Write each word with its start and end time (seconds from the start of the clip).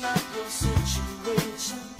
Not 0.00 0.14
the 0.14 0.48
situation. 0.48 1.97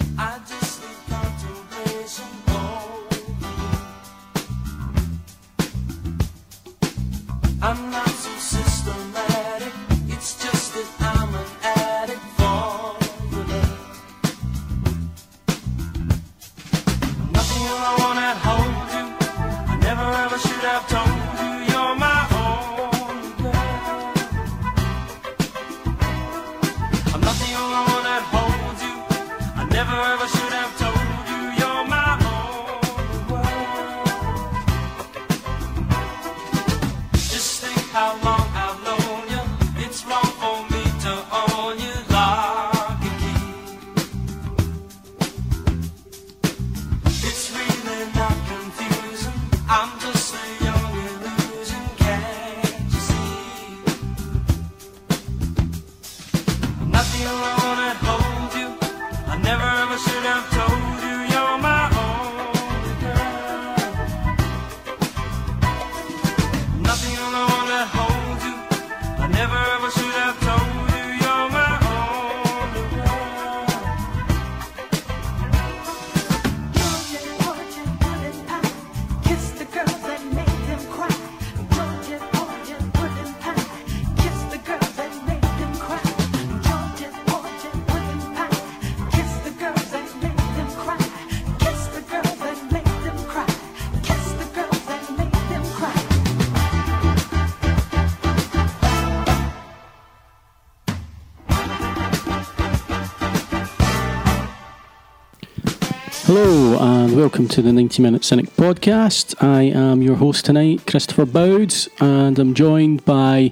Welcome 107.19 107.49
to 107.49 107.61
the 107.61 107.73
90 107.73 108.01
Minute 108.01 108.23
Cynic 108.23 108.45
podcast. 108.55 109.35
I 109.43 109.63
am 109.63 110.01
your 110.01 110.15
host 110.15 110.45
tonight, 110.45 110.87
Christopher 110.87 111.25
Boud, 111.25 111.73
and 111.99 112.39
I'm 112.39 112.53
joined 112.53 113.03
by 113.03 113.51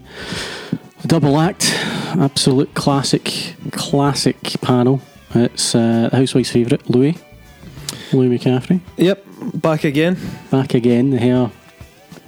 a 1.04 1.08
double 1.08 1.38
act, 1.38 1.74
absolute 2.18 2.74
classic, 2.76 3.56
classic 3.74 4.38
panel. 4.62 5.02
It's 5.36 5.76
uh, 5.76 6.08
the 6.10 6.16
Housewife's 6.16 6.50
favourite, 6.50 6.90
Louis. 6.90 7.18
Louis 8.14 8.40
McCaffrey. 8.40 8.80
Yep, 8.96 9.26
back 9.56 9.84
again. 9.84 10.18
Back 10.50 10.74
again, 10.74 11.10
the 11.10 11.18
hair 11.20 11.52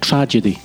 tragedy. 0.02 0.58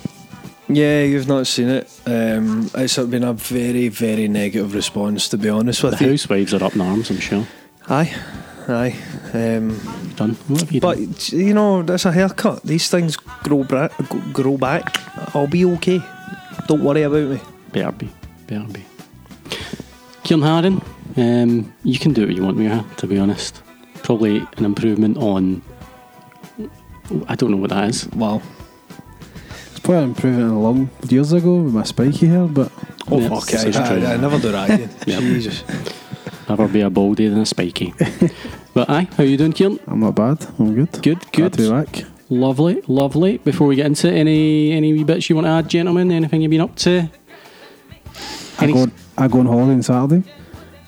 Yeah, 0.68 1.04
you've 1.04 1.26
not 1.26 1.46
seen 1.46 1.70
it. 1.70 2.00
Um, 2.04 2.70
it's 2.74 2.98
been 2.98 3.24
a 3.24 3.32
very, 3.32 3.88
very 3.88 4.28
negative 4.28 4.74
response, 4.74 5.26
to 5.30 5.38
be 5.38 5.48
honest 5.48 5.80
The 5.80 5.88
with 5.88 6.00
you. 6.02 6.10
housewives 6.10 6.52
are 6.52 6.62
up 6.62 6.74
in 6.74 6.82
arms, 6.82 7.10
I'm 7.10 7.18
sure. 7.18 7.46
Aye, 7.88 8.14
aye. 8.68 8.94
Um, 9.32 10.05
Done. 10.16 10.34
What 10.48 10.60
have 10.62 10.72
you 10.72 10.80
done? 10.80 11.06
but 11.06 11.32
you 11.32 11.52
know, 11.54 11.82
that's 11.82 12.04
a 12.06 12.12
haircut. 12.12 12.62
These 12.62 12.88
things 12.90 13.16
grow 13.16 13.64
bra- 13.64 13.88
grow 14.32 14.56
back. 14.56 14.96
I'll 15.34 15.46
be 15.46 15.64
okay. 15.76 16.00
Don't 16.68 16.82
worry 16.82 17.02
about 17.02 17.28
me. 17.28 17.40
Better 17.72 17.92
be. 17.92 18.08
Better 18.46 18.64
be. 18.72 18.84
Ciaran 20.24 20.42
Harran, 20.42 20.82
um, 21.16 21.72
you 21.84 21.98
can 21.98 22.12
do 22.12 22.26
what 22.26 22.34
you 22.34 22.42
want 22.42 22.56
with 22.56 22.64
your 22.66 22.74
hair, 22.74 22.84
to 22.96 23.06
be 23.06 23.18
honest. 23.18 23.62
Probably 24.02 24.38
an 24.56 24.64
improvement 24.64 25.16
on. 25.18 25.62
I 27.28 27.34
don't 27.36 27.50
know 27.50 27.56
what 27.58 27.70
that 27.70 27.88
is. 27.90 28.08
Wow. 28.08 28.42
It's 29.70 29.80
probably 29.80 29.98
an 30.02 30.08
improvement 30.10 30.50
along 30.52 30.90
years 31.08 31.32
ago 31.32 31.56
with 31.56 31.74
my 31.74 31.84
spiky 31.84 32.26
hair, 32.26 32.46
but 32.46 32.72
Oh 33.08 33.20
Yeah, 33.20 33.28
fuck! 33.28 33.46
this 33.46 33.64
I, 33.64 33.68
is 33.68 33.76
true. 33.76 34.04
I, 34.06 34.14
I 34.14 34.16
never 34.16 34.38
do 34.40 34.50
that 34.50 34.70
again. 34.70 34.90
Jesus. 35.06 35.62
Never 36.48 36.68
be 36.68 36.80
a 36.80 36.90
baldy 36.90 37.28
than 37.28 37.40
a 37.40 37.46
spiky. 37.46 37.92
but 38.74 38.88
aye, 38.88 39.08
how 39.16 39.24
you 39.24 39.36
doing, 39.36 39.52
Ciaran? 39.52 39.80
I'm 39.86 40.00
not 40.00 40.14
bad. 40.14 40.46
I'm 40.58 40.74
good. 40.74 40.92
Good, 41.02 41.18
Glad 41.32 41.32
good. 41.32 41.52
to 41.54 41.58
be 41.58 41.70
back. 41.70 42.04
Lovely, 42.28 42.82
lovely. 42.88 43.38
Before 43.38 43.66
we 43.66 43.76
get 43.76 43.86
into 43.86 44.08
it, 44.08 44.14
any 44.16 44.72
any 44.72 44.92
wee 44.92 45.04
bits 45.04 45.28
you 45.28 45.36
want 45.36 45.46
to 45.46 45.50
add, 45.50 45.68
gentlemen? 45.68 46.10
Anything 46.10 46.42
you've 46.42 46.50
been 46.50 46.60
up 46.60 46.74
to? 46.76 47.08
I 48.58 48.64
Any- 48.64 48.72
go, 48.72 48.86
I 49.18 49.28
go 49.28 49.40
on 49.40 49.46
holiday 49.46 49.72
on 49.74 49.82
Saturday. 49.82 50.22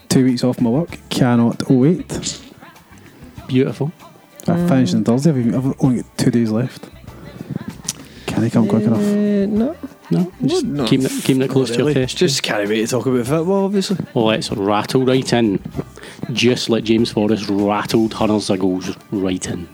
Two 0.09 0.25
weeks 0.25 0.43
off 0.43 0.61
my 0.61 0.71
work. 0.71 0.99
Cannot 1.11 1.69
wait. 1.71 2.41
Beautiful. 3.47 3.93
I 4.47 4.67
finished 4.67 4.95
on 4.95 5.05
Thursday. 5.05 5.31
I've, 5.31 5.39
even, 5.39 5.75
only 5.81 6.03
got 6.03 6.19
two 6.19 6.31
days 6.31 6.51
left. 6.51 6.89
Can 8.27 8.45
I 8.45 8.49
come 8.51 8.67
quick 8.67 8.85
enough? 8.85 9.01
Uh, 9.01 9.47
no, 9.47 9.77
No, 10.11 10.33
just 10.43 10.65
no, 10.65 10.87
keeping 10.87 11.07
it 11.07 11.13
keeping 11.23 11.43
it 11.43 11.51
close 11.51 11.69
not 11.71 11.77
to 11.79 11.85
your 11.85 11.95
chest. 11.95 12.17
Just 12.17 12.43
can't 12.43 12.67
wait 12.69 12.81
to 12.81 12.87
talk 12.87 13.07
about 13.07 13.27
football, 13.27 13.67
obviously. 13.67 13.99
Let's 14.15 14.51
rattle 14.51 15.05
right 15.05 15.33
in. 15.33 15.61
Just 16.33 16.71
like 16.71 16.85
James 16.85 17.11
Forrest 17.11 17.49
rattled 17.49 18.15
Hunters 18.15 18.49
of 18.49 18.61
goals 18.61 18.97
right 19.11 19.47
in. 19.47 19.69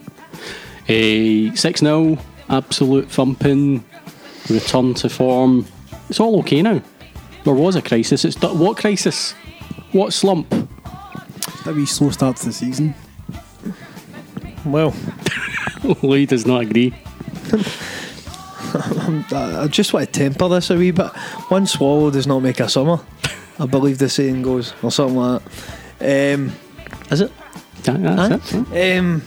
A 0.89 1.55
6 1.55 1.81
0, 1.81 2.19
absolute 2.49 3.09
thumping, 3.11 3.85
return 4.51 4.95
to 4.95 5.09
form. 5.09 5.67
It's 6.09 6.19
all 6.21 6.39
okay 6.41 6.63
now. 6.63 6.83
There 7.45 7.55
was 7.55 7.77
a 7.77 7.83
crisis. 7.83 8.25
It's 8.25 8.37
do- 8.37 8.55
what 8.55 8.77
crisis? 8.77 9.33
What 9.93 10.13
slump? 10.13 10.51
That 11.65 11.75
wee 11.75 11.87
slow 11.87 12.11
start 12.11 12.37
to 12.39 12.47
the 12.47 12.53
season. 12.53 12.95
Well, 14.67 14.95
Lee 16.03 16.27
does 16.27 16.45
not 16.45 16.63
agree. 16.63 16.93
I 18.75 19.67
just 19.71 19.93
want 19.93 20.13
to 20.13 20.21
temper 20.21 20.49
this 20.49 20.71
a 20.71 20.77
wee 20.77 20.91
bit. 20.91 21.07
One 21.49 21.67
swallow 21.67 22.11
does 22.11 22.27
not 22.27 22.41
make 22.41 22.61
a 22.61 22.69
summer. 22.69 23.01
I 23.59 23.67
believe 23.67 23.99
the 23.99 24.09
saying 24.09 24.43
goes, 24.43 24.75
or 24.83 24.91
something 24.91 25.17
like 25.17 25.43
that. 25.99 26.35
Um, 26.35 26.53
is 27.11 27.21
it? 27.21 27.33
That- 27.85 28.03
that's 28.03 28.53
it. 28.53 28.67
yeah. 28.73 28.99
Um, 28.99 29.23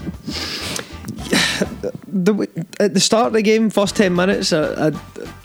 the, 2.07 2.47
at 2.79 2.93
the 2.93 2.99
start 2.99 3.27
of 3.27 3.33
the 3.33 3.41
game, 3.41 3.69
first 3.69 3.95
ten 3.95 4.15
minutes, 4.15 4.53
I, 4.53 4.87
I 4.87 4.91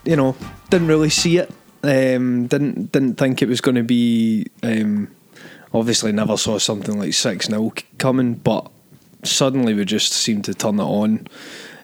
you 0.05 0.17
know 0.17 0.37
didn't 0.71 0.89
really 0.89 1.11
see 1.11 1.39
it. 1.39 1.51
Um, 1.83 2.47
didn't 2.47 2.93
didn't 2.93 3.17
think 3.17 3.43
it 3.43 3.49
was 3.49 3.61
going 3.61 3.75
to 3.77 3.83
be. 3.83 4.47
Um, 4.63 5.09
obviously, 5.75 6.13
never 6.13 6.37
saw 6.37 6.59
something 6.59 6.99
like 6.99 7.15
six 7.15 7.47
0 7.47 7.73
coming, 7.99 8.35
but 8.35 8.71
suddenly 9.25 9.75
we 9.75 9.85
just 9.85 10.13
seemed 10.13 10.45
to 10.47 10.55
turn 10.55 10.79
it 10.79 10.83
on. 10.83 11.27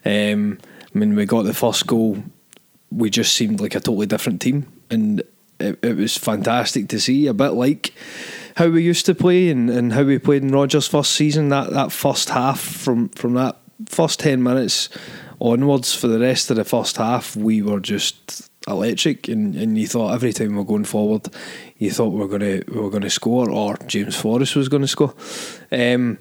Um, 0.05 0.59
I 0.93 0.97
mean, 0.97 1.15
we 1.15 1.25
got 1.25 1.43
the 1.43 1.53
first 1.53 1.87
goal. 1.87 2.23
We 2.91 3.09
just 3.09 3.33
seemed 3.35 3.61
like 3.61 3.75
a 3.75 3.79
totally 3.79 4.07
different 4.07 4.41
team, 4.41 4.71
and 4.89 5.21
it, 5.59 5.79
it 5.83 5.97
was 5.97 6.17
fantastic 6.17 6.87
to 6.89 6.99
see. 6.99 7.27
A 7.27 7.33
bit 7.33 7.49
like 7.49 7.93
how 8.55 8.67
we 8.69 8.83
used 8.83 9.05
to 9.05 9.15
play 9.15 9.49
and, 9.49 9.69
and 9.69 9.93
how 9.93 10.03
we 10.03 10.17
played 10.17 10.43
in 10.43 10.51
Rodgers' 10.51 10.87
first 10.87 11.11
season. 11.11 11.49
That 11.49 11.71
that 11.71 11.91
first 11.91 12.29
half 12.29 12.59
from 12.59 13.09
from 13.09 13.35
that 13.35 13.57
first 13.87 14.19
ten 14.19 14.41
minutes 14.41 14.89
onwards 15.39 15.93
for 15.93 16.07
the 16.07 16.19
rest 16.19 16.49
of 16.49 16.57
the 16.57 16.65
first 16.65 16.97
half, 16.97 17.35
we 17.35 17.61
were 17.61 17.79
just 17.79 18.49
electric, 18.67 19.27
and, 19.27 19.55
and 19.55 19.77
you 19.77 19.87
thought 19.87 20.13
every 20.13 20.33
time 20.33 20.49
we 20.49 20.57
were 20.57 20.63
going 20.63 20.85
forward, 20.85 21.27
you 21.77 21.91
thought 21.91 22.09
we 22.09 22.19
were 22.19 22.27
gonna 22.27 22.61
we 22.67 22.79
were 22.79 22.89
gonna 22.89 23.09
score 23.09 23.49
or 23.49 23.77
James 23.87 24.15
Forrest 24.15 24.55
was 24.55 24.69
to 24.69 24.87
score. 24.87 25.13
Um, 25.71 26.17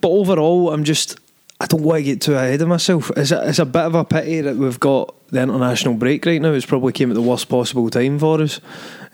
but 0.00 0.08
overall, 0.08 0.72
I'm 0.72 0.84
just 0.84 1.18
I 1.58 1.66
don't 1.66 1.82
want 1.82 2.00
to 2.00 2.02
get 2.02 2.20
too 2.20 2.34
ahead 2.34 2.60
of 2.60 2.68
myself. 2.68 3.10
It's 3.16 3.30
a, 3.30 3.48
it's 3.48 3.58
a 3.58 3.64
bit 3.64 3.82
of 3.82 3.94
a 3.94 4.04
pity 4.04 4.42
that 4.42 4.56
we've 4.56 4.78
got 4.78 5.14
the 5.28 5.40
international 5.42 5.94
break 5.94 6.26
right 6.26 6.40
now. 6.40 6.52
It's 6.52 6.66
probably 6.66 6.92
came 6.92 7.10
at 7.10 7.14
the 7.14 7.22
worst 7.22 7.48
possible 7.48 7.88
time 7.88 8.18
for 8.18 8.42
us. 8.42 8.60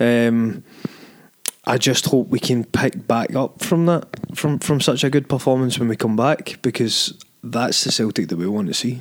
Um, 0.00 0.64
I 1.64 1.78
just 1.78 2.06
hope 2.06 2.28
we 2.28 2.40
can 2.40 2.64
pick 2.64 3.06
back 3.06 3.36
up 3.36 3.62
from 3.62 3.86
that, 3.86 4.08
from 4.34 4.58
from 4.58 4.80
such 4.80 5.04
a 5.04 5.10
good 5.10 5.28
performance 5.28 5.78
when 5.78 5.88
we 5.88 5.94
come 5.94 6.16
back, 6.16 6.58
because 6.62 7.16
that's 7.44 7.84
the 7.84 7.92
Celtic 7.92 8.28
that 8.28 8.36
we 8.36 8.48
want 8.48 8.66
to 8.66 8.74
see. 8.74 9.00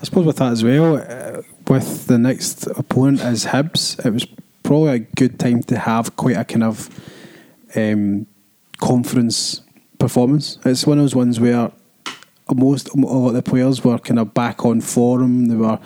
I 0.00 0.04
suppose 0.04 0.26
with 0.26 0.36
that 0.36 0.52
as 0.52 0.62
well, 0.62 0.96
uh, 0.96 1.42
with 1.66 2.06
the 2.06 2.18
next 2.18 2.68
opponent 2.68 3.22
as 3.22 3.46
Hibs, 3.46 4.04
it 4.06 4.12
was 4.12 4.26
probably 4.62 4.94
a 4.94 4.98
good 5.00 5.40
time 5.40 5.64
to 5.64 5.78
have 5.78 6.14
quite 6.14 6.36
a 6.36 6.44
kind 6.44 6.62
of 6.62 6.88
um, 7.74 8.26
conference 8.78 9.62
performance. 9.98 10.58
It's 10.64 10.86
one 10.86 10.98
of 10.98 11.04
those 11.04 11.14
ones 11.14 11.40
where 11.40 11.70
most 12.54 12.88
a 12.90 12.96
lot 12.96 13.28
of 13.28 13.34
the 13.34 13.42
players 13.42 13.82
were 13.82 13.98
kind 13.98 14.20
of 14.20 14.34
back 14.34 14.64
on 14.64 14.80
form. 14.80 15.46
They 15.46 15.56
were 15.56 15.78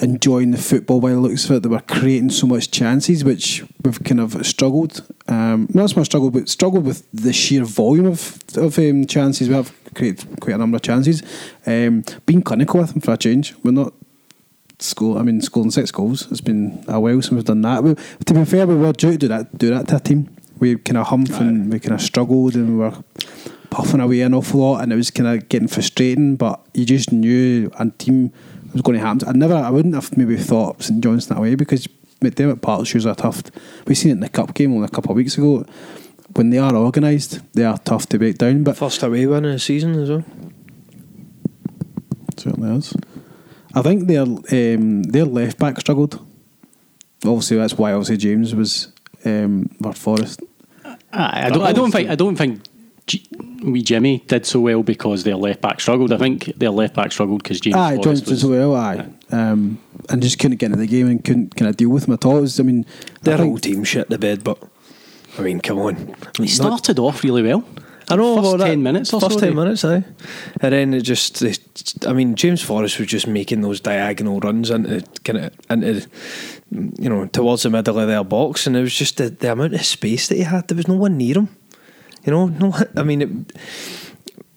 enjoying 0.00 0.50
the 0.50 0.58
football 0.58 1.00
by 1.00 1.10
the 1.10 1.20
looks 1.20 1.44
of 1.46 1.56
it. 1.56 1.62
They 1.62 1.68
were 1.68 1.80
creating 1.80 2.30
so 2.30 2.46
much 2.46 2.70
chances, 2.70 3.24
which 3.24 3.64
we've 3.82 4.02
kind 4.04 4.20
of 4.20 4.46
struggled. 4.46 5.06
Um, 5.28 5.68
not 5.72 5.90
so 5.90 5.96
much 5.96 6.06
struggled, 6.06 6.34
but 6.34 6.48
struggled 6.48 6.84
with 6.84 7.08
the 7.12 7.32
sheer 7.32 7.64
volume 7.64 8.06
of 8.06 8.38
of 8.56 8.78
um, 8.78 9.06
chances. 9.06 9.48
We 9.48 9.54
have 9.54 9.72
created 9.94 10.40
quite 10.40 10.54
a 10.54 10.58
number 10.58 10.76
of 10.76 10.82
chances. 10.82 11.22
Um, 11.66 12.04
being 12.26 12.42
clinical 12.42 12.80
with 12.80 12.92
them 12.92 13.00
for 13.00 13.12
a 13.12 13.16
change. 13.16 13.54
We're 13.62 13.72
not 13.72 13.92
score. 14.78 15.18
I 15.18 15.22
mean, 15.22 15.40
scoring 15.40 15.70
six 15.70 15.90
goals. 15.90 16.30
It's 16.30 16.40
been 16.40 16.84
a 16.86 17.00
while 17.00 17.20
since 17.22 17.32
we've 17.32 17.44
done 17.44 17.62
that. 17.62 17.82
We, 17.82 17.94
to 17.94 18.34
be 18.34 18.44
fair, 18.44 18.66
we 18.66 18.76
were 18.76 18.92
due 18.92 19.12
to 19.12 19.18
do 19.18 19.28
that. 19.28 19.56
Do 19.56 19.70
that 19.70 19.88
to 19.88 19.96
a 19.96 20.00
team. 20.00 20.28
We 20.60 20.76
kind 20.76 20.96
of 20.98 21.06
humped 21.08 21.30
and 21.32 21.72
we 21.72 21.78
kind 21.78 21.94
of 21.94 22.02
struggled 22.02 22.54
and 22.54 22.68
we 22.70 22.76
were 22.78 22.94
puffing 23.70 24.00
away 24.00 24.22
an 24.22 24.34
awful 24.34 24.60
lot, 24.60 24.82
and 24.82 24.92
it 24.92 24.96
was 24.96 25.10
kind 25.10 25.28
of 25.28 25.48
getting 25.48 25.68
frustrating. 25.68 26.36
But 26.36 26.60
you 26.74 26.84
just 26.84 27.12
knew 27.12 27.70
a 27.78 27.90
team 27.90 28.32
was 28.72 28.82
going 28.82 28.98
to 28.98 29.04
happen. 29.04 29.28
I 29.28 29.32
never, 29.32 29.54
I 29.54 29.70
wouldn't 29.70 29.94
have 29.94 30.16
maybe 30.16 30.36
thought 30.36 30.82
St 30.82 31.02
John's 31.02 31.26
that 31.28 31.40
way 31.40 31.54
because 31.54 31.86
McDiarmid 32.20 32.60
Park's 32.62 32.88
shoes 32.88 33.06
are 33.06 33.14
tough. 33.14 33.42
We 33.86 33.94
seen 33.94 34.10
it 34.10 34.14
in 34.14 34.20
the 34.20 34.28
cup 34.28 34.54
game 34.54 34.72
only 34.74 34.86
a 34.86 34.88
couple 34.88 35.12
of 35.12 35.16
weeks 35.16 35.36
ago. 35.36 35.64
When 36.34 36.50
they 36.50 36.58
are 36.58 36.74
organised, 36.74 37.40
they 37.54 37.64
are 37.64 37.78
tough 37.78 38.06
to 38.10 38.18
break 38.18 38.38
down. 38.38 38.64
But 38.64 38.76
First 38.76 39.02
away 39.02 39.26
win 39.26 39.44
in 39.44 39.52
the 39.52 39.58
season 39.58 39.94
as 39.94 40.10
well. 40.10 40.24
certainly 42.36 42.76
is. 42.76 42.94
I 43.74 43.82
think 43.82 44.06
their 44.06 44.22
um, 44.22 45.02
their 45.04 45.24
left 45.24 45.58
back 45.58 45.78
struggled. 45.80 46.24
Obviously, 47.24 47.56
that's 47.56 47.76
why 47.76 47.92
obviously 47.92 48.16
James 48.16 48.54
was 48.54 48.92
um, 49.24 49.68
for 49.82 49.92
Forrest. 49.92 50.42
I, 51.12 51.46
I 51.46 51.50
don't. 51.50 51.62
I 51.62 51.72
don't 51.72 51.90
think. 51.92 52.08
I 52.10 52.14
don't 52.14 52.36
think. 52.36 52.62
G- 53.06 53.26
wee 53.62 53.80
Jimmy 53.82 54.18
did 54.26 54.44
so 54.44 54.60
well 54.60 54.82
because 54.82 55.24
their 55.24 55.34
left 55.36 55.62
back 55.62 55.80
struggled. 55.80 56.12
I 56.12 56.18
think 56.18 56.44
their 56.56 56.70
left 56.70 56.94
back 56.94 57.10
struggled 57.10 57.42
because 57.42 57.58
James. 57.60 57.76
Aye, 57.76 57.96
Forrest 57.96 58.04
Johnston 58.04 58.30
was- 58.32 58.44
as 58.44 58.50
well. 58.50 58.74
Aye, 58.76 59.06
um, 59.30 59.78
and 60.10 60.22
just 60.22 60.38
couldn't 60.38 60.58
get 60.58 60.66
into 60.66 60.78
the 60.78 60.86
game 60.86 61.08
and 61.08 61.24
couldn't 61.24 61.56
kind 61.56 61.68
of 61.70 61.76
deal 61.76 61.88
with 61.88 62.06
him 62.06 62.14
at 62.14 62.26
all. 62.26 62.40
Was, 62.42 62.60
I 62.60 62.62
mean, 62.64 62.84
I 63.00 63.18
Their 63.22 63.36
whole 63.38 63.56
team 63.58 63.82
shit 63.84 64.10
the 64.10 64.18
bed, 64.18 64.44
but 64.44 64.58
I 65.38 65.42
mean, 65.42 65.60
come 65.60 65.78
on. 65.78 66.14
He 66.36 66.48
started 66.48 66.98
off 66.98 67.24
really 67.24 67.42
well. 67.42 67.64
I 68.10 68.16
know 68.16 68.36
First 68.36 68.44
well, 68.44 68.56
that- 68.58 68.66
10 68.66 68.82
minutes 68.82 69.12
or 69.12 69.20
First 69.20 69.34
so, 69.34 69.40
ten 69.40 69.50
they- 69.50 69.54
minutes, 69.54 69.84
aye. 69.84 70.02
And 70.60 70.72
then 70.72 70.94
it 70.94 71.02
just, 71.02 71.42
it, 71.42 71.58
I 72.06 72.12
mean, 72.12 72.34
James 72.36 72.62
Forrest 72.62 72.98
was 72.98 73.08
just 73.08 73.26
making 73.26 73.60
those 73.60 73.80
diagonal 73.80 74.40
runs 74.40 74.70
into 74.70 75.02
kind 75.24 75.38
of 75.38 75.52
into, 75.70 76.06
you 76.98 77.08
know, 77.08 77.26
towards 77.26 77.64
the 77.64 77.70
middle 77.70 77.98
of 77.98 78.08
their 78.08 78.24
box, 78.24 78.66
and 78.66 78.76
it 78.76 78.80
was 78.80 78.94
just 78.94 79.16
the, 79.18 79.28
the 79.30 79.52
amount 79.52 79.74
of 79.74 79.84
space 79.84 80.28
that 80.28 80.36
he 80.36 80.42
had. 80.42 80.68
There 80.68 80.76
was 80.76 80.88
no 80.88 80.94
one 80.94 81.16
near 81.18 81.34
him. 81.36 81.48
You 82.24 82.32
know, 82.32 82.46
no. 82.46 82.74
I 82.96 83.02
mean, 83.02 83.22
it, 83.22 83.30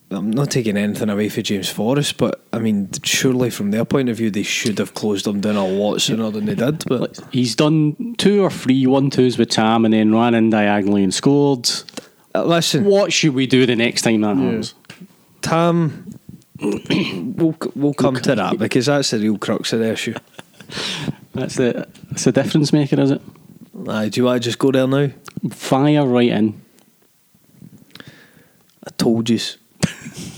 I'm 0.10 0.30
not 0.30 0.52
taking 0.52 0.76
anything 0.76 1.10
away 1.10 1.30
from 1.30 1.44
James 1.44 1.70
Forrest, 1.70 2.18
but 2.18 2.44
I 2.52 2.60
mean, 2.60 2.90
surely 3.04 3.50
from 3.50 3.72
their 3.72 3.86
point 3.86 4.10
of 4.10 4.18
view, 4.18 4.30
they 4.30 4.44
should 4.44 4.78
have 4.80 4.94
closed 4.94 5.26
him 5.26 5.40
down 5.40 5.56
a 5.56 5.66
lot 5.66 6.02
sooner 6.02 6.30
than 6.32 6.46
they 6.46 6.56
did. 6.56 6.84
But 6.86 7.20
He's 7.32 7.56
done 7.56 8.16
two 8.18 8.44
or 8.44 8.50
three 8.50 8.86
one 8.88 9.10
twos 9.10 9.38
with 9.38 9.50
Tam 9.50 9.86
and 9.86 9.94
then 9.94 10.14
ran 10.14 10.34
in 10.34 10.50
diagonally 10.50 11.04
and 11.04 11.14
scored. 11.14 11.70
Uh, 12.34 12.44
listen, 12.46 12.86
What 12.86 13.12
should 13.14 13.34
we 13.34 13.48
do 13.48 13.66
the 13.66 13.76
next 13.76 14.04
time 14.04 14.22
that 14.22 14.38
happens? 14.38 14.74
Tam, 15.42 16.14
we'll 16.60 17.56
we'll 17.76 17.94
come 17.94 18.16
to 18.16 18.36
that 18.36 18.58
because 18.58 18.86
that's 18.86 19.12
the 19.12 19.20
real 19.20 19.38
crux 19.38 19.74
of 19.74 19.80
the 19.80 19.92
issue. 19.92 20.14
That's 21.34 21.56
the 21.56 21.88
that's 22.10 22.26
the 22.26 22.34
difference 22.34 22.74
maker, 22.74 23.00
is 23.00 23.12
it? 23.12 23.22
Aye, 23.88 24.10
do 24.10 24.20
you 24.20 24.26
want 24.26 24.44
to 24.44 24.50
just 24.50 24.60
go 24.60 24.70
there 24.70 24.86
now? 24.86 25.10
Fire 25.50 26.06
right 26.06 26.30
in. 26.30 26.62
I 28.86 28.90
told 28.98 29.30
you. 29.30 29.40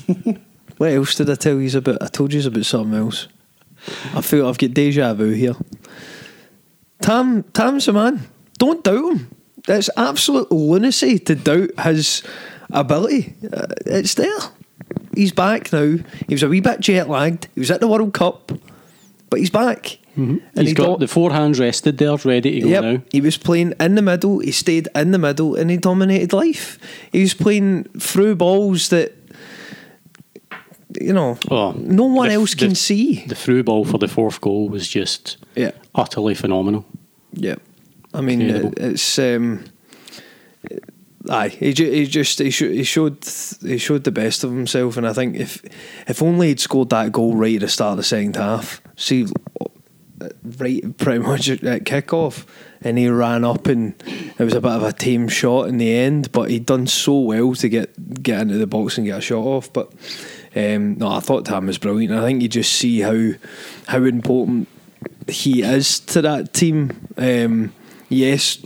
what 0.78 0.92
else 0.92 1.16
did 1.16 1.32
I 1.32 1.36
tell 1.36 1.60
you 1.60 1.78
about? 1.78 2.02
I 2.02 2.08
told 2.08 2.32
you 2.32 2.48
about 2.48 2.66
something 2.66 2.94
else. 3.00 3.28
I 4.14 4.22
feel 4.22 4.48
I've 4.48 4.60
got 4.60 4.76
deja 4.76 5.16
vu 5.16 5.32
here. 5.32 5.56
Tam, 7.02 7.42
Tam's 7.42 7.88
a 7.88 7.94
man. 7.94 8.22
Don't 8.60 8.84
doubt 8.84 9.14
him. 9.14 9.30
It's 9.68 9.90
absolute 9.96 10.52
lunacy 10.52 11.20
to 11.20 11.36
doubt 11.36 11.72
his 11.86 12.22
ability. 12.72 13.34
Uh, 13.52 13.68
it's 13.86 14.14
there. 14.16 14.38
He's 15.16 15.32
back 15.32 15.72
now. 15.72 15.98
He 16.28 16.34
was 16.34 16.44
a 16.44 16.50
wee 16.50 16.60
bit 16.60 16.80
jet 16.80 17.10
lagged. 17.10 17.48
He 17.56 17.60
was 17.62 17.72
at 17.72 17.80
the 17.80 17.88
World 17.88 18.14
Cup, 18.14 18.52
but 19.30 19.40
he's 19.40 19.50
back. 19.50 20.00
And 20.16 20.42
He's 20.56 20.70
he 20.70 20.74
got 20.76 20.86
got 20.86 21.00
the 21.00 21.08
four 21.08 21.32
hands 21.32 21.60
rested 21.60 21.98
there, 21.98 22.16
ready 22.18 22.52
to 22.52 22.62
go 22.62 22.68
Yep, 22.68 22.84
now. 22.84 23.02
he 23.12 23.20
was 23.22 23.36
playing 23.38 23.74
in 23.80 23.96
the 23.96 24.02
middle. 24.04 24.40
He 24.40 24.52
stayed 24.52 24.88
in 24.94 25.10
the 25.12 25.18
middle, 25.18 25.56
and 25.56 25.72
he 25.72 25.78
dominated 25.78 26.34
life. 26.34 26.78
He 27.12 27.22
was 27.22 27.34
playing 27.34 27.86
through 28.00 28.36
balls 28.36 28.90
that 28.90 29.14
you 31.02 31.14
know 31.14 31.38
Oh, 31.50 31.72
no 31.78 32.06
one 32.06 32.28
the- 32.30 32.36
else 32.36 32.54
can 32.54 32.70
the- 32.70 32.76
see. 32.76 33.24
The 33.26 33.34
through 33.36 33.64
ball 33.64 33.86
for 33.86 33.98
the 33.98 34.08
fourth 34.08 34.40
goal 34.42 34.70
was 34.70 34.88
just 34.88 35.38
Yeah, 35.56 35.72
utterly 35.96 36.36
phenomenal. 36.36 36.86
yeah. 37.34 37.56
I 38.14 38.22
mean, 38.22 38.42
Incredible. 38.42 38.74
it's 38.78 39.20
um, 39.20 39.66
aye. 41.30 41.50
He, 41.50 41.74
ju- 41.74 41.92
he 41.92 42.06
just 42.06 42.40
he, 42.40 42.50
sho- 42.52 42.70
he 42.70 42.84
showed 42.84 43.26
he 43.62 43.78
showed 43.78 44.04
the 44.04 44.12
best 44.12 44.44
of 44.44 44.52
himself, 44.52 44.98
and 44.98 45.08
I 45.08 45.14
think 45.14 45.36
if 45.36 45.64
if 46.08 46.22
only 46.22 46.50
he'd 46.50 46.60
scored 46.60 46.90
that 46.92 47.12
goal 47.12 47.36
right 47.36 47.56
at 47.56 47.62
the 47.62 47.68
start 47.70 47.92
of 47.94 47.98
the 47.98 48.04
second 48.04 48.36
half, 48.36 48.82
see, 48.96 49.26
right 50.60 50.98
pretty 50.98 51.20
much 51.20 51.50
at 51.50 51.62
kickoff, 51.86 52.46
and 52.82 52.98
he 52.98 53.08
ran 53.08 53.44
up, 53.44 53.68
and 53.68 53.94
it 54.06 54.44
was 54.44 54.54
a 54.54 54.62
bit 54.62 54.72
of 54.72 54.84
a 54.84 54.94
tame 54.94 55.28
shot 55.28 55.68
in 55.68 55.78
the 55.78 55.92
end, 55.94 56.32
but 56.32 56.50
he'd 56.50 56.66
done 56.66 56.88
so 56.88 57.20
well 57.20 57.54
to 57.56 57.70
get 57.70 58.22
get 58.22 58.42
into 58.42 58.58
the 58.58 58.68
box 58.68 58.98
and 58.98 59.08
get 59.08 59.18
a 59.18 59.22
shot 59.22 59.44
off. 59.44 59.72
But 59.74 59.92
um, 60.56 60.98
no, 61.00 61.08
I 61.08 61.20
thought 61.20 61.46
Tam 61.46 61.66
was 61.66 61.78
brilliant. 61.80 62.14
I 62.14 62.22
think 62.22 62.42
you 62.42 62.48
just 62.48 62.74
see 62.74 63.00
how 63.00 63.32
how 63.88 64.04
important 64.04 64.68
he 65.28 65.62
is 65.64 66.00
to 66.02 66.22
that 66.22 66.54
team. 66.54 67.08
Um, 67.18 67.74
yes, 68.14 68.58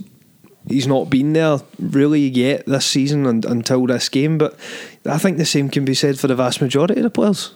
he's 0.68 0.86
not 0.86 1.10
been 1.10 1.32
there 1.32 1.58
really 1.78 2.26
yet 2.28 2.66
this 2.66 2.86
season 2.86 3.26
and, 3.26 3.44
until 3.44 3.86
this 3.86 4.08
game, 4.08 4.38
but 4.38 4.58
I 5.04 5.18
think 5.18 5.38
the 5.38 5.44
same 5.46 5.68
can 5.68 5.84
be 5.84 5.94
said 5.94 6.18
for 6.18 6.26
the 6.26 6.34
vast 6.36 6.60
majority 6.60 6.94
of 6.94 7.02
the 7.02 7.10
players. 7.10 7.54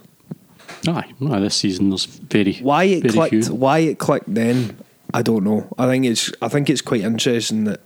Aye, 0.89 1.13
no, 1.21 1.41
this 1.41 1.55
season 1.57 1.91
there's 1.91 2.07
very 2.07 2.55
Why 2.55 2.85
it 2.85 3.03
very 3.03 3.13
clicked? 3.15 3.47
few. 3.47 3.55
Why 3.55 3.79
it 3.81 3.99
clicked 3.99 4.33
then? 4.35 4.77
I 5.15 5.23
don't 5.23 5.45
know. 5.45 5.69
I 5.79 5.87
think 5.87 6.07
it's 6.07 6.33
I 6.41 6.49
think 6.49 6.69
it's 6.71 6.81
quite 6.81 7.03
interesting 7.03 7.65
that 7.65 7.81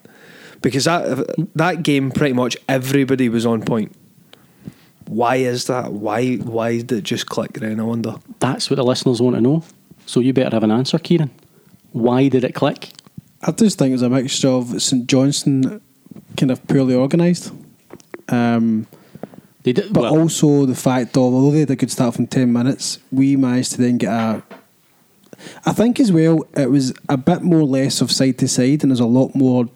because 0.62 0.84
that 0.84 1.26
that 1.56 1.82
game 1.82 2.10
pretty 2.10 2.32
much 2.32 2.56
everybody 2.68 3.28
was 3.28 3.44
on 3.44 3.62
point. 3.62 3.94
Why 5.06 5.36
is 5.36 5.66
that? 5.66 5.92
Why 5.92 6.36
why 6.36 6.78
did 6.78 6.92
it 6.92 7.04
just 7.04 7.26
click 7.26 7.54
then? 7.54 7.80
I 7.80 7.82
wonder. 7.82 8.14
That's 8.38 8.70
what 8.70 8.76
the 8.76 8.84
listeners 8.84 9.20
want 9.20 9.36
to 9.36 9.42
know. 9.42 9.62
So 10.06 10.20
you 10.20 10.32
better 10.32 10.54
have 10.54 10.62
an 10.64 10.70
answer, 10.70 10.98
Ciaran. 10.98 11.30
Why 11.92 12.28
did 12.28 12.44
it 12.44 12.54
click? 12.54 12.90
I 13.42 13.52
just 13.52 13.78
think 13.78 13.92
it's 13.92 14.02
a 14.02 14.08
mixture 14.08 14.48
of 14.48 14.80
St 14.82 15.06
Johnstone 15.06 15.80
kind 16.36 16.50
of 16.50 16.66
poorly 16.66 16.94
organised. 16.94 17.52
Um, 18.28 18.86
They 19.62 19.72
did, 19.72 19.92
But 19.92 20.04
well, 20.04 20.18
also 20.20 20.64
the 20.66 20.74
fact 20.74 21.16
of 21.16 21.34
although 21.34 21.50
they 21.50 21.60
had 21.60 21.70
a 21.70 21.76
good 21.76 21.90
start 21.90 22.14
from 22.14 22.26
ten 22.26 22.52
minutes, 22.52 22.98
we 23.10 23.36
managed 23.36 23.72
to 23.72 23.82
then 23.82 23.98
get 23.98 24.12
a. 24.12 24.42
I 25.64 25.72
think 25.72 26.00
as 26.00 26.10
well 26.10 26.46
it 26.56 26.70
was 26.70 26.94
a 27.08 27.16
bit 27.16 27.42
more 27.42 27.62
less 27.64 28.00
of 28.00 28.10
side 28.10 28.38
to 28.38 28.48
side 28.48 28.82
and 28.82 28.90
there's 28.90 29.00
a 29.00 29.06
lot 29.06 29.34
more 29.34 29.68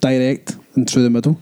direct 0.00 0.56
and 0.74 0.88
through 0.88 1.02
the 1.02 1.10
middle. 1.10 1.38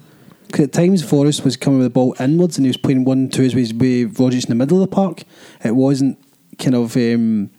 Because 0.46 0.64
at 0.66 0.72
times 0.72 1.02
Forrest 1.02 1.44
was 1.44 1.56
coming 1.56 1.78
with 1.78 1.86
the 1.86 1.90
ball 1.90 2.14
inwards 2.18 2.58
and 2.58 2.66
he 2.66 2.68
was 2.68 2.76
playing 2.76 3.04
one 3.04 3.28
twos 3.30 3.54
with 3.54 3.72
with 3.74 4.18
Rogers 4.18 4.44
in 4.44 4.50
the 4.50 4.54
middle 4.54 4.82
of 4.82 4.90
the 4.90 4.94
park. 4.94 5.22
It 5.64 5.74
wasn't 5.74 6.18
kind 6.58 6.74
of 6.74 6.96
um, 6.96 7.50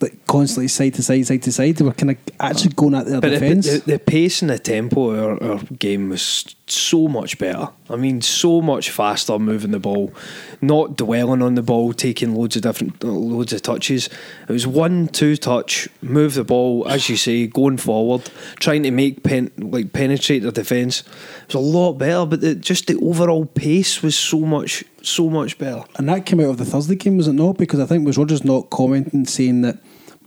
like 0.00 0.26
constantly 0.26 0.68
side 0.68 0.94
to 0.94 1.02
side, 1.02 1.26
side 1.26 1.42
to 1.42 1.52
side. 1.52 1.76
They 1.76 1.84
were 1.84 1.92
kind 1.92 2.10
of 2.10 2.16
actually 2.38 2.72
going 2.74 2.94
at 2.94 3.06
their 3.06 3.20
But 3.20 3.30
defence. 3.30 3.66
the, 3.66 3.92
the 3.92 3.98
pace 3.98 4.42
and 4.42 4.50
the 4.50 4.58
tempo 4.58 5.10
of 5.10 5.42
our, 5.42 5.52
our 5.52 5.58
game 5.78 6.08
was 6.08 6.54
so 6.66 7.08
much 7.08 7.38
better. 7.38 7.68
I 7.90 7.96
mean, 7.96 8.20
so 8.20 8.60
much 8.60 8.90
faster 8.90 9.38
moving 9.38 9.70
the 9.70 9.78
ball, 9.78 10.12
not 10.60 10.96
dwelling 10.96 11.42
on 11.42 11.54
the 11.54 11.62
ball, 11.62 11.92
taking 11.92 12.34
loads 12.34 12.56
of 12.56 12.62
different 12.62 13.02
loads 13.02 13.52
of 13.52 13.62
touches. 13.62 14.08
It 14.48 14.52
was 14.52 14.66
one 14.66 15.08
two 15.08 15.36
touch, 15.36 15.88
move 16.02 16.34
the 16.34 16.44
ball 16.44 16.86
as 16.88 17.08
you 17.08 17.16
say, 17.16 17.46
going 17.46 17.78
forward, 17.78 18.30
trying 18.60 18.82
to 18.84 18.90
make 18.90 19.22
pen 19.22 19.50
like 19.58 19.92
penetrate 19.92 20.42
the 20.42 20.52
defence. 20.52 21.00
It 21.00 21.54
was 21.54 21.54
a 21.54 21.58
lot 21.58 21.94
better, 21.94 22.26
but 22.26 22.40
the, 22.40 22.54
just 22.54 22.86
the 22.86 22.96
overall 23.00 23.46
pace 23.46 24.02
was 24.02 24.16
so 24.16 24.40
much 24.40 24.84
so 25.02 25.30
much 25.30 25.58
better. 25.58 25.82
And 25.96 26.08
that 26.08 26.26
came 26.26 26.40
out 26.40 26.50
of 26.50 26.58
the 26.58 26.64
Thursday 26.64 26.96
game, 26.96 27.16
was 27.16 27.28
it 27.28 27.32
not? 27.32 27.56
Because 27.56 27.80
I 27.80 27.86
think 27.86 28.04
was 28.04 28.18
Rodgers 28.18 28.44
not 28.44 28.70
commenting 28.70 29.24
saying 29.24 29.62
that 29.62 29.78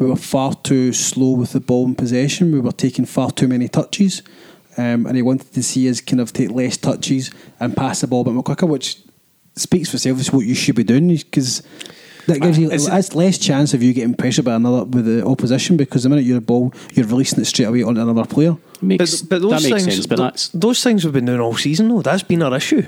we 0.02 0.08
were 0.08 0.16
far 0.16 0.56
too 0.56 0.92
slow 0.94 1.32
with 1.32 1.54
the 1.54 1.60
ball 1.60 1.86
in 1.86 1.94
possession. 1.94 2.52
We 2.52 2.60
were 2.60 2.72
taking 2.72 3.06
far 3.06 3.30
too 3.30 3.48
many 3.48 3.68
touches, 3.68 4.24
um, 4.76 5.06
and 5.06 5.16
he 5.16 5.22
wanted 5.22 5.54
to 5.54 5.62
see 5.62 5.88
us 5.88 6.02
kind 6.02 6.20
of 6.20 6.34
take 6.34 6.50
less 6.50 6.76
touches 6.76 7.30
and 7.60 7.78
pass 7.78 8.02
the 8.02 8.08
ball 8.08 8.22
a 8.22 8.24
bit 8.26 8.34
more 8.34 8.42
quicker, 8.44 8.66
which 8.66 8.98
speaks 9.56 9.90
for 9.92 9.98
itself. 9.98 10.20
It's 10.20 10.34
what 10.34 10.48
you 10.48 10.56
should 10.56 10.76
be 10.76 10.84
doing 10.84 11.08
because 11.16 11.62
That 12.26 12.42
gives 12.42 12.58
you 12.58 12.72
Is 12.72 12.88
it's 12.88 13.14
less 13.14 13.38
chance 13.38 13.76
of 13.76 13.84
you 13.84 13.94
getting 13.94 14.16
pressured 14.16 14.46
by 14.46 14.56
another 14.56 14.86
with 14.86 15.06
the 15.06 15.24
opposition 15.26 15.78
because 15.78 16.02
the 16.02 16.10
minute 16.10 16.26
you're 16.26 16.40
a 16.40 16.42
ball, 16.42 16.74
you're 16.94 17.06
releasing 17.06 17.40
it 17.40 17.46
straight 17.46 17.66
away 17.66 17.84
onto 17.84 18.02
another 18.02 18.26
player. 18.26 18.58
Makes, 18.82 19.22
But, 19.22 19.30
but 19.30 19.42
those 19.50 19.64
that 19.64 19.70
makes 19.70 19.84
things, 19.84 19.96
sense, 19.96 20.08
but 20.08 20.18
tho- 20.18 20.24
that's 20.24 20.48
those 20.50 20.84
things 20.84 21.04
we've 21.06 21.14
been 21.14 21.26
doing 21.26 21.40
all 21.40 21.56
season 21.56 21.90
though. 21.90 22.02
That's 22.02 22.24
been 22.24 22.42
our 22.42 22.56
issue. 22.56 22.86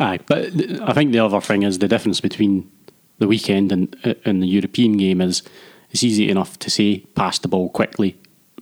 Aye, 0.00 0.18
but 0.26 0.52
th- 0.52 0.80
I 0.80 0.92
think 0.94 1.12
the 1.12 1.20
other 1.20 1.40
thing 1.40 1.62
is 1.62 1.78
the 1.78 1.86
difference 1.86 2.20
between 2.20 2.68
the 3.18 3.28
weekend 3.28 3.70
and 3.70 3.94
and 4.24 4.42
the 4.42 4.48
European 4.48 4.96
game 4.96 5.20
is 5.20 5.42
it's 5.90 6.02
easy 6.04 6.28
enough 6.30 6.58
to 6.60 6.70
say 6.70 6.98
pass 7.14 7.38
the 7.38 7.48
ball 7.48 7.68
quickly, 7.70 8.16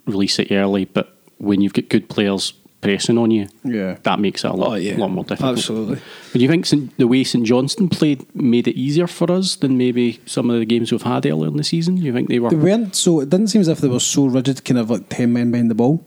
release 0.06 0.38
it 0.38 0.50
early, 0.52 0.84
but 0.86 1.16
when 1.38 1.60
you've 1.60 1.72
got 1.74 1.88
good 1.88 2.08
players 2.08 2.52
pressing 2.80 3.18
on 3.18 3.30
you, 3.32 3.48
Yeah. 3.64 3.96
that 4.04 4.20
makes 4.20 4.44
it 4.44 4.50
a 4.50 4.54
lot, 4.54 4.70
Oh, 4.70 4.74
yeah. 4.74 4.96
lot 4.96 5.10
more 5.10 5.24
difficult. 5.24 5.58
Absolutely. 5.58 5.96
But 6.32 6.38
do 6.38 6.40
you 6.40 6.48
think 6.48 6.64
St, 6.64 6.96
the 6.96 7.08
way 7.08 7.24
St 7.24 7.44
Johnstone 7.44 7.88
played 7.88 8.24
made 8.36 8.68
it 8.68 8.76
easier 8.76 9.06
for 9.08 9.30
us 9.32 9.56
than 9.56 9.76
maybe 9.76 10.20
some 10.26 10.48
of 10.48 10.58
the 10.60 10.64
games 10.64 10.92
we've 10.92 11.02
had 11.02 11.26
earlier 11.26 11.48
in 11.48 11.56
the 11.56 11.64
season? 11.64 11.96
Do 11.96 12.02
you 12.02 12.12
think 12.12 12.28
they 12.28 12.38
were? 12.38 12.50
They 12.50 12.56
weren't 12.56 12.94
so. 12.94 13.20
It 13.20 13.30
didn't 13.30 13.48
seem 13.48 13.60
as 13.62 13.68
if 13.68 13.78
they 13.80 13.88
were 13.88 13.98
so 14.00 14.26
rigid, 14.26 14.64
kind 14.64 14.78
of 14.78 14.90
like 14.90 15.08
ten 15.08 15.32
men 15.32 15.50
behind 15.50 15.70
the 15.70 15.74
ball. 15.74 16.04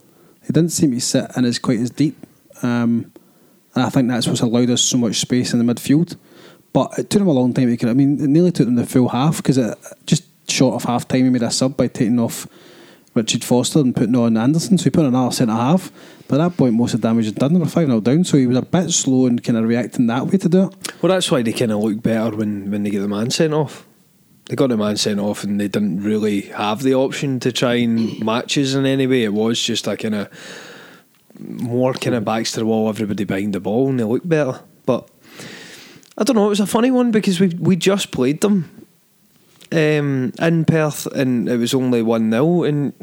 It 0.47 0.53
didn't 0.53 0.71
seem 0.71 0.91
to 0.91 1.01
sit 1.01 1.25
in 1.35 1.43
as 1.45 1.59
quite 1.59 1.79
as 1.79 1.89
deep, 1.89 2.15
um, 2.63 3.11
and 3.75 3.83
I 3.83 3.89
think 3.89 4.07
that's 4.07 4.27
what's 4.27 4.39
allowed 4.41 4.69
us 4.69 4.81
so 4.81 4.97
much 4.97 5.17
space 5.19 5.53
in 5.53 5.65
the 5.65 5.73
midfield. 5.73 6.15
But 6.73 6.97
it 6.97 7.09
took 7.09 7.19
them 7.19 7.27
a 7.27 7.33
long 7.33 7.53
time 7.53 7.67
to 7.67 7.75
get. 7.75 7.89
I 7.89 7.93
mean, 7.93 8.17
it 8.21 8.27
nearly 8.29 8.51
took 8.53 8.65
them 8.65 8.75
the 8.75 8.85
full 8.85 9.09
half 9.09 9.37
because 9.37 9.57
it 9.57 9.77
just 10.05 10.23
short 10.51 10.75
of 10.75 10.83
half 10.83 11.07
time. 11.07 11.23
He 11.23 11.29
made 11.29 11.43
a 11.43 11.51
sub 11.51 11.77
by 11.77 11.87
taking 11.87 12.19
off 12.19 12.47
Richard 13.13 13.43
Foster 13.43 13.79
and 13.79 13.95
putting 13.95 14.15
on 14.15 14.37
Anderson, 14.37 14.77
so 14.77 14.85
he 14.85 14.89
put 14.89 15.01
on 15.01 15.07
another 15.07 15.33
centre 15.33 15.53
half. 15.53 15.91
But 16.27 16.39
at 16.39 16.49
that 16.49 16.57
point, 16.57 16.75
most 16.75 16.93
of 16.93 17.01
the 17.01 17.07
damage 17.07 17.25
had 17.25 17.35
done. 17.35 17.53
They 17.53 17.59
were 17.59 17.65
five 17.65 17.87
0 17.87 17.99
down, 17.99 18.23
so 18.23 18.37
he 18.37 18.47
was 18.47 18.57
a 18.57 18.61
bit 18.61 18.89
slow 18.91 19.25
and 19.25 19.43
kind 19.43 19.57
of 19.57 19.65
reacting 19.65 20.07
that 20.07 20.27
way 20.27 20.37
to 20.37 20.49
do 20.49 20.63
it. 20.65 20.93
Well, 21.01 21.11
that's 21.11 21.29
why 21.29 21.41
they 21.41 21.51
kind 21.51 21.71
of 21.71 21.79
look 21.79 22.01
better 22.01 22.35
when, 22.35 22.71
when 22.71 22.83
they 22.83 22.89
get 22.89 23.01
the 23.01 23.07
man 23.07 23.29
sent 23.31 23.53
off. 23.53 23.85
They 24.45 24.55
got 24.55 24.69
the 24.69 24.77
man 24.77 24.97
sent 24.97 25.19
off 25.19 25.43
and 25.43 25.59
they 25.59 25.67
didn't 25.67 26.03
really 26.03 26.41
have 26.41 26.83
the 26.83 26.95
option 26.95 27.39
to 27.41 27.51
try 27.51 27.75
and 27.75 28.23
match 28.23 28.57
us 28.57 28.73
in 28.73 28.85
any 28.85 29.07
way. 29.07 29.23
It 29.23 29.33
was 29.33 29.61
just 29.61 29.87
a 29.87 29.97
kind 29.97 30.15
of 30.15 30.29
more 31.37 31.93
kind 31.93 32.15
of 32.15 32.25
backs 32.25 32.53
to 32.53 32.59
the 32.61 32.65
wall, 32.65 32.89
everybody 32.89 33.23
behind 33.23 33.53
the 33.53 33.59
ball, 33.59 33.89
and 33.89 33.99
they 33.99 34.03
look 34.03 34.27
better. 34.27 34.61
But 34.85 35.09
I 36.17 36.23
don't 36.23 36.35
know. 36.35 36.45
It 36.45 36.49
was 36.49 36.59
a 36.59 36.67
funny 36.67 36.91
one 36.91 37.11
because 37.11 37.39
we 37.39 37.47
we 37.59 37.75
just 37.75 38.11
played 38.11 38.41
them 38.41 38.80
um, 39.71 40.33
in 40.39 40.65
Perth 40.65 41.05
and 41.07 41.47
it 41.47 41.57
was 41.57 41.73
only 41.73 42.01
one 42.01 42.31
0 42.31 42.63
and 42.63 42.93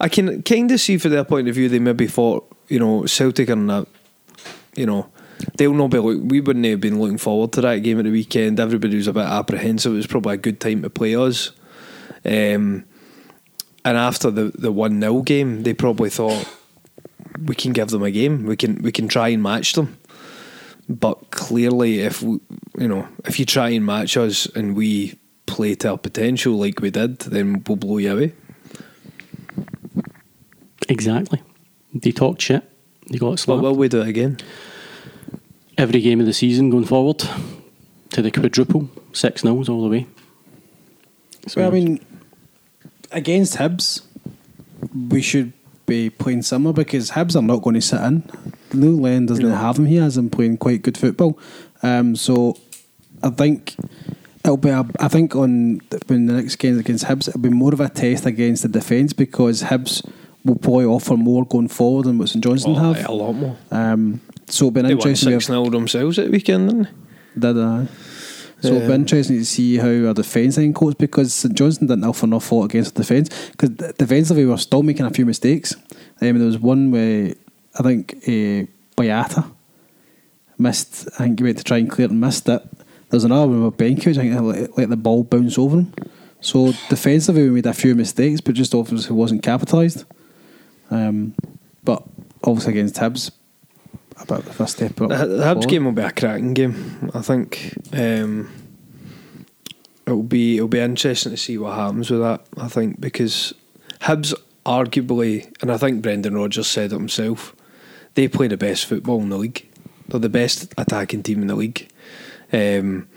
I 0.00 0.08
can 0.08 0.42
kind 0.42 0.70
of 0.70 0.80
see 0.80 0.98
from 0.98 1.10
their 1.10 1.24
point 1.24 1.48
of 1.48 1.54
view 1.54 1.68
they 1.68 1.78
maybe 1.78 2.06
thought 2.06 2.50
you 2.68 2.78
know 2.78 3.04
Celtic 3.06 3.50
are 3.50 3.56
not 3.56 3.88
you 4.74 4.86
know 4.86 5.10
they'll 5.56 5.74
not 5.74 5.90
be 5.90 5.98
look, 5.98 6.20
we 6.24 6.40
wouldn't 6.40 6.64
have 6.66 6.80
been 6.80 7.00
looking 7.00 7.18
forward 7.18 7.52
to 7.52 7.60
that 7.62 7.78
game 7.78 7.98
at 7.98 8.04
the 8.04 8.10
weekend. 8.10 8.60
Everybody 8.60 8.96
was 8.96 9.06
a 9.06 9.12
bit 9.12 9.26
apprehensive. 9.26 9.92
It 9.92 9.96
was 9.96 10.06
probably 10.06 10.34
a 10.34 10.38
good 10.38 10.60
time 10.60 10.82
to 10.82 10.90
play 10.90 11.14
us. 11.16 11.50
Um, 12.24 12.84
and 13.84 13.96
after 13.96 14.30
the 14.30 14.52
the 14.56 14.72
one 14.72 15.00
0 15.00 15.22
game, 15.22 15.62
they 15.62 15.74
probably 15.74 16.10
thought 16.10 16.48
we 17.44 17.54
can 17.54 17.72
give 17.72 17.88
them 17.88 18.02
a 18.02 18.10
game. 18.10 18.44
We 18.44 18.56
can 18.56 18.82
we 18.82 18.92
can 18.92 19.08
try 19.08 19.28
and 19.28 19.42
match 19.42 19.74
them. 19.74 19.98
But 20.88 21.30
clearly, 21.30 22.00
if 22.00 22.22
we, 22.22 22.40
you 22.78 22.88
know, 22.88 23.06
if 23.26 23.38
you 23.38 23.44
try 23.44 23.68
and 23.70 23.84
match 23.84 24.16
us 24.16 24.46
and 24.46 24.74
we 24.74 25.17
play 25.48 25.74
to 25.74 25.90
our 25.90 25.98
potential 25.98 26.54
like 26.54 26.80
we 26.80 26.90
did, 26.90 27.18
then 27.20 27.64
we'll 27.66 27.76
blow 27.76 27.98
you 27.98 28.12
away. 28.12 28.32
Exactly. 30.88 31.42
They 31.92 32.12
talked 32.12 32.42
shit. 32.42 32.62
They 33.10 33.18
got 33.18 33.44
But 33.46 33.48
Well, 33.48 33.72
will 33.72 33.76
we 33.76 33.88
do 33.88 34.02
it 34.02 34.08
again? 34.08 34.38
Every 35.76 36.00
game 36.00 36.20
of 36.20 36.26
the 36.26 36.32
season 36.32 36.70
going 36.70 36.84
forward 36.84 37.24
to 38.10 38.22
the 38.22 38.30
quadruple, 38.30 38.88
six 39.12 39.42
nils 39.42 39.68
all 39.68 39.82
the 39.82 39.88
way. 39.88 40.06
So, 41.46 41.60
Well, 41.60 41.70
I 41.70 41.72
mean, 41.72 42.04
against 43.10 43.56
Hibs, 43.56 44.02
we 45.10 45.22
should 45.22 45.52
be 45.86 46.10
playing 46.10 46.42
similar 46.42 46.72
because 46.72 47.12
Hibs 47.12 47.34
are 47.36 47.42
not 47.42 47.62
going 47.62 47.74
to 47.74 47.80
sit 47.80 48.00
in. 48.00 48.22
Neil 48.72 48.98
Lennon 49.00 49.26
doesn't 49.26 49.50
have 49.50 49.76
them. 49.76 49.86
He 49.86 49.96
has 49.96 50.16
them 50.16 50.28
playing 50.28 50.58
quite 50.58 50.82
good 50.82 50.98
football. 50.98 51.38
Um, 51.82 52.16
so 52.16 52.58
I 53.22 53.30
think 53.30 53.76
it'll 54.48 54.56
be. 54.56 54.70
A, 54.70 54.84
I 54.98 55.08
think 55.08 55.36
on 55.36 55.80
the- 55.90 56.00
when 56.08 56.26
the 56.26 56.32
next 56.32 56.56
game 56.56 56.78
against 56.78 57.04
Hibs, 57.04 57.28
it'll 57.28 57.40
be 57.40 57.48
more 57.50 57.72
of 57.72 57.80
a 57.80 57.88
test 57.88 58.26
against 58.26 58.62
the 58.62 58.68
defence 58.68 59.12
because 59.12 59.62
Hibs 59.62 60.02
will 60.44 60.56
probably 60.56 60.86
offer 60.86 61.16
more 61.16 61.44
going 61.44 61.68
forward 61.68 62.06
than 62.06 62.18
what 62.18 62.28
St 62.30 62.42
Johnstone 62.42 62.76
Oh, 62.76 62.92
have. 62.92 63.08
a 63.08 63.12
lot 63.12 63.32
more. 63.32 63.56
Um, 63.70 64.20
so 64.48 64.64
it'll 64.66 64.70
be 64.72 64.80
an 64.80 64.86
They 64.86 64.94
won 64.94 65.02
interesting. 65.08 65.32
six 65.32 65.46
0 65.46 65.70
themselves 65.70 66.18
at 66.18 66.26
the 66.26 66.30
weekend, 66.32 66.68
didn't 66.70 66.88
they? 67.36 67.52
Did 67.52 67.58
I? 67.58 67.86
So 68.60 68.74
it'll 68.74 68.88
be 68.88 68.94
interesting 68.94 69.36
to 69.38 69.44
see 69.44 69.76
how 69.76 70.06
our 70.08 70.14
defence 70.14 70.56
then 70.56 70.72
copes 70.74 70.94
because 70.94 71.32
St 71.32 71.54
Johnstone 71.54 71.86
didn't 71.88 72.02
offer 72.04 72.26
enough 72.26 72.44
fault 72.46 72.64
against 72.64 72.94
the 72.96 73.02
defence 73.02 73.28
because 73.52 73.70
defensively 73.98 74.44
we 74.44 74.50
were 74.50 74.56
still 74.58 74.82
making 74.82 75.06
a 75.06 75.10
few 75.10 75.24
mistakes. 75.26 75.76
Um, 76.20 76.38
there 76.38 76.46
was 76.46 76.58
one 76.58 76.90
where 76.90 77.34
I 77.78 77.82
think 77.84 78.14
uh, 78.26 78.66
Boyata 78.96 79.44
missed. 80.58 81.08
I 81.14 81.24
think 81.24 81.38
he 81.38 81.44
went 81.44 81.58
to 81.58 81.64
try 81.64 81.76
and 81.78 81.88
clear 81.90 82.06
it 82.06 82.10
and 82.10 82.20
missed 82.20 82.48
it. 82.48 82.62
There's 83.10 83.24
another 83.24 83.48
one 83.48 83.64
with 83.64 83.76
Benkovic. 83.76 84.18
I 84.18 84.22
think 84.22 84.40
let, 84.40 84.78
let 84.78 84.88
the 84.90 84.96
ball 84.96 85.24
bounce 85.24 85.58
over 85.58 85.78
him. 85.78 85.94
So 86.40 86.72
defensively 86.88 87.44
we 87.44 87.50
made 87.50 87.66
a 87.66 87.74
few 87.74 87.94
mistakes, 87.94 88.40
but 88.40 88.54
just 88.54 88.74
obviously 88.74 89.14
wasn't 89.14 89.42
capitalised. 89.42 90.04
Um, 90.90 91.34
but 91.84 92.02
obviously 92.44 92.74
against 92.74 92.96
Hibs, 92.96 93.30
a 94.16 94.26
bit 94.26 94.46
of 94.46 94.60
a 94.60 94.66
step 94.66 95.00
up. 95.00 95.08
The 95.08 95.26
the 95.26 95.44
Hibs 95.44 95.68
game 95.68 95.84
will 95.84 95.92
be 95.92 96.02
a 96.02 96.10
cracking 96.10 96.54
game. 96.54 97.10
I 97.14 97.22
think 97.22 97.74
um, 97.92 98.50
it'll 100.06 100.22
be 100.22 100.56
it'll 100.56 100.68
be 100.68 100.80
interesting 100.80 101.32
to 101.32 101.36
see 101.36 101.58
what 101.58 101.74
happens 101.74 102.10
with 102.10 102.20
that. 102.20 102.46
I 102.56 102.68
think 102.68 103.00
because 103.00 103.54
Hibs 104.00 104.34
arguably, 104.64 105.52
and 105.62 105.72
I 105.72 105.76
think 105.76 106.02
Brendan 106.02 106.36
Rodgers 106.36 106.66
said 106.66 106.92
it 106.92 106.96
himself, 106.96 107.54
they 108.14 108.28
play 108.28 108.48
the 108.48 108.56
best 108.56 108.86
football 108.86 109.20
in 109.20 109.28
the 109.28 109.38
league. 109.38 109.66
They're 110.08 110.20
the 110.20 110.28
best 110.28 110.72
attacking 110.78 111.22
team 111.22 111.42
in 111.42 111.48
the 111.48 111.56
league. 111.56 111.88
Um, 112.52 113.08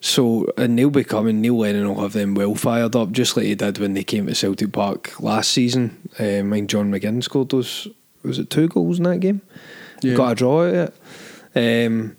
so 0.00 0.50
and 0.56 0.78
they'll 0.78 0.90
be 0.90 1.04
coming. 1.04 1.40
Neil 1.40 1.58
Lennon 1.58 1.88
will 1.88 2.02
have 2.02 2.14
them 2.14 2.34
well 2.34 2.54
fired 2.54 2.96
up, 2.96 3.12
just 3.12 3.36
like 3.36 3.46
he 3.46 3.54
did 3.54 3.78
when 3.78 3.94
they 3.94 4.04
came 4.04 4.26
to 4.26 4.34
Celtic 4.34 4.72
Park 4.72 5.20
last 5.20 5.50
season. 5.50 6.08
Um, 6.18 6.48
mind 6.48 6.70
John 6.70 6.90
McGinn 6.90 7.22
scored 7.22 7.50
those. 7.50 7.86
Was 8.22 8.38
it 8.38 8.50
two 8.50 8.68
goals 8.68 8.98
in 8.98 9.04
that 9.04 9.18
game? 9.18 9.42
Yeah. 10.02 10.14
Got 10.14 10.32
a 10.32 10.34
draw 10.34 10.62
out 10.62 10.74
of 10.74 10.94
it. 11.54 11.86
Um, 11.86 12.16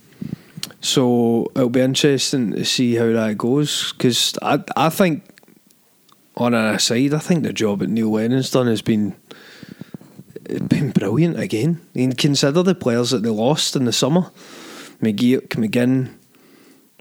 so 0.80 1.51
it'll 1.56 1.70
be 1.70 1.82
interesting 1.82 2.51
to 2.51 2.65
see 2.65 2.96
how 2.96 3.12
that 3.12 3.38
goes 3.38 3.94
because 3.94 4.38
I 4.41 4.63
I 4.75 4.89
think 4.89 5.24
on 6.38 6.53
an 6.53 6.75
aside, 6.75 7.13
I 7.13 7.20
think 7.20 7.44
the 7.44 7.53
job 7.53 7.80
that 7.80 7.89
Neil 7.89 8.12
Lennon's 8.12 8.51
done 8.51 8.68
has 8.68 8.82
been 8.82 9.15
been 10.68 10.91
brilliant 10.91 11.39
again. 11.39 11.82
I 11.96 12.00
mean, 12.00 12.12
consider 12.13 12.63
the 12.63 12.75
players 12.75 13.12
that 13.12 13.24
they 13.24 13.30
lost 13.30 13.75
in 13.75 13.86
the 13.86 13.94
summer: 13.94 14.32
McGeouch, 15.01 15.48
McGinn. 15.50 16.12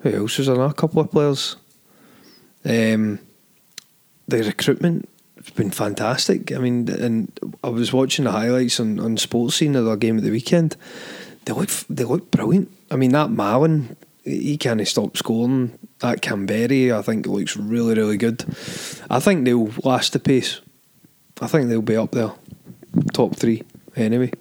Who 0.01 0.11
else 0.11 0.39
was 0.39 0.47
there? 0.47 0.61
A 0.61 0.73
couple 0.73 1.03
of 1.03 1.11
players. 1.11 1.57
Um, 2.65 3.19
the 4.29 4.43
recruitment 4.43 5.09
has 5.37 5.51
been 5.51 5.71
fantastic. 5.71 6.53
I 6.53 6.59
mean, 6.59 6.89
and 6.89 7.33
I 7.63 7.69
was 7.69 7.93
watching 7.93 8.25
the 8.25 8.33
highlights 8.33 8.81
on, 8.81 8.99
on 8.99 9.17
Sports 9.17 9.57
Scene 9.57 9.77
of 9.77 9.85
their 9.85 9.97
game 9.97 10.19
at 10.19 10.25
the 10.25 10.31
weekend. 10.31 10.77
They 11.45 11.53
look 11.53 11.71
they 11.89 12.05
look 12.05 12.31
brilliant. 12.31 12.71
I 12.91 12.97
mean, 12.97 13.13
that 13.13 13.31
Mallan, 13.31 13.97
he 14.25 14.57
can't 14.57 14.87
stop 14.87 15.17
scoring. 15.17 15.79
That 16.01 16.21
Kamberi, 16.21 16.95
I 16.95 17.03
think, 17.03 17.27
looks 17.27 17.57
really 17.57 17.95
really 17.95 18.17
good. 18.17 18.45
I 19.11 19.21
think 19.21 19.45
they'll 19.45 19.71
last 19.85 20.13
the 20.13 20.19
pace. 20.19 20.61
I 21.41 21.47
think 21.47 21.69
they'll 21.69 21.83
be 21.83 21.97
up 21.97 22.13
there, 22.13 22.33
top 23.13 23.37
three 23.37 23.63
anyway. 23.97 24.33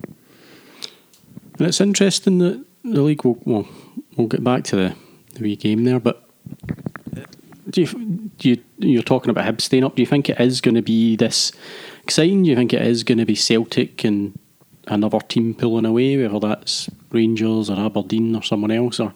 And 1.58 1.68
it's 1.68 1.82
interesting 1.82 2.40
that 2.40 2.66
the 2.84 3.02
league 3.02 3.24
will 3.24 3.40
well, 3.46 3.68
we'll 4.16 4.28
get 4.28 4.44
back 4.44 4.66
to 4.66 4.76
the 4.76 4.96
wee 5.40 5.56
game 5.56 5.84
there, 5.84 6.00
but 6.00 6.30
do 7.70 7.82
you, 7.82 7.88
do 8.38 8.50
you 8.50 8.64
you're 8.80 9.04
talking 9.04 9.30
about 9.30 9.46
Hibs 9.46 9.62
staying 9.62 9.84
up? 9.84 9.96
Do 9.96 10.02
you 10.02 10.08
think 10.08 10.30
it 10.30 10.40
is 10.40 10.62
going 10.62 10.76
to 10.76 10.82
be 10.82 11.16
this 11.16 11.52
exciting? 12.04 12.44
Do 12.44 12.50
you 12.50 12.56
think 12.56 12.74
it 12.74 12.82
is 12.82 13.04
going 13.04 13.20
to 13.20 13.26
be 13.26 13.36
Celtic 13.36 14.04
and 14.04 14.38
another 14.88 15.20
team 15.20 15.54
pulling 15.54 15.86
away, 15.86 16.18
whether 16.18 16.40
that's 16.40 16.90
Rangers 17.12 17.70
or 17.70 17.80
Aberdeen 17.80 18.36
or 18.36 18.44
someone 18.44 18.72
else? 18.72 19.00
Or 19.00 19.14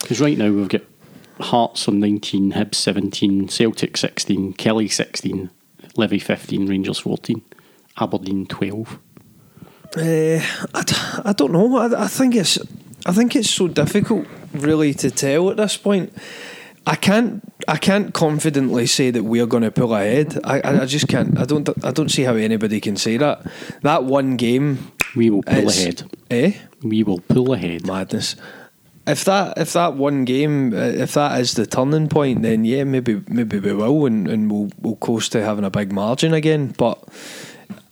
because 0.00 0.20
right 0.20 0.38
now 0.38 0.50
we've 0.50 0.68
got 0.68 0.82
Hearts 1.40 1.88
on 1.88 1.98
19, 1.98 2.52
Hibs 2.52 2.76
17, 2.76 3.48
Celtic 3.48 3.96
16, 3.96 4.54
Killie 4.54 4.90
16, 4.90 5.50
Livi 5.96 6.22
15, 6.22 6.66
Rangers 6.66 6.98
14, 7.00 7.42
Aberdeen 7.98 8.46
12. 8.46 8.98
Uh, 9.96 10.40
I, 10.74 11.22
I 11.24 11.32
don't 11.32 11.52
know. 11.52 11.76
I, 11.76 12.04
I 12.04 12.08
think 12.08 12.34
it's 12.34 12.58
I 13.04 13.12
think 13.12 13.34
it's 13.34 13.50
so 13.50 13.68
difficult, 13.68 14.26
really, 14.52 14.94
to 14.94 15.10
tell 15.10 15.50
at 15.50 15.56
this 15.56 15.76
point. 15.76 16.12
I 16.84 16.96
can't 16.96 17.42
I 17.68 17.76
can't 17.76 18.12
confidently 18.12 18.86
say 18.86 19.10
that 19.12 19.22
we're 19.22 19.46
going 19.46 19.62
to 19.62 19.70
pull 19.70 19.94
ahead. 19.94 20.40
I, 20.42 20.60
I, 20.64 20.84
just 20.84 21.06
can't. 21.06 21.38
I 21.38 21.44
don't 21.44 21.68
I 21.84 21.92
don't 21.92 22.08
see 22.10 22.22
how 22.24 22.34
anybody 22.34 22.80
can 22.80 22.96
say 22.96 23.16
that. 23.18 23.46
That 23.82 24.02
one 24.04 24.36
game, 24.36 24.90
We 25.14 25.30
will 25.30 25.44
pull 25.44 25.68
ahead. 25.68 26.02
eh? 26.30 26.54
We 26.82 27.04
will 27.04 27.20
pull 27.20 27.52
ahead. 27.52 27.86
Madness. 27.86 28.34
if 29.06 29.24
that 29.24 29.58
if 29.58 29.72
that 29.74 29.94
one 29.94 30.24
game 30.24 30.74
uh, 30.74 30.78
if 30.78 31.14
that 31.14 31.40
is 31.40 31.54
the 31.54 31.66
turning 31.66 32.08
point, 32.08 32.42
then 32.42 32.64
yeah, 32.64 32.84
maybe 32.84 33.22
maybe 33.28 33.60
we 33.60 33.72
will 33.72 34.06
and, 34.06 34.26
and 34.26 34.50
we'll 34.50 34.70
we'll 34.80 34.96
coast 34.96 35.32
to 35.32 35.44
having 35.44 35.64
a 35.64 35.70
big 35.70 35.92
margin 35.92 36.34
again. 36.34 36.74
But 36.76 36.98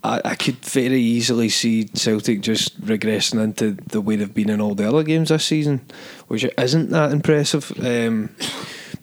I, 0.02 0.20
I 0.24 0.34
could 0.34 0.56
very 0.56 1.00
easily 1.00 1.48
see 1.48 1.88
Celtic 1.94 2.40
just 2.40 2.80
regressing 2.80 3.42
into 3.42 3.72
the 3.72 4.00
way 4.00 4.16
they've 4.16 4.32
been 4.32 4.50
in 4.50 4.60
all 4.60 4.74
the 4.74 4.88
other 4.88 5.02
games 5.02 5.28
this 5.28 5.44
season, 5.44 5.82
which 6.28 6.46
isn't 6.56 6.90
that 6.90 7.12
impressive. 7.12 7.72
Um, 7.84 8.34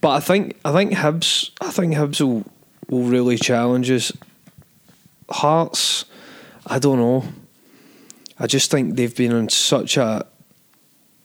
but 0.01 0.09
I 0.09 0.19
think 0.19 0.57
I 0.65 0.71
think 0.71 0.93
Hibs 0.93 1.51
I 1.61 1.71
think 1.71 1.93
Hibs 1.93 2.21
will 2.21 2.45
will 2.89 3.03
really 3.03 3.37
challenge 3.37 3.91
us. 3.91 4.11
Hearts, 5.29 6.05
I 6.65 6.79
don't 6.79 6.99
know. 6.99 7.25
I 8.39 8.47
just 8.47 8.71
think 8.71 8.95
they've 8.95 9.15
been 9.15 9.33
on 9.33 9.49
such 9.49 9.97
a 9.97 10.25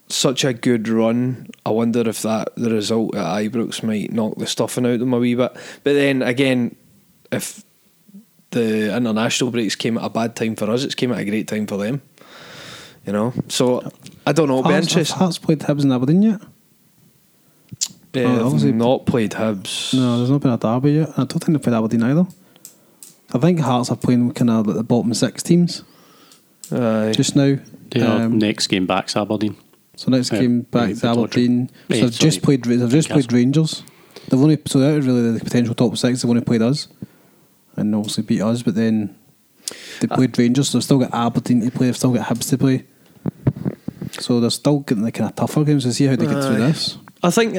such 0.09 0.45
a 0.45 0.53
good 0.53 0.89
run. 0.89 1.49
I 1.65 1.71
wonder 1.71 2.07
if 2.09 2.23
that 2.23 2.55
the 2.57 2.71
result 2.71 3.15
at 3.15 3.25
Ibrox 3.25 3.83
might 3.83 4.13
knock 4.13 4.37
the 4.37 4.47
stuffing 4.47 4.85
out 4.85 4.93
of 4.93 5.01
them 5.01 5.15
a 5.15 5.19
wee 5.19 5.35
bit. 5.35 5.53
But 5.85 5.95
then 5.95 6.21
again, 6.23 6.77
if 7.31 7.65
the 8.53 8.97
international 8.97 9.51
breaks 9.51 9.75
came 9.75 9.99
at 9.99 10.05
a 10.05 10.11
bad 10.11 10.37
time 10.37 10.55
for 10.57 10.71
us, 10.71 10.85
it's 10.85 10.95
came 10.95 11.13
at 11.13 11.19
a 11.19 11.25
great 11.25 11.49
time 11.49 11.67
for 11.67 11.77
them. 11.77 12.01
You 13.07 13.13
know, 13.13 13.33
so 13.49 13.83
I 14.27 14.33
don't 14.33 14.47
know. 14.49 14.59
It'll 14.59 14.69
be 14.69 14.75
Hearts, 14.75 14.87
interesting. 14.89 15.19
Hearts 15.19 15.39
played 15.39 15.59
Hibs 15.59 15.83
and 15.83 15.93
Aberdeen 15.93 16.23
yet? 16.23 16.41
Yeah, 18.15 18.25
Oh, 18.25 18.33
they've 18.37 18.47
obviously- 18.47 18.73
not 18.73 19.07
played 19.07 19.33
Hibs. 19.33 19.95
No, 19.95 20.19
there's 20.19 20.31
not 20.31 20.41
been 20.41 20.53
a 20.53 20.59
derby 20.59 20.93
yet. 20.93 21.11
I 21.17 21.25
don't 21.25 21.29
think 21.43 21.47
they've 21.57 21.63
played 21.63 21.75
Aberdeen 21.77 22.03
either. 22.03 22.27
I 23.35 23.39
think 23.39 23.61
Hearts 23.61 23.91
are 23.91 23.97
playing 23.97 24.33
kind 24.33 24.51
of 24.51 24.67
like 24.67 24.77
the 24.77 24.85
bottom 24.85 25.15
six 25.15 25.43
teams 25.43 25.83
Aye. 26.71 27.13
just 27.17 27.35
now. 27.35 27.57
Their 27.91 28.07
Um, 28.09 28.39
next 28.39 28.67
game 28.69 28.87
back's 28.87 29.17
Aberdeen. 29.17 29.57
So 29.97 30.11
next 30.11 30.33
Uh, 30.33 30.41
game 30.41 30.61
back 30.71 30.89
right, 30.89 30.97
to 30.99 31.09
Aberdeen. 31.09 31.71
So 31.91 31.97
Eh, 31.97 32.01
they've 32.03 32.11
just 32.19 32.43
played. 32.43 32.65
They've 32.65 32.89
just 32.91 33.09
played 33.09 33.33
Rangers. 33.33 33.83
They've 34.29 34.41
only 34.41 34.59
so 34.67 34.79
they're 34.79 35.01
really 35.01 35.33
the 35.33 35.41
potential 35.41 35.75
top 35.75 35.97
six. 35.97 36.23
They've 36.23 36.31
only 36.31 36.43
played 36.43 36.63
us, 36.63 36.89
and 37.77 37.95
obviously 37.95 38.25
beat 38.25 38.43
us. 38.43 38.63
But 38.63 38.75
then 38.75 39.15
they 40.01 40.09
Uh, 40.09 40.17
played 40.17 40.39
Rangers. 40.39 40.71
So 40.71 40.79
they've 40.79 40.85
still 40.85 40.99
got 40.99 41.15
Aberdeen 41.15 41.61
to 41.63 41.71
play. 41.71 41.87
They've 41.87 41.97
still 41.97 42.13
got 42.13 42.27
Hibs 42.29 42.49
to 42.51 42.59
play. 42.59 42.85
So 44.21 44.41
they're 44.41 44.51
still 44.51 44.81
getting 44.81 45.05
the 45.05 45.13
kind 45.13 45.31
of 45.31 45.37
tougher 45.37 45.65
games 45.65 45.85
to 45.85 45.93
see 45.93 46.05
how 46.07 46.17
they 46.17 46.27
get 46.27 46.45
through 46.45 46.59
this. 46.59 46.99
I 47.23 47.31
think 47.31 47.57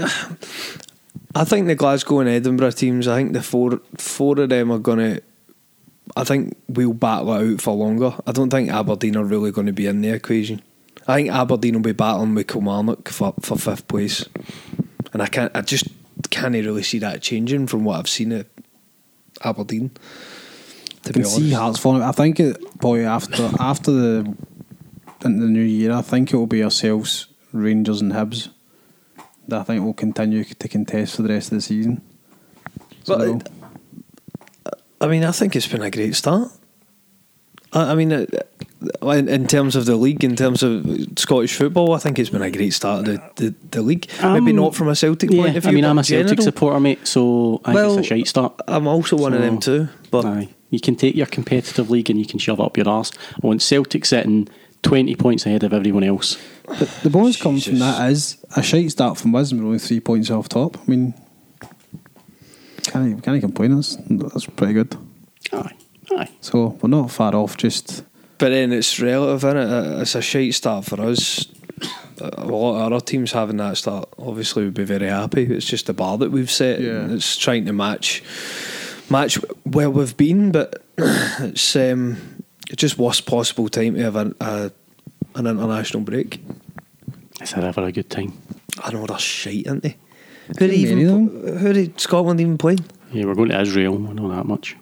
I 1.36 1.44
think 1.46 1.68
the 1.68 1.76
Glasgow 1.76 2.20
and 2.20 2.30
Edinburgh 2.30 2.72
teams. 2.72 3.08
I 3.08 3.18
think 3.18 3.34
the 3.34 3.42
four 3.42 3.82
four 3.98 4.40
of 4.40 4.50
them 4.50 4.72
are 4.72 4.78
gonna. 4.80 5.20
I 6.16 6.24
think 6.26 6.56
we'll 6.68 6.94
battle 6.94 7.34
it 7.34 7.54
out 7.54 7.62
for 7.62 7.74
longer. 7.74 8.14
I 8.28 8.34
don't 8.34 8.50
think 8.50 8.70
Aberdeen 8.70 9.16
are 9.16 9.24
really 9.24 9.52
going 9.52 9.68
to 9.68 9.74
be 9.74 9.88
in 9.88 10.02
the 10.02 10.10
equation. 10.10 10.62
I 11.08 11.16
think 11.16 11.30
Aberdeen 11.32 11.74
will 11.76 11.82
be 11.82 11.92
battling 11.94 12.36
with 12.36 12.48
Kilmarnock 12.48 13.10
for, 13.10 13.34
for 13.42 13.58
fifth 13.58 13.88
place, 13.88 14.26
and 15.12 15.22
I 15.24 15.28
can't. 15.28 15.52
I 15.56 15.62
just 15.62 15.88
can't 16.30 16.54
really 16.54 16.84
see 16.84 17.00
that 17.00 17.22
changing 17.22 17.68
from 17.68 17.84
what 17.84 17.98
I've 18.00 18.10
seen 18.10 18.32
at 18.32 18.48
Aberdeen. 19.42 19.90
To 21.04 21.10
I 21.10 21.12
be 21.12 21.14
can 21.14 21.26
see 21.26 21.36
honest, 21.54 21.56
Hearts 21.56 21.80
falling. 21.80 22.02
I 22.04 22.12
think 22.12 22.40
it 22.40 22.58
probably 22.80 23.06
after 23.06 23.50
after 23.60 23.92
the 23.92 24.36
into 25.26 25.40
the 25.46 25.48
new 25.52 25.62
year. 25.62 25.92
I 25.94 26.02
think 26.02 26.34
it 26.34 26.38
will 26.38 26.48
be 26.48 26.64
ourselves, 26.64 27.28
Rangers 27.54 28.02
and 28.02 28.12
Hibs. 28.14 28.50
That 29.48 29.62
I 29.62 29.64
think 29.64 29.84
will 29.84 29.94
continue 29.94 30.44
to 30.44 30.68
contest 30.68 31.16
for 31.18 31.22
the 31.24 31.30
rest 31.30 31.52
of 31.52 31.58
the 31.58 31.62
season. 31.62 32.02
But 33.06 33.20
So- 33.20 33.36
it- 33.38 33.48
I 35.02 35.08
mean, 35.08 35.26
I 35.26 35.32
think 35.32 35.56
it's 35.58 35.68
been 35.68 35.82
a 35.82 35.92
great 35.92 36.16
start. 36.16 36.50
I, 37.74 37.92
I 37.92 37.96
mean, 37.96 38.14
uh, 38.14 38.26
in, 39.02 39.30
in 39.30 39.48
terms 39.48 39.76
of 39.76 39.86
the 39.86 39.96
league, 39.96 40.24
in 40.24 40.36
terms 40.36 40.64
of 40.64 40.86
Scottish 41.18 41.56
football, 41.56 41.94
I 41.94 42.00
think 42.00 42.20
it's 42.20 42.30
been 42.30 42.42
a 42.42 42.52
great 42.52 42.74
start 42.74 43.00
of 43.00 43.06
the, 43.06 43.22
the, 43.36 43.56
the 43.72 43.82
league. 43.82 44.08
Maybe 44.22 44.52
Um, 44.52 44.56
not 44.56 44.76
from 44.76 44.88
a 44.90 44.96
Celtic 44.96 45.32
Yeah, 45.32 45.42
point 45.44 45.58
of 45.58 45.64
view. 45.64 45.72
I 45.72 45.76
mean, 45.76 45.86
I'm 45.86 45.98
a 45.98 46.02
in 46.02 46.06
Celtic 46.06 46.28
general, 46.30 46.44
supporter, 46.44 46.80
mate, 46.80 47.08
so 47.08 47.62
I 47.66 47.74
think 47.74 47.76
Well, 47.76 47.98
it's 48.00 48.06
a 48.08 48.10
shite 48.10 48.28
start. 48.28 48.60
I'm 48.68 48.88
also 48.88 49.16
one 49.18 49.34
of 49.34 49.42
them 49.42 49.60
too. 49.60 49.90
But 50.12 50.26
Aye. 50.26 50.50
You 50.70 50.80
can 50.80 50.96
take 50.96 51.16
your 51.16 51.28
competitive 51.28 51.90
league 51.92 52.10
and 52.10 52.20
you 52.20 52.26
can 52.26 52.40
shove 52.40 52.60
it 52.60 52.64
up 52.64 52.78
your 52.78 52.90
arse. 52.90 53.12
I 53.42 53.46
want 53.46 53.62
Celtic 53.62 54.06
sitting 54.06 54.48
20 54.82 55.16
points 55.16 55.46
ahead 55.46 55.64
of 55.64 55.72
everyone 55.72 56.04
else. 56.04 56.38
But 56.68 56.90
the 57.04 57.10
bonus 57.10 57.40
comes 57.42 57.64
from 57.66 57.76
Jesus. 57.76 57.98
that 57.98 58.12
is 58.12 58.38
a 58.56 58.64
shite 58.64 58.90
start 58.92 59.18
from 59.18 59.36
us 59.36 59.52
and 59.52 59.62
we're 59.62 59.68
only 59.68 59.80
three 59.80 60.00
points 60.00 60.30
off 60.32 60.50
top. 60.50 60.78
I 60.78 60.82
mean, 60.90 61.14
can't 62.84 63.24
can't 63.24 63.40
complain. 63.42 63.76
That's 63.76 63.98
that's 64.10 64.46
pretty 64.48 64.74
good. 64.74 64.96
Aye. 65.52 65.74
Aye. 66.18 66.30
So 66.42 66.78
we're 66.82 66.90
not 66.90 67.12
far 67.12 67.36
off. 67.36 67.56
Just 67.58 68.04
but 68.38 68.50
then 68.50 68.72
it's 68.74 69.00
relative, 69.00 69.42
innit? 69.50 69.98
Uh, 69.98 70.02
It's 70.02 70.16
a 70.16 70.22
shite 70.22 70.54
start 70.54 70.86
for 70.86 71.02
us. 71.02 71.46
A 72.22 72.46
lot 72.46 72.76
of 72.76 72.94
other 72.94 73.04
teams 73.04 73.32
having 73.32 73.58
that 73.58 73.78
start 73.78 74.08
obviously 74.18 74.64
would 74.66 74.74
be 74.76 74.84
very 74.86 75.08
happy. 75.08 75.44
It's 75.44 75.66
just 75.66 75.88
the 75.88 75.94
bar 75.94 76.18
that 76.20 76.32
we've 76.32 76.52
set. 76.52 76.80
Yeah. 76.80 77.08
It's 77.10 77.36
trying 77.38 77.66
to 77.66 77.74
match 77.74 78.24
match 79.10 79.36
where 79.64 79.90
we've 79.90 80.16
been, 80.16 80.52
but 80.52 80.84
it's 80.98 81.76
um, 81.76 82.18
it's 82.70 82.82
just 82.82 82.98
worst 82.98 83.26
possible 83.26 83.68
time 83.68 83.96
to 83.96 84.02
have 84.04 84.16
a, 84.16 84.34
a, 84.40 84.72
an 85.36 85.48
international 85.48 86.04
break. 86.04 86.40
It's 87.42 87.54
ever 87.58 87.84
a 87.86 87.92
good 87.92 88.10
time. 88.10 88.34
I 88.82 88.92
know 88.92 89.06
they're 89.06 89.18
shite, 89.20 89.68
aren't 89.68 89.84
they? 89.84 89.98
Who 90.48 90.54
Too 90.54 90.68
did 90.68 90.76
even 90.76 91.58
who 91.58 91.74
did 91.74 92.00
Scotland 92.00 92.40
even 92.40 92.58
playing 92.58 92.86
Yeah, 93.12 93.26
we're 93.26 93.36
going 93.36 93.50
to 93.50 93.60
Israel. 93.62 93.96
I 94.10 94.14
know 94.14 94.30
that 94.30 94.46
much. 94.46 94.76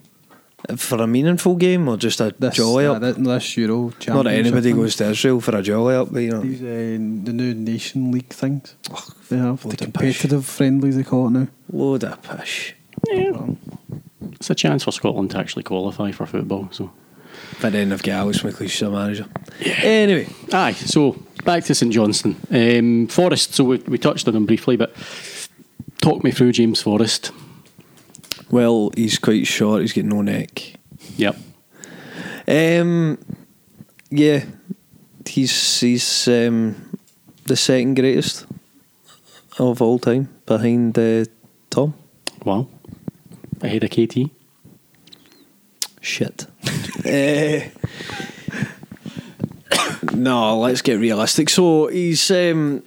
For 0.77 1.01
a 1.01 1.07
meaningful 1.07 1.55
game 1.55 1.87
or 1.87 1.97
just 1.97 2.21
a 2.21 2.33
this 2.37 2.55
jolly 2.55 2.85
uh, 2.85 2.93
up? 2.93 3.01
this, 3.01 3.17
this 3.17 3.57
Euro 3.57 3.91
Not 4.07 4.23
that 4.23 4.33
anybody 4.33 4.73
goes 4.73 4.95
to 4.97 5.09
Israel 5.09 5.41
for 5.41 5.55
a 5.55 5.61
jolly 5.61 5.95
up, 5.95 6.11
but 6.11 6.19
you 6.19 6.31
know. 6.31 6.41
These 6.41 6.61
uh, 6.61 7.25
the 7.25 7.33
new 7.33 7.53
Nation 7.53 8.11
League 8.11 8.29
things 8.29 8.75
they 9.29 9.37
have 9.37 9.61
the 9.63 9.69
of 9.69 9.77
pish. 9.77 9.77
competitive 10.21 10.45
friendlies 10.45 10.95
they 10.97 11.03
call 11.03 11.27
it 11.27 11.31
now. 11.31 11.47
Load 11.71 12.03
of 12.03 12.21
pish. 12.21 12.75
It's 14.33 14.49
a 14.49 14.55
chance 14.55 14.83
for 14.83 14.91
Scotland 14.91 15.31
to 15.31 15.39
actually 15.39 15.63
qualify 15.63 16.11
for 16.11 16.25
football. 16.25 16.67
So, 16.71 16.91
But 17.61 17.73
then 17.73 17.89
they've 17.89 18.01
got 18.01 18.13
Alex 18.13 18.39
McLeish 18.39 18.81
as 18.83 18.91
manager. 18.91 19.25
Anyway, 19.83 20.27
aye. 20.53 20.73
So 20.73 21.17
back 21.43 21.63
to 21.65 21.75
St 21.75 21.91
Johnstone, 21.91 22.35
um, 22.51 23.07
Forrest. 23.07 23.55
So 23.55 23.63
we, 23.63 23.77
we 23.77 23.97
touched 23.97 24.27
on 24.27 24.33
them 24.35 24.45
briefly, 24.45 24.77
but 24.77 24.95
talk 26.01 26.23
me 26.23 26.31
through 26.31 26.51
James 26.53 26.81
Forrest. 26.81 27.31
Well, 28.51 28.91
he's 28.95 29.17
quite 29.17 29.47
short. 29.47 29.81
He's 29.81 29.93
got 29.93 30.05
no 30.05 30.21
neck. 30.21 30.73
Yep. 31.17 31.37
Um, 32.47 33.17
yeah, 34.09 34.43
he's 35.25 35.79
he's 35.79 36.27
um, 36.27 36.97
the 37.45 37.55
second 37.55 37.95
greatest 37.95 38.45
of 39.59 39.81
all 39.81 39.99
time 39.99 40.29
behind 40.45 40.97
uh, 40.97 41.25
Tom. 41.69 41.93
Wow. 42.43 42.67
Ahead 43.61 43.83
of 43.83 43.89
KT. 43.89 44.29
Shit. 46.01 46.47
Eh, 47.03 47.67
no, 50.13 50.59
let's 50.59 50.83
get 50.83 50.99
realistic. 50.99 51.49
So 51.49 51.87
he's, 51.87 52.29
um, 52.29 52.83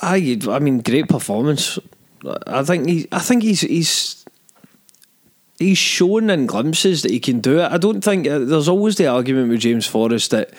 I, 0.00 0.38
I 0.48 0.58
mean, 0.58 0.80
great 0.80 1.06
performance. 1.06 1.78
I 2.46 2.62
think 2.62 2.88
he, 2.88 3.06
I 3.12 3.18
think 3.18 3.42
he's, 3.42 3.60
he's, 3.60 4.17
he's 5.58 5.78
shown 5.78 6.30
in 6.30 6.46
glimpses 6.46 7.02
that 7.02 7.10
he 7.10 7.20
can 7.20 7.40
do 7.40 7.58
it. 7.60 7.70
I 7.70 7.78
don't 7.78 8.02
think 8.02 8.26
uh, 8.26 8.38
there's 8.38 8.68
always 8.68 8.96
the 8.96 9.06
argument 9.06 9.50
with 9.50 9.60
James 9.60 9.86
Forrest 9.86 10.30
that 10.30 10.52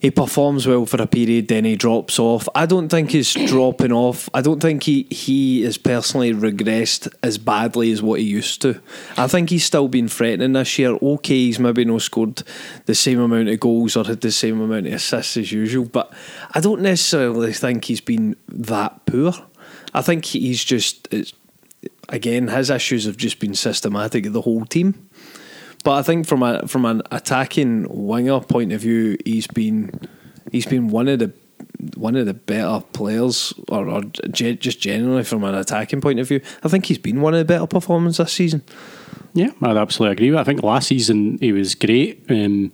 he 0.00 0.10
performs 0.10 0.66
well 0.66 0.86
for 0.86 1.00
a 1.00 1.06
period, 1.06 1.48
then 1.48 1.64
he 1.64 1.74
drops 1.74 2.18
off. 2.18 2.48
I 2.54 2.66
don't 2.66 2.88
think 2.88 3.10
he's 3.10 3.32
dropping 3.46 3.92
off. 3.92 4.28
I 4.34 4.42
don't 4.42 4.60
think 4.60 4.82
he 4.82 5.04
he 5.10 5.62
has 5.62 5.78
personally 5.78 6.32
regressed 6.32 7.12
as 7.22 7.38
badly 7.38 7.90
as 7.92 8.02
what 8.02 8.20
he 8.20 8.26
used 8.26 8.62
to. 8.62 8.80
I 9.16 9.26
think 9.26 9.50
he's 9.50 9.64
still 9.64 9.88
been 9.88 10.08
threatening 10.08 10.52
this 10.52 10.78
year. 10.78 10.98
Okay, 11.00 11.46
he's 11.46 11.58
maybe 11.58 11.84
not 11.84 12.02
scored 12.02 12.42
the 12.84 12.94
same 12.94 13.20
amount 13.20 13.48
of 13.48 13.60
goals 13.60 13.96
or 13.96 14.04
had 14.04 14.20
the 14.20 14.32
same 14.32 14.60
amount 14.60 14.86
of 14.86 14.92
assists 14.92 15.36
as 15.36 15.52
usual, 15.52 15.86
but 15.86 16.12
I 16.52 16.60
don't 16.60 16.82
necessarily 16.82 17.52
think 17.52 17.86
he's 17.86 18.00
been 18.00 18.36
that 18.48 19.06
poor. 19.06 19.32
I 19.94 20.02
think 20.02 20.26
he's 20.26 20.62
just 20.62 21.08
again 22.08 22.48
his 22.48 22.70
issues 22.70 23.04
have 23.04 23.16
just 23.16 23.38
been 23.38 23.54
systematic 23.54 24.26
of 24.26 24.32
the 24.32 24.42
whole 24.42 24.64
team. 24.64 25.08
But 25.84 25.92
I 25.92 26.02
think 26.02 26.26
from 26.26 26.42
a 26.42 26.66
from 26.66 26.84
an 26.84 27.02
attacking 27.10 27.86
winger 27.88 28.40
point 28.40 28.72
of 28.72 28.80
view, 28.80 29.16
he's 29.24 29.46
been 29.46 29.92
he's 30.50 30.66
been 30.66 30.88
one 30.88 31.08
of 31.08 31.18
the 31.18 31.32
one 31.94 32.16
of 32.16 32.26
the 32.26 32.34
better 32.34 32.84
players, 32.92 33.54
or, 33.68 33.88
or 33.88 34.02
ge- 34.02 34.58
just 34.58 34.80
generally 34.80 35.24
from 35.24 35.44
an 35.44 35.54
attacking 35.54 36.00
point 36.00 36.18
of 36.18 36.28
view. 36.28 36.40
I 36.62 36.68
think 36.68 36.86
he's 36.86 36.98
been 36.98 37.20
one 37.20 37.34
of 37.34 37.38
the 37.38 37.44
better 37.44 37.66
performances 37.66 38.18
this 38.18 38.32
season. 38.32 38.62
Yeah, 39.34 39.50
I'd 39.62 39.76
absolutely 39.76 40.14
agree 40.14 40.30
with. 40.30 40.40
I 40.40 40.44
think 40.44 40.62
last 40.62 40.88
season 40.88 41.38
he 41.38 41.52
was 41.52 41.74
great. 41.74 42.24
Um, 42.30 42.72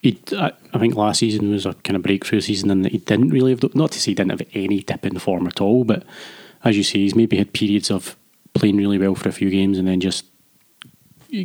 he, 0.00 0.18
I, 0.36 0.52
I 0.72 0.78
think 0.78 0.94
last 0.94 1.20
season 1.20 1.50
was 1.50 1.66
a 1.66 1.74
kind 1.74 1.96
of 1.96 2.02
breakthrough 2.02 2.40
season, 2.40 2.70
and 2.70 2.84
that 2.84 2.92
he 2.92 2.98
didn't 2.98 3.28
really 3.28 3.52
have. 3.52 3.74
Not 3.74 3.92
to 3.92 4.00
say 4.00 4.12
he 4.12 4.14
didn't 4.14 4.30
have 4.30 4.48
any 4.54 4.80
dip 4.80 5.06
in 5.06 5.18
form 5.18 5.46
at 5.46 5.60
all, 5.60 5.84
but 5.84 6.04
as 6.64 6.76
you 6.76 6.82
say, 6.82 7.00
he's 7.00 7.14
maybe 7.14 7.36
had 7.36 7.52
periods 7.52 7.90
of 7.90 8.16
playing 8.54 8.76
really 8.76 8.98
well 8.98 9.14
for 9.14 9.28
a 9.28 9.32
few 9.32 9.50
games 9.50 9.78
and 9.78 9.88
then 9.88 10.00
just 10.00 10.26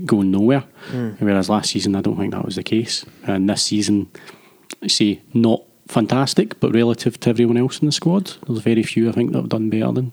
going 0.06 0.32
nowhere. 0.32 0.64
Hmm. 0.90 1.12
Whereas 1.20 1.50
last 1.50 1.72
season, 1.72 1.96
I 1.96 2.02
don't 2.02 2.18
think 2.18 2.34
that 2.34 2.46
was 2.46 2.56
the 2.56 2.64
case. 2.64 3.06
And 3.24 3.50
this 3.50 3.64
season, 3.64 4.10
I 4.84 4.88
say 4.88 5.22
not 5.34 5.64
fantastic, 5.88 6.60
but 6.60 6.74
relative 6.74 7.20
to 7.22 7.30
everyone 7.30 7.58
else 7.58 7.80
in 7.80 7.86
the 7.86 7.92
squad, 7.92 8.34
there's 8.46 8.60
very 8.60 8.84
few 8.84 9.10
I 9.10 9.14
think 9.14 9.32
that 9.32 9.40
have 9.40 9.50
done 9.50 9.70
better 9.70 9.92
than. 9.92 10.12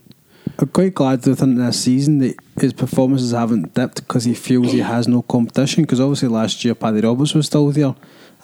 I'm 0.59 0.69
quite 0.69 0.95
glad 0.95 1.27
within 1.27 1.57
this 1.57 1.83
season 1.83 2.19
that 2.19 2.37
his 2.61 2.73
performances 2.73 3.33
haven't 3.33 3.75
dipped 3.75 3.97
because 3.97 4.25
he 4.25 4.35
feels 4.35 4.71
he 4.71 4.81
has 4.81 5.09
no 5.09 5.23
competition. 5.23 5.83
Because 5.83 6.01
obviously 6.01 6.29
last 6.29 6.65
year 6.65 6.75
Paddy 6.75 7.01
Roberts 7.01 7.35
was 7.35 7.47
still 7.47 7.71
there, 7.71 7.95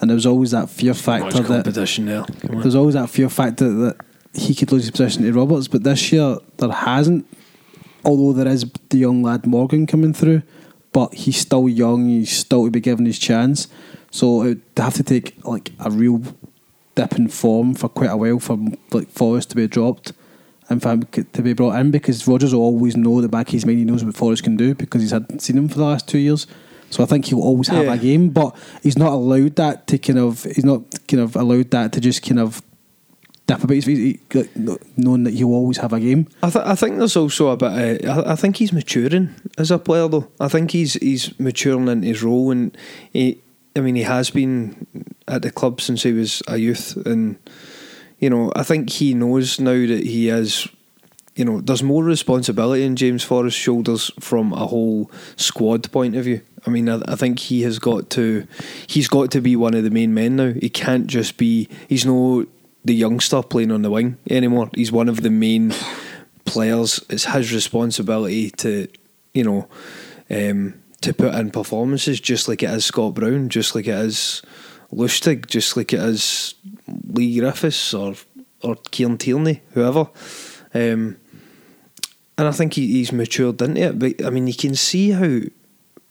and 0.00 0.10
there 0.10 0.16
was 0.16 0.26
always 0.26 0.50
that 0.50 0.68
fear 0.70 0.94
factor 0.94 1.42
that 1.42 1.46
competition 1.46 2.06
there. 2.06 2.24
There's 2.42 2.74
always 2.74 2.94
that 2.94 3.10
fear 3.10 3.28
factor 3.28 3.70
that 3.70 3.96
he 4.32 4.54
could 4.54 4.72
lose 4.72 4.84
his 4.84 4.90
position 4.90 5.22
to 5.22 5.32
Roberts. 5.32 5.68
But 5.68 5.84
this 5.84 6.10
year 6.10 6.38
there 6.56 6.70
hasn't. 6.70 7.26
Although 8.04 8.32
there 8.32 8.52
is 8.52 8.64
the 8.88 8.98
young 8.98 9.22
lad 9.22 9.46
Morgan 9.46 9.86
coming 9.86 10.12
through, 10.12 10.42
but 10.92 11.14
he's 11.14 11.36
still 11.36 11.68
young. 11.68 12.08
He's 12.08 12.30
still 12.36 12.64
to 12.64 12.70
be 12.70 12.80
given 12.80 13.06
his 13.06 13.18
chance. 13.18 13.68
So 14.10 14.42
it 14.42 14.46
would 14.48 14.62
have 14.76 14.94
to 14.94 15.02
take 15.02 15.36
like 15.44 15.72
a 15.78 15.90
real 15.90 16.22
dip 16.94 17.16
in 17.16 17.28
form 17.28 17.74
for 17.74 17.88
quite 17.88 18.10
a 18.10 18.16
while 18.16 18.40
for 18.40 18.58
like 18.90 19.08
Forrest 19.08 19.50
to 19.50 19.56
be 19.56 19.68
dropped 19.68 20.12
and 20.68 20.82
for 20.82 20.90
him 20.90 21.02
to 21.04 21.42
be 21.42 21.52
brought 21.52 21.78
in 21.78 21.90
because 21.90 22.26
Rodgers 22.26 22.52
will 22.54 22.62
always 22.62 22.96
know 22.96 23.20
the 23.20 23.28
back 23.28 23.48
of 23.48 23.52
his 23.52 23.64
mind 23.66 23.78
he 23.78 23.84
knows 23.84 24.04
what 24.04 24.16
Forrest 24.16 24.42
can 24.42 24.56
do 24.56 24.74
because 24.74 25.00
he's 25.02 25.10
had 25.12 25.40
seen 25.40 25.58
him 25.58 25.68
for 25.68 25.78
the 25.78 25.84
last 25.84 26.08
two 26.08 26.18
years. 26.18 26.46
So 26.90 27.04
I 27.04 27.06
think 27.06 27.26
he'll 27.26 27.40
always 27.40 27.68
have 27.68 27.84
Yeah. 27.84 27.94
a 27.94 27.98
game, 27.98 28.30
but 28.30 28.56
he's 28.82 28.98
not 28.98 29.12
allowed 29.12 29.54
that 29.56 29.86
to 29.88 29.98
kind 29.98 30.18
of 30.18 30.42
he's 30.42 30.64
not 30.64 30.82
kind 31.06 31.20
of 31.22 31.36
allowed 31.36 31.70
that 31.70 31.92
to 31.92 32.00
just 32.00 32.22
kind 32.26 32.40
of 32.40 32.62
dip 33.50 33.64
a 33.64 33.66
bit. 33.66 33.84
He's, 33.84 34.18
knowing 34.96 35.24
that 35.24 35.34
he'll 35.34 35.48
always 35.48 35.78
have 35.78 35.92
a 35.92 36.00
game. 36.00 36.28
I, 36.42 36.50
th- 36.50 36.64
I 36.64 36.74
think 36.74 36.98
there's 36.98 37.16
also 37.16 37.48
a 37.48 37.56
bit. 37.56 38.04
Uh, 38.04 38.22
I, 38.22 38.32
I 38.32 38.36
think 38.36 38.56
he's 38.56 38.72
maturing 38.72 39.34
as 39.58 39.70
a 39.70 39.78
player, 39.78 40.08
though. 40.08 40.28
I 40.38 40.48
think 40.48 40.70
he's 40.70 40.94
he's 40.94 41.38
maturing 41.38 41.88
in 41.88 42.02
his 42.02 42.22
role, 42.22 42.50
and 42.50 42.76
he. 43.12 43.42
I 43.76 43.80
mean, 43.80 43.94
he 43.94 44.02
has 44.02 44.30
been 44.30 44.86
at 45.28 45.42
the 45.42 45.52
club 45.52 45.80
since 45.80 46.02
he 46.02 46.12
was 46.12 46.42
a 46.48 46.56
youth, 46.56 46.96
and 47.06 47.38
you 48.18 48.30
know, 48.30 48.52
I 48.56 48.62
think 48.62 48.90
he 48.90 49.14
knows 49.14 49.60
now 49.60 49.72
that 49.72 50.04
he 50.04 50.28
is. 50.28 50.68
You 51.36 51.44
know, 51.44 51.60
there's 51.60 51.82
more 51.82 52.04
responsibility 52.04 52.82
in 52.82 52.96
James 52.96 53.22
Forrest's 53.22 53.58
shoulders 53.58 54.10
from 54.18 54.52
a 54.52 54.66
whole 54.66 55.10
squad 55.36 55.90
point 55.90 56.16
of 56.16 56.24
view. 56.24 56.42
I 56.66 56.70
mean, 56.70 56.88
I, 56.88 57.00
I 57.06 57.14
think 57.14 57.38
he 57.38 57.62
has 57.62 57.78
got 57.78 58.10
to, 58.10 58.46
he's 58.86 59.08
got 59.08 59.30
to 59.30 59.40
be 59.40 59.56
one 59.56 59.72
of 59.72 59.84
the 59.84 59.90
main 59.90 60.12
men 60.12 60.36
now. 60.36 60.52
He 60.52 60.68
can't 60.68 61.06
just 61.06 61.38
be. 61.38 61.68
He's 61.88 62.04
no 62.04 62.46
the 62.84 62.94
youngster 62.94 63.42
playing 63.42 63.70
on 63.70 63.82
the 63.82 63.90
wing 63.90 64.16
anymore. 64.28 64.70
He's 64.74 64.92
one 64.92 65.08
of 65.08 65.22
the 65.22 65.30
main 65.30 65.72
players. 66.44 67.04
It's 67.10 67.24
his 67.24 67.52
responsibility 67.52 68.50
to, 68.50 68.88
you 69.34 69.44
know, 69.44 69.68
um, 70.30 70.74
to 71.02 71.14
put 71.14 71.34
in 71.34 71.50
performances 71.50 72.20
just 72.20 72.48
like 72.48 72.62
it 72.62 72.70
is 72.70 72.84
Scott 72.84 73.14
Brown, 73.14 73.48
just 73.48 73.74
like 73.74 73.86
it 73.86 73.94
is 73.94 74.42
Lustig, 74.92 75.46
just 75.46 75.76
like 75.76 75.92
it 75.92 76.00
is 76.00 76.54
Leigh 77.08 77.38
Griffiths 77.38 77.94
or 77.94 78.14
or 78.62 78.76
Kieran 78.90 79.16
Tierney, 79.16 79.62
whoever. 79.72 80.10
Um, 80.74 81.16
and 82.36 82.48
I 82.48 82.52
think 82.52 82.74
he, 82.74 82.86
he's 82.88 83.12
matured 83.12 83.62
into 83.62 83.80
it. 83.80 83.98
But 83.98 84.26
I 84.26 84.30
mean, 84.30 84.46
you 84.46 84.54
can 84.54 84.74
see 84.74 85.10
how 85.10 85.40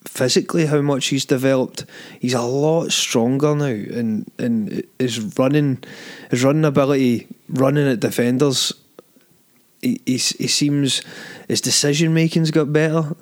physically 0.05 0.65
how 0.65 0.81
much 0.81 1.07
he's 1.07 1.25
developed. 1.25 1.85
He's 2.19 2.33
a 2.33 2.41
lot 2.41 2.91
stronger 2.91 3.55
now, 3.55 3.65
and 3.65 4.29
and 4.37 4.83
his 4.97 5.19
running, 5.37 5.83
his 6.31 6.43
running 6.43 6.65
ability, 6.65 7.27
running 7.49 7.87
at 7.87 7.99
defenders. 7.99 8.73
He 9.81 10.01
he's, 10.05 10.29
he 10.31 10.47
seems 10.47 11.01
his 11.47 11.61
decision 11.61 12.13
making's 12.13 12.51
got 12.51 12.73
better. 12.73 13.15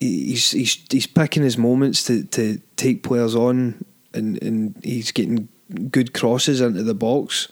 He's 0.00 0.52
he's 0.52 0.84
he's 0.90 1.06
picking 1.06 1.42
his 1.42 1.58
moments 1.58 2.04
to, 2.04 2.24
to 2.24 2.60
take 2.76 3.02
players 3.02 3.34
on, 3.34 3.84
and 4.14 4.42
and 4.42 4.80
he's 4.84 5.12
getting 5.12 5.48
good 5.90 6.14
crosses 6.14 6.60
into 6.60 6.82
the 6.82 6.94
box. 6.94 7.48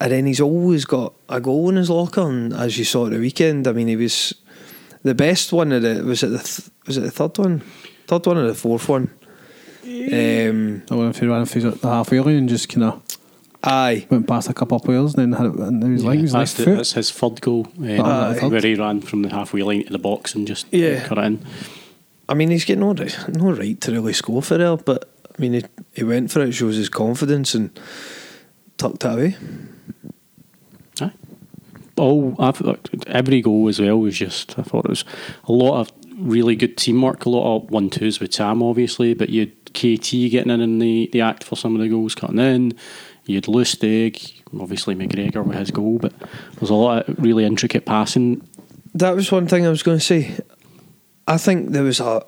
And 0.00 0.10
then 0.10 0.26
he's 0.26 0.40
always 0.40 0.84
got 0.84 1.12
a 1.28 1.40
goal 1.40 1.68
in 1.68 1.76
his 1.76 1.90
locker, 1.90 2.22
and 2.22 2.52
as 2.52 2.78
you 2.78 2.84
saw 2.84 3.06
at 3.06 3.12
the 3.12 3.18
weekend, 3.18 3.68
I 3.68 3.72
mean, 3.72 3.88
he 3.88 3.96
was 3.96 4.34
the 5.02 5.14
best 5.14 5.52
one 5.52 5.72
of 5.72 5.82
the 5.82 6.02
was 6.04 6.22
it 6.22 6.28
the 6.28 6.38
th- 6.38 6.70
was 6.86 6.96
it 6.96 7.00
the 7.02 7.10
third 7.10 7.38
one, 7.38 7.62
third 8.06 8.26
one 8.26 8.36
or 8.38 8.46
the 8.46 8.54
fourth 8.54 8.88
one? 8.88 9.10
Um, 9.84 10.82
I 10.90 10.94
wonder 10.94 11.10
if 11.10 11.18
he 11.18 11.26
ran 11.26 11.44
through 11.44 11.70
the 11.72 11.88
halfway 11.88 12.20
line 12.20 12.36
and 12.36 12.48
just 12.48 12.68
kind 12.68 12.84
of 12.84 13.02
aye, 13.64 14.06
went 14.10 14.28
past 14.28 14.48
a 14.48 14.54
couple 14.54 14.76
of 14.76 14.84
players 14.84 15.14
and 15.14 15.32
then 15.32 15.38
had 15.40 15.52
it, 15.52 15.58
and 15.58 15.82
he 15.82 15.90
was 15.90 16.04
like, 16.04 16.16
he 16.16 16.22
was 16.22 16.32
that's, 16.32 16.54
the, 16.54 16.64
foot. 16.64 16.76
that's 16.76 16.92
his 16.92 17.10
third 17.10 17.40
goal, 17.40 17.66
uh, 17.82 18.36
Aye. 18.40 18.48
where 18.48 18.60
he 18.60 18.74
ran 18.74 19.00
from 19.00 19.22
the 19.22 19.28
halfway 19.30 19.62
line 19.62 19.84
to 19.84 19.92
the 19.92 19.98
box 19.98 20.34
and 20.34 20.46
just 20.46 20.66
Yeah. 20.72 21.04
cut 21.06 21.18
it 21.18 21.24
in. 21.24 21.44
I 22.28 22.34
mean, 22.34 22.50
he's 22.50 22.64
got 22.64 22.78
no 22.78 22.92
right, 22.94 23.16
no 23.28 23.52
right 23.52 23.80
to 23.80 23.92
really 23.92 24.12
score 24.12 24.42
for 24.42 24.60
it, 24.60 24.84
but 24.84 25.08
I 25.36 25.40
mean, 25.40 25.52
he, 25.54 25.64
he 25.94 26.04
went 26.04 26.30
for 26.30 26.40
it, 26.42 26.52
shows 26.52 26.76
his 26.76 26.88
confidence, 26.88 27.54
and 27.54 27.70
tucked 28.78 29.04
it 29.04 29.12
away. 29.12 29.36
All 32.02 32.34
I've, 32.38 32.60
every 33.06 33.40
goal 33.40 33.68
as 33.68 33.80
well 33.80 33.98
was 34.00 34.18
just 34.18 34.58
I 34.58 34.62
thought 34.62 34.86
it 34.86 34.90
was 34.90 35.04
a 35.44 35.52
lot 35.52 35.80
of 35.80 35.92
really 36.16 36.56
good 36.56 36.76
teamwork, 36.76 37.24
a 37.24 37.30
lot 37.30 37.56
of 37.56 37.70
one 37.70 37.90
twos 37.90 38.20
with 38.20 38.32
Sam 38.32 38.62
obviously, 38.62 39.14
but 39.14 39.28
you 39.28 39.40
had 39.40 39.52
KT 39.72 40.10
getting 40.30 40.50
in 40.50 40.60
in 40.60 40.78
the, 40.78 41.08
the 41.12 41.20
act 41.20 41.44
for 41.44 41.56
some 41.56 41.74
of 41.74 41.80
the 41.80 41.88
goals 41.88 42.14
cutting 42.14 42.38
in. 42.38 42.74
You 43.24 43.36
had 43.36 43.44
Lustig, 43.44 44.42
obviously 44.60 44.94
McGregor 44.94 45.44
with 45.44 45.56
his 45.56 45.70
goal, 45.70 45.98
but 45.98 46.12
there's 46.56 46.70
a 46.70 46.74
lot 46.74 47.08
of 47.08 47.18
really 47.22 47.44
intricate 47.44 47.86
passing. 47.86 48.46
That 48.94 49.14
was 49.14 49.30
one 49.30 49.46
thing 49.46 49.64
I 49.64 49.70
was 49.70 49.82
going 49.82 49.98
to 49.98 50.04
say. 50.04 50.36
I 51.26 51.38
think 51.38 51.70
there 51.70 51.84
was 51.84 52.00
a 52.00 52.24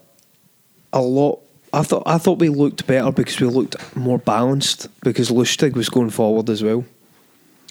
a 0.93 1.03
lot. 1.03 1.41
I 1.73 1.83
thought 1.83 2.05
I 2.07 2.19
thought 2.19 2.39
we 2.39 2.49
looked 2.49 2.87
better 2.87 3.11
because 3.11 3.41
we 3.41 3.49
looked 3.49 3.97
more 3.97 4.19
balanced 4.19 4.89
because 5.01 5.31
Lustig 5.31 5.75
was 5.75 5.89
going 5.89 6.11
forward 6.11 6.49
as 6.49 6.63
well. 6.63 6.85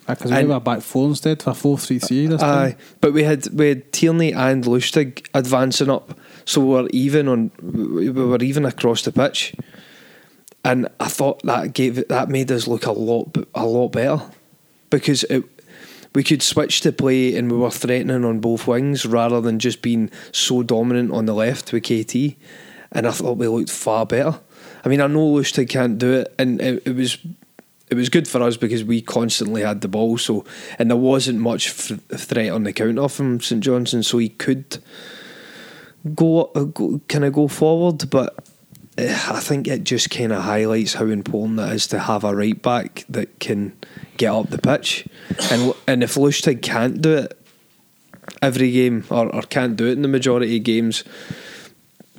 Because 0.07 0.31
we 0.31 0.45
were 0.45 0.59
back 0.59 0.81
four 0.81 1.07
instead 1.07 1.41
for 1.41 1.53
four 1.53 1.77
three 1.77 1.99
three 1.99 2.27
this 2.27 2.41
Aye, 2.41 2.71
time. 2.71 2.77
but 2.99 3.13
we 3.13 3.23
had 3.23 3.47
we 3.53 3.69
had 3.69 3.91
Tierney 3.93 4.33
and 4.33 4.63
Lustig 4.65 5.25
advancing 5.33 5.89
up, 5.89 6.17
so 6.45 6.61
we 6.61 6.67
were 6.67 6.89
even 6.91 7.27
on. 7.27 7.51
We 7.61 8.09
were 8.09 8.41
even 8.43 8.65
across 8.65 9.03
the 9.03 9.11
pitch, 9.11 9.55
and 10.65 10.87
I 10.99 11.07
thought 11.07 11.41
that 11.43 11.73
gave 11.73 12.07
that 12.07 12.29
made 12.29 12.51
us 12.51 12.67
look 12.67 12.85
a 12.85 12.91
lot 12.91 13.37
a 13.55 13.65
lot 13.65 13.89
better 13.89 14.21
because 14.89 15.23
it. 15.25 15.45
We 16.15 16.21
could 16.23 16.43
switch 16.43 16.81
to 16.81 16.91
play 16.91 17.35
and 17.35 17.51
we 17.51 17.57
were 17.57 17.71
threatening 17.71 18.23
on 18.23 18.39
both 18.39 18.67
wings 18.67 19.03
rather 19.03 19.41
than 19.41 19.57
just 19.57 19.81
being 19.81 20.11
so 20.31 20.61
dominant 20.61 21.11
on 21.11 21.25
the 21.25 21.33
left 21.33 21.73
with 21.73 21.85
KT. 21.85 22.37
And 22.91 23.07
I 23.07 23.09
thought 23.09 23.39
we 23.39 23.47
looked 23.47 23.71
far 23.71 24.05
better. 24.05 24.39
I 24.85 24.89
mean, 24.89 25.01
I 25.01 25.07
know 25.07 25.33
Lustig 25.33 25.69
can't 25.69 25.97
do 25.97 26.13
it, 26.13 26.31
and 26.37 26.61
it, 26.61 26.83
it 26.85 26.95
was 26.95 27.17
it 27.93 27.99
was 27.99 28.09
good 28.09 28.27
for 28.27 28.41
us 28.41 28.57
because 28.57 28.83
we 28.83 29.01
constantly 29.01 29.61
had 29.61 29.81
the 29.81 29.87
ball. 29.87 30.17
So 30.17 30.45
and 30.79 30.89
there 30.89 30.97
wasn't 30.97 31.39
much 31.39 31.69
f- 31.69 31.99
threat 32.19 32.51
on 32.51 32.63
the 32.63 32.73
counter 32.73 33.07
from 33.07 33.39
St 33.39 33.63
Johnstone, 33.63 34.03
so 34.03 34.17
he 34.17 34.29
could 34.29 34.79
go, 36.15 36.51
uh, 36.55 36.63
go 36.63 36.99
kind 37.07 37.25
of 37.25 37.33
go 37.33 37.47
forward. 37.47 38.09
But 38.09 38.35
eh, 38.97 39.17
I 39.29 39.39
think 39.39 39.67
it 39.67 39.83
just 39.83 40.09
kind 40.09 40.33
of 40.33 40.43
highlights 40.43 40.95
how 40.95 41.05
important 41.05 41.59
it 41.59 41.71
is 41.71 41.87
to 41.87 41.99
have 41.99 42.23
a 42.23 42.35
right 42.35 42.59
back 42.59 43.05
that 43.09 43.39
can 43.39 43.77
get 44.17 44.33
up 44.33 44.49
the 44.49 44.57
pitch. 44.57 45.07
And 45.51 45.73
and 45.87 46.03
if 46.03 46.15
Lustig 46.15 46.61
can't 46.61 47.01
do 47.01 47.13
it 47.17 47.39
every 48.41 48.71
game 48.71 49.05
or, 49.09 49.33
or 49.33 49.41
can't 49.43 49.75
do 49.75 49.87
it 49.87 49.93
in 49.93 50.01
the 50.01 50.07
majority 50.07 50.57
of 50.57 50.63
games 50.63 51.03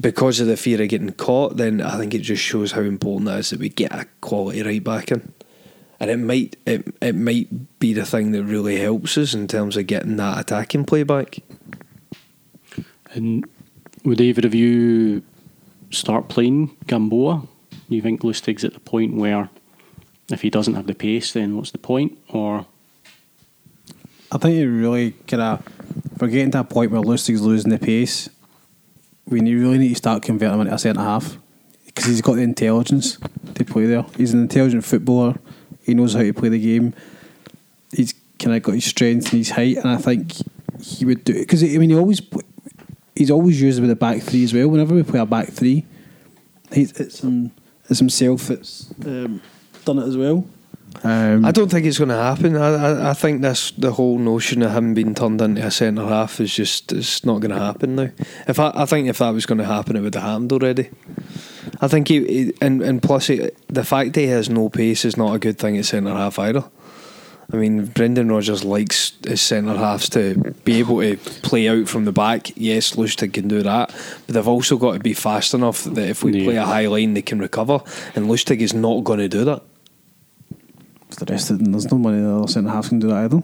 because 0.00 0.40
of 0.40 0.46
the 0.46 0.56
fear 0.56 0.82
of 0.82 0.88
getting 0.88 1.12
caught, 1.12 1.56
then 1.56 1.80
I 1.80 1.96
think 1.98 2.14
it 2.14 2.20
just 2.20 2.42
shows 2.42 2.72
how 2.72 2.80
important 2.80 3.28
it 3.30 3.38
is 3.38 3.50
that 3.50 3.60
we 3.60 3.68
get 3.68 3.92
a 3.92 4.06
quality 4.20 4.62
right 4.62 4.82
back 4.82 5.10
in. 5.10 5.32
And 6.00 6.10
it 6.10 6.16
might 6.18 6.56
it, 6.66 6.94
it 7.00 7.14
might 7.14 7.78
be 7.78 7.92
the 7.92 8.04
thing 8.04 8.32
that 8.32 8.44
really 8.44 8.80
helps 8.80 9.16
us 9.16 9.34
in 9.34 9.46
terms 9.46 9.76
of 9.76 9.86
getting 9.86 10.16
that 10.16 10.40
attacking 10.40 10.84
play 10.84 11.02
back. 11.02 11.38
And 13.12 13.44
would 14.04 14.20
either 14.20 14.46
of 14.46 14.54
you 14.54 15.22
start 15.90 16.28
playing 16.28 16.76
Gamboa? 16.86 17.46
You 17.88 18.02
think 18.02 18.22
Lustig's 18.22 18.64
at 18.64 18.74
the 18.74 18.80
point 18.80 19.14
where 19.14 19.50
if 20.30 20.42
he 20.42 20.50
doesn't 20.50 20.74
have 20.74 20.86
the 20.86 20.94
pace, 20.94 21.32
then 21.32 21.56
what's 21.56 21.70
the 21.70 21.78
point? 21.78 22.18
Or 22.28 22.66
I 24.32 24.38
think 24.38 24.56
you 24.56 24.70
really 24.70 25.12
kind 25.28 25.42
of 25.42 26.20
we're 26.20 26.28
getting 26.28 26.50
to 26.52 26.60
a 26.60 26.64
point 26.64 26.90
where 26.90 27.00
Lustig's 27.00 27.42
losing 27.42 27.70
the 27.70 27.78
pace. 27.78 28.28
We 29.26 29.40
need, 29.40 29.54
really 29.54 29.78
need 29.78 29.88
to 29.90 29.94
start 29.94 30.22
converting 30.22 30.54
him 30.54 30.60
into 30.62 30.74
a 30.74 30.78
centre 30.78 31.00
half 31.00 31.38
because 31.86 32.06
he's 32.06 32.20
got 32.20 32.34
the 32.34 32.42
intelligence 32.42 33.18
to 33.54 33.64
play 33.64 33.86
there. 33.86 34.04
He's 34.16 34.32
an 34.32 34.42
intelligent 34.42 34.84
footballer. 34.84 35.36
He 35.84 35.94
knows 35.94 36.14
how 36.14 36.22
to 36.22 36.32
play 36.32 36.48
the 36.48 36.60
game. 36.60 36.94
He's 37.92 38.14
kind 38.38 38.56
of 38.56 38.62
got 38.62 38.74
his 38.74 38.84
strength 38.84 39.26
and 39.26 39.38
his 39.38 39.50
height, 39.50 39.76
and 39.76 39.88
I 39.88 39.96
think 39.96 40.32
he 40.82 41.04
would 41.04 41.24
do 41.24 41.32
it 41.32 41.40
because 41.40 41.62
I 41.62 41.78
mean 41.78 41.90
he 41.90 41.96
always 41.96 42.20
he's 43.14 43.30
always 43.30 43.60
used 43.60 43.80
with 43.80 43.90
a 43.90 43.96
back 43.96 44.22
three 44.22 44.44
as 44.44 44.52
well. 44.52 44.68
Whenever 44.68 44.94
we 44.94 45.02
play 45.02 45.20
a 45.20 45.26
back 45.26 45.48
three, 45.48 45.84
he's 46.72 46.92
it's, 46.92 47.22
him, 47.22 47.52
it's 47.88 47.98
himself 47.98 48.48
that's 48.48 48.92
um, 49.06 49.40
done 49.84 49.98
it 49.98 50.06
as 50.06 50.16
well. 50.16 50.46
Um, 51.02 51.44
I 51.44 51.50
don't 51.50 51.68
think 51.68 51.86
it's 51.86 51.98
going 51.98 52.10
to 52.10 52.16
happen. 52.16 52.56
I, 52.56 52.68
I, 52.68 53.10
I 53.10 53.14
think 53.14 53.42
this 53.42 53.72
the 53.72 53.92
whole 53.92 54.18
notion 54.18 54.62
of 54.62 54.72
him 54.72 54.94
being 54.94 55.14
turned 55.14 55.40
into 55.40 55.66
a 55.66 55.70
centre 55.70 56.06
half 56.06 56.40
is 56.40 56.54
just 56.54 56.92
it's 56.92 57.24
not 57.24 57.40
going 57.40 57.50
to 57.50 57.58
happen 57.58 57.96
now. 57.96 58.10
If 58.46 58.58
I, 58.60 58.72
I 58.74 58.86
think 58.86 59.08
if 59.08 59.18
that 59.18 59.30
was 59.30 59.46
going 59.46 59.58
to 59.58 59.64
happen, 59.64 59.96
it 59.96 60.00
would 60.00 60.14
have 60.14 60.22
happened 60.22 60.52
already. 60.52 60.90
I 61.80 61.88
think 61.88 62.08
he, 62.08 62.24
he 62.26 62.52
and 62.60 62.82
and 62.82 63.02
plus 63.02 63.26
he, 63.26 63.50
the 63.68 63.84
fact 63.84 64.12
that 64.14 64.20
he 64.20 64.26
has 64.28 64.48
no 64.48 64.68
pace 64.68 65.04
is 65.04 65.16
not 65.16 65.34
a 65.34 65.38
good 65.38 65.58
thing 65.58 65.76
at 65.78 65.84
centre 65.84 66.10
half 66.10 66.38
either. 66.38 66.64
I 67.52 67.56
mean, 67.56 67.84
Brendan 67.86 68.30
Rodgers 68.32 68.64
likes 68.64 69.12
his 69.26 69.42
centre 69.42 69.76
halves 69.76 70.08
to 70.10 70.54
be 70.64 70.78
able 70.78 71.00
to 71.00 71.16
play 71.42 71.68
out 71.68 71.88
from 71.88 72.06
the 72.06 72.12
back. 72.12 72.50
Yes, 72.56 72.92
Lustig 72.96 73.34
can 73.34 73.48
do 73.48 73.62
that, 73.62 73.90
but 74.26 74.34
they've 74.34 74.48
also 74.48 74.78
got 74.78 74.94
to 74.94 74.98
be 75.00 75.12
fast 75.12 75.52
enough 75.52 75.84
that 75.84 76.08
if 76.08 76.22
we 76.24 76.32
Yeah. 76.38 76.44
play 76.44 76.56
a 76.56 76.64
high 76.64 76.86
line, 76.86 77.12
they 77.12 77.20
can 77.22 77.38
recover. 77.38 77.80
And 78.14 78.26
Lustig 78.26 78.60
is 78.60 78.72
not 78.72 79.04
going 79.04 79.18
to 79.18 79.28
do 79.28 79.44
that. 79.44 79.62
The 81.18 81.26
rest 81.26 81.50
of 81.50 81.58
them. 81.58 81.72
There's 81.72 81.90
no 81.92 81.98
money 81.98 82.20
the 82.20 82.34
other 82.34 82.48
centre 82.48 82.70
half 82.70 82.88
can 82.88 82.98
do 82.98 83.08
that 83.08 83.24
either. 83.24 83.42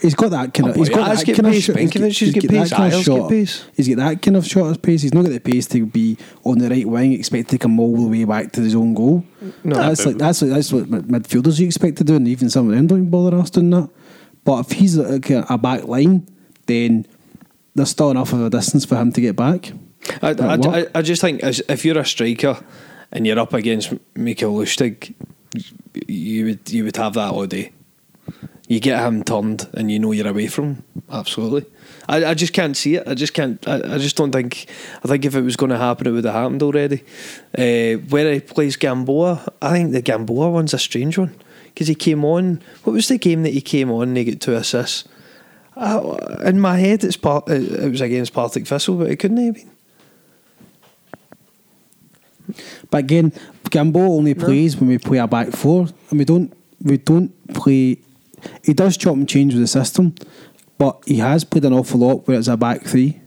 He's 0.00 0.14
got 0.14 0.30
that 0.30 0.54
kind 0.54 0.70
of. 0.70 0.76
He's 0.76 0.88
boy, 0.88 0.94
got 0.96 1.14
that 1.14 1.26
get 1.26 1.36
kind 1.36 1.46
of 1.48 1.52
pace, 1.52 1.64
shot. 1.64 1.76
he's 1.76 1.90
got- 1.90 2.02
has 2.02 2.18
he's 2.18 2.32
got 2.34 2.42
got 2.42 2.48
that 2.48 2.60
pace, 2.60 2.70
kind 2.70 2.94
of 2.94 3.04
shot. 3.04 3.30
He's 3.76 3.88
got 3.88 3.96
that 3.96 4.22
kind 4.22 4.36
of 4.36 4.46
shot 4.46 4.66
of 4.70 4.82
pace. 4.82 5.02
He's 5.02 5.14
not 5.14 5.22
got 5.22 5.32
the 5.32 5.40
pace 5.40 5.66
to 5.68 5.84
be 5.84 6.16
on 6.44 6.58
the 6.58 6.70
right 6.70 6.86
wing, 6.86 7.12
expect 7.12 7.50
to 7.50 7.58
come 7.58 7.78
all 7.78 7.96
the 7.96 8.08
way 8.08 8.24
back 8.24 8.52
to 8.52 8.60
his 8.62 8.74
own 8.74 8.94
goal. 8.94 9.24
No. 9.62 9.76
that's 9.76 10.06
like 10.06 10.16
that's 10.16 10.42
like, 10.42 10.52
that's 10.52 10.72
what 10.72 10.84
midfielders 10.90 11.60
you 11.60 11.66
expect 11.66 11.98
to 11.98 12.04
do, 12.04 12.16
and 12.16 12.26
even 12.28 12.48
some 12.48 12.68
of 12.70 12.74
them 12.74 12.86
don't 12.86 13.10
bother 13.10 13.36
us 13.36 13.50
doing 13.50 13.70
that. 13.70 13.90
But 14.44 14.60
if 14.60 14.72
he's 14.78 14.96
like 14.96 15.28
a, 15.30 15.44
a 15.50 15.58
back 15.58 15.84
line, 15.84 16.26
then 16.66 17.06
there's 17.74 17.90
still 17.90 18.10
enough 18.10 18.32
of 18.32 18.42
a 18.42 18.50
distance 18.50 18.84
for 18.86 18.96
him 18.96 19.12
to 19.12 19.20
get 19.20 19.36
back. 19.36 19.72
I, 20.22 20.30
I, 20.30 20.54
I. 20.56 20.86
I 20.94 21.02
just 21.02 21.20
think 21.20 21.42
as, 21.42 21.60
if 21.68 21.84
you're 21.84 21.98
a 21.98 22.06
striker 22.06 22.58
and 23.12 23.26
you're 23.26 23.38
up 23.38 23.52
against 23.52 23.92
Mikael 24.14 24.54
Lustig, 24.54 25.14
you 26.08 26.46
would 26.46 26.70
you 26.70 26.84
would 26.84 26.96
have 26.96 27.14
that 27.14 27.32
all 27.32 27.46
day. 27.46 27.72
You 28.70 28.78
get 28.78 29.04
him 29.04 29.24
turned 29.24 29.68
and 29.74 29.90
you 29.90 29.98
know 29.98 30.12
you're 30.12 30.28
away 30.28 30.46
from 30.46 30.64
him. 30.64 30.84
Absolutely. 31.10 31.66
I, 32.08 32.24
I 32.26 32.34
just 32.34 32.52
can't 32.52 32.76
see 32.76 32.94
it. 32.94 33.08
I 33.08 33.14
just 33.14 33.34
can't. 33.34 33.66
I, 33.66 33.94
I 33.94 33.98
just 33.98 34.16
don't 34.16 34.30
think. 34.30 34.66
I 35.02 35.08
think 35.08 35.24
if 35.24 35.34
it 35.34 35.40
was 35.40 35.56
going 35.56 35.70
to 35.70 35.76
happen, 35.76 36.06
it 36.06 36.12
would 36.12 36.24
have 36.24 36.34
happened 36.34 36.62
already. 36.62 37.02
Uh, 37.58 37.98
where 38.10 38.32
he 38.32 38.38
plays 38.38 38.76
Gamboa, 38.76 39.44
I 39.60 39.72
think 39.72 39.90
the 39.90 40.00
Gamboa 40.02 40.50
one's 40.50 40.72
a 40.72 40.78
strange 40.78 41.18
one 41.18 41.34
because 41.64 41.88
he 41.88 41.96
came 41.96 42.24
on. 42.24 42.62
What 42.84 42.92
was 42.92 43.08
the 43.08 43.18
game 43.18 43.42
that 43.42 43.52
he 43.52 43.60
came 43.60 43.90
on 43.90 44.06
and 44.06 44.16
he 44.16 44.24
got 44.24 44.40
two 44.40 44.54
assists? 44.54 45.08
Uh, 45.76 46.38
in 46.44 46.60
my 46.60 46.78
head, 46.78 47.02
it's 47.02 47.16
part. 47.16 47.48
It, 47.48 47.72
it 47.72 47.90
was 47.90 48.00
against 48.00 48.32
Partick 48.32 48.68
Thistle, 48.68 48.98
but 48.98 49.10
it 49.10 49.16
couldn't 49.16 49.44
have 49.44 49.54
been. 49.56 49.70
But 52.88 52.98
again, 52.98 53.32
Gambo 53.64 53.96
only 53.96 54.34
plays 54.34 54.76
when 54.76 54.88
we 54.88 54.98
play 54.98 55.18
a 55.18 55.26
back 55.26 55.48
four, 55.48 55.88
and 56.10 56.18
we 56.20 56.24
don't 56.24 56.52
we 56.80 56.98
don't 56.98 57.32
play. 57.52 57.98
He 58.64 58.72
does 58.72 58.96
chop 58.96 59.14
and 59.14 59.28
change 59.28 59.54
with 59.54 59.62
the 59.62 59.66
system, 59.68 60.14
but 60.78 61.02
he 61.06 61.16
has 61.18 61.44
played 61.44 61.64
an 61.64 61.72
awful 61.72 62.00
lot 62.00 62.26
where 62.26 62.38
it's 62.38 62.48
a 62.48 62.56
back 62.56 62.82
three, 62.84 63.20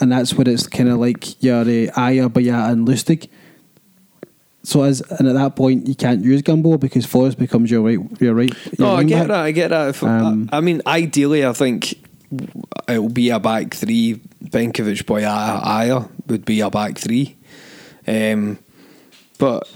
and 0.00 0.12
that's 0.12 0.34
where 0.34 0.48
it's 0.48 0.66
kind 0.66 0.88
of 0.88 0.98
like 0.98 1.42
your 1.42 1.60
uh, 1.60 1.64
Ajer, 1.64 2.32
Baya, 2.32 2.70
and 2.70 2.86
Lustig. 2.86 3.28
So 4.62 4.82
as 4.82 5.02
and 5.02 5.28
at 5.28 5.34
that 5.34 5.56
point 5.56 5.86
you 5.86 5.94
can't 5.94 6.24
use 6.24 6.40
Gambo 6.40 6.80
because 6.80 7.04
Forrest 7.04 7.38
becomes 7.38 7.70
your 7.70 7.82
right 7.82 7.98
your 8.20 8.32
right. 8.34 8.50
No, 8.78 8.94
I 8.94 9.04
get 9.04 9.18
back. 9.20 9.28
that. 9.28 9.40
I 9.40 9.50
get 9.50 9.68
that. 9.68 9.88
If, 9.90 10.02
Um, 10.02 10.48
I, 10.50 10.56
I 10.56 10.60
mean, 10.62 10.80
ideally, 10.86 11.44
I 11.44 11.52
think 11.52 11.94
it'll 12.88 13.10
be 13.10 13.28
a 13.28 13.38
back 13.38 13.74
three. 13.74 14.20
Benkovic, 14.42 15.02
Boyata, 15.04 15.62
Ajer 15.62 16.10
would 16.28 16.44
be 16.46 16.60
a 16.60 16.70
back 16.70 16.96
three. 16.98 17.36
Um, 18.06 18.58
but 19.38 19.70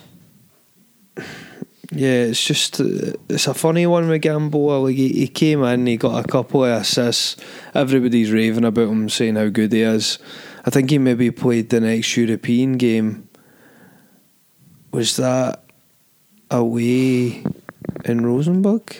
yeah, 1.92 2.24
it's 2.24 2.44
just 2.44 2.80
uh, 2.80 3.12
it's 3.28 3.46
a 3.46 3.54
funny 3.54 3.86
one 3.86 4.08
with 4.08 4.22
Gamboa. 4.22 4.78
Like 4.78 4.96
he, 4.96 5.08
he 5.10 5.28
came 5.28 5.62
in, 5.64 5.86
he 5.86 5.96
got 5.96 6.24
a 6.24 6.28
couple 6.28 6.64
of 6.64 6.80
assists. 6.82 7.36
Everybody's 7.74 8.30
raving 8.30 8.64
about 8.64 8.88
him, 8.88 9.08
saying 9.08 9.36
how 9.36 9.48
good 9.48 9.72
he 9.72 9.82
is. 9.82 10.18
I 10.64 10.70
think 10.70 10.90
he 10.90 10.98
maybe 10.98 11.30
played 11.30 11.70
the 11.70 11.80
next 11.80 12.16
European 12.16 12.76
game. 12.76 13.28
Was 14.92 15.16
that 15.16 15.64
away 16.50 17.44
in 18.04 18.24
Rosenborg? 18.26 18.96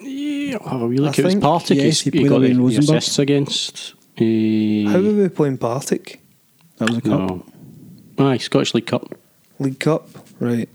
Yeah, 0.00 0.58
I'll 0.62 0.68
have 0.70 0.82
a 0.82 0.86
wee 0.86 0.96
look. 0.98 1.18
I 1.18 1.22
it 1.22 1.24
was 1.24 1.32
think- 1.34 1.42
Partick. 1.42 1.78
yes, 1.78 2.00
he 2.00 2.10
he 2.10 2.24
got 2.28 2.36
away 2.38 2.50
in 2.52 2.60
Rosenborg. 2.62 2.98
assists 2.98 3.18
against. 3.18 3.94
Uh, 4.18 4.90
How 4.90 5.00
were 5.00 5.12
we 5.14 5.28
playing 5.28 5.58
Partick? 5.58 6.20
That 6.78 6.88
was 6.88 6.98
a 6.98 7.00
cup. 7.02 7.10
no. 7.20 7.46
Aye, 8.18 8.38
Scottish 8.38 8.74
League 8.74 8.86
Cup. 8.86 9.14
League 9.58 9.78
Cup? 9.78 10.08
Right. 10.40 10.68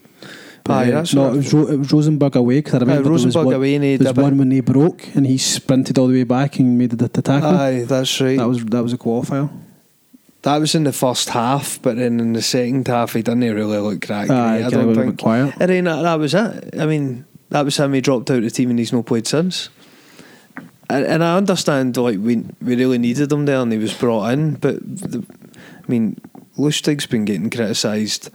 Aye, 0.68 0.88
Uh, 0.88 0.92
that's 0.92 1.14
no, 1.14 1.32
it 1.34 1.38
was, 1.38 1.54
Ro- 1.54 1.68
it 1.68 1.78
was 1.78 1.94
Rosenborg 1.94 2.36
away 2.36 2.60
because 2.60 2.74
I 2.76 2.78
remember 2.80 3.04
there 3.04 3.12
was 3.12 3.36
one, 3.36 3.54
away 3.54 3.76
and 3.76 3.84
he 3.84 3.98
there 3.98 4.14
was 4.14 4.24
one 4.24 4.38
when 4.38 4.50
they 4.50 4.62
broke 4.62 5.16
and 5.16 5.26
he 5.26 5.38
sprinted 5.38 5.98
all 6.00 6.08
the 6.08 6.14
way 6.14 6.24
back 6.24 6.58
and 6.60 6.78
made 6.78 6.90
the, 6.92 7.08
the 7.08 7.22
tackle. 7.22 7.50
Aye, 7.50 7.84
that's 7.84 8.20
right. 8.20 8.38
That 8.38 8.48
was 8.48 8.66
that 8.66 8.82
was 8.82 8.94
a 8.94 8.98
qualifier. 8.98 9.50
That 10.42 10.58
was 10.58 10.76
in 10.76 10.84
the 10.84 10.94
first 10.94 11.30
half, 11.30 11.82
but 11.82 11.98
then 11.98 12.20
in 12.20 12.34
the 12.34 12.42
second 12.42 12.88
half, 12.88 13.14
he 13.14 13.22
didn't 13.24 13.42
really 13.42 13.78
look 13.80 14.06
great. 14.06 14.30
Aye, 14.30 14.66
I 14.66 14.70
don't 14.70 14.92
a 14.92 14.94
think. 14.96 15.16
bit 15.18 15.24
quiet. 15.24 15.56
And 15.60 15.70
then 15.70 15.84
that, 15.86 16.04
that 16.04 16.20
was 16.20 16.34
it. 16.36 16.76
I 16.80 16.86
mean, 16.86 17.26
that 17.50 17.66
was 17.66 17.78
him. 17.78 17.94
He 17.94 18.02
dropped 18.02 18.30
out 18.30 18.38
of 18.38 18.44
the 18.44 18.52
team, 18.52 18.70
and 18.70 18.78
he's 18.78 18.94
not 18.94 19.06
played 19.08 19.26
since. 19.28 19.70
And, 20.88 21.04
and 21.06 21.24
I 21.24 21.36
understand, 21.38 21.98
like 21.98 22.20
we 22.20 22.38
we 22.62 22.76
really 22.76 23.00
needed 23.00 23.32
him 23.32 23.46
there, 23.46 23.60
and 23.60 23.72
he 23.72 23.78
was 23.80 23.94
brought 23.94 24.30
in. 24.34 24.54
But 24.56 24.78
the, 24.84 25.26
I 25.58 25.88
mean, 25.88 26.20
Lustig's 26.58 27.08
been 27.08 27.26
getting 27.26 27.50
criticised. 27.50 28.30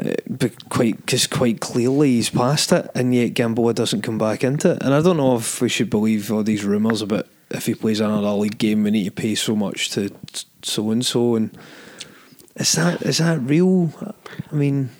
Uh, 0.00 0.14
but 0.28 0.68
quite 0.70 0.96
because 0.96 1.26
quite 1.26 1.60
clearly 1.60 2.12
he's 2.12 2.30
past 2.30 2.72
it, 2.72 2.90
and 2.94 3.14
yet 3.14 3.34
Gamboa 3.34 3.74
doesn't 3.74 4.02
come 4.02 4.16
back 4.18 4.42
into 4.42 4.72
it. 4.72 4.82
And 4.82 4.94
I 4.94 5.02
don't 5.02 5.16
know 5.18 5.36
if 5.36 5.60
we 5.60 5.68
should 5.68 5.90
believe 5.90 6.32
all 6.32 6.42
these 6.42 6.64
rumours 6.64 7.02
about 7.02 7.26
if 7.50 7.66
he 7.66 7.74
plays 7.74 8.00
another 8.00 8.30
league 8.30 8.58
game, 8.58 8.84
we 8.84 8.90
need 8.92 9.04
to 9.04 9.10
pay 9.10 9.34
so 9.34 9.54
much 9.56 9.90
to 9.90 10.10
so 10.62 10.90
and 10.90 11.04
so. 11.04 11.34
And 11.34 11.56
is 12.56 12.72
that 12.72 13.02
is 13.02 13.18
that 13.18 13.40
real? 13.40 13.92
I 14.50 14.54
mean, 14.54 14.90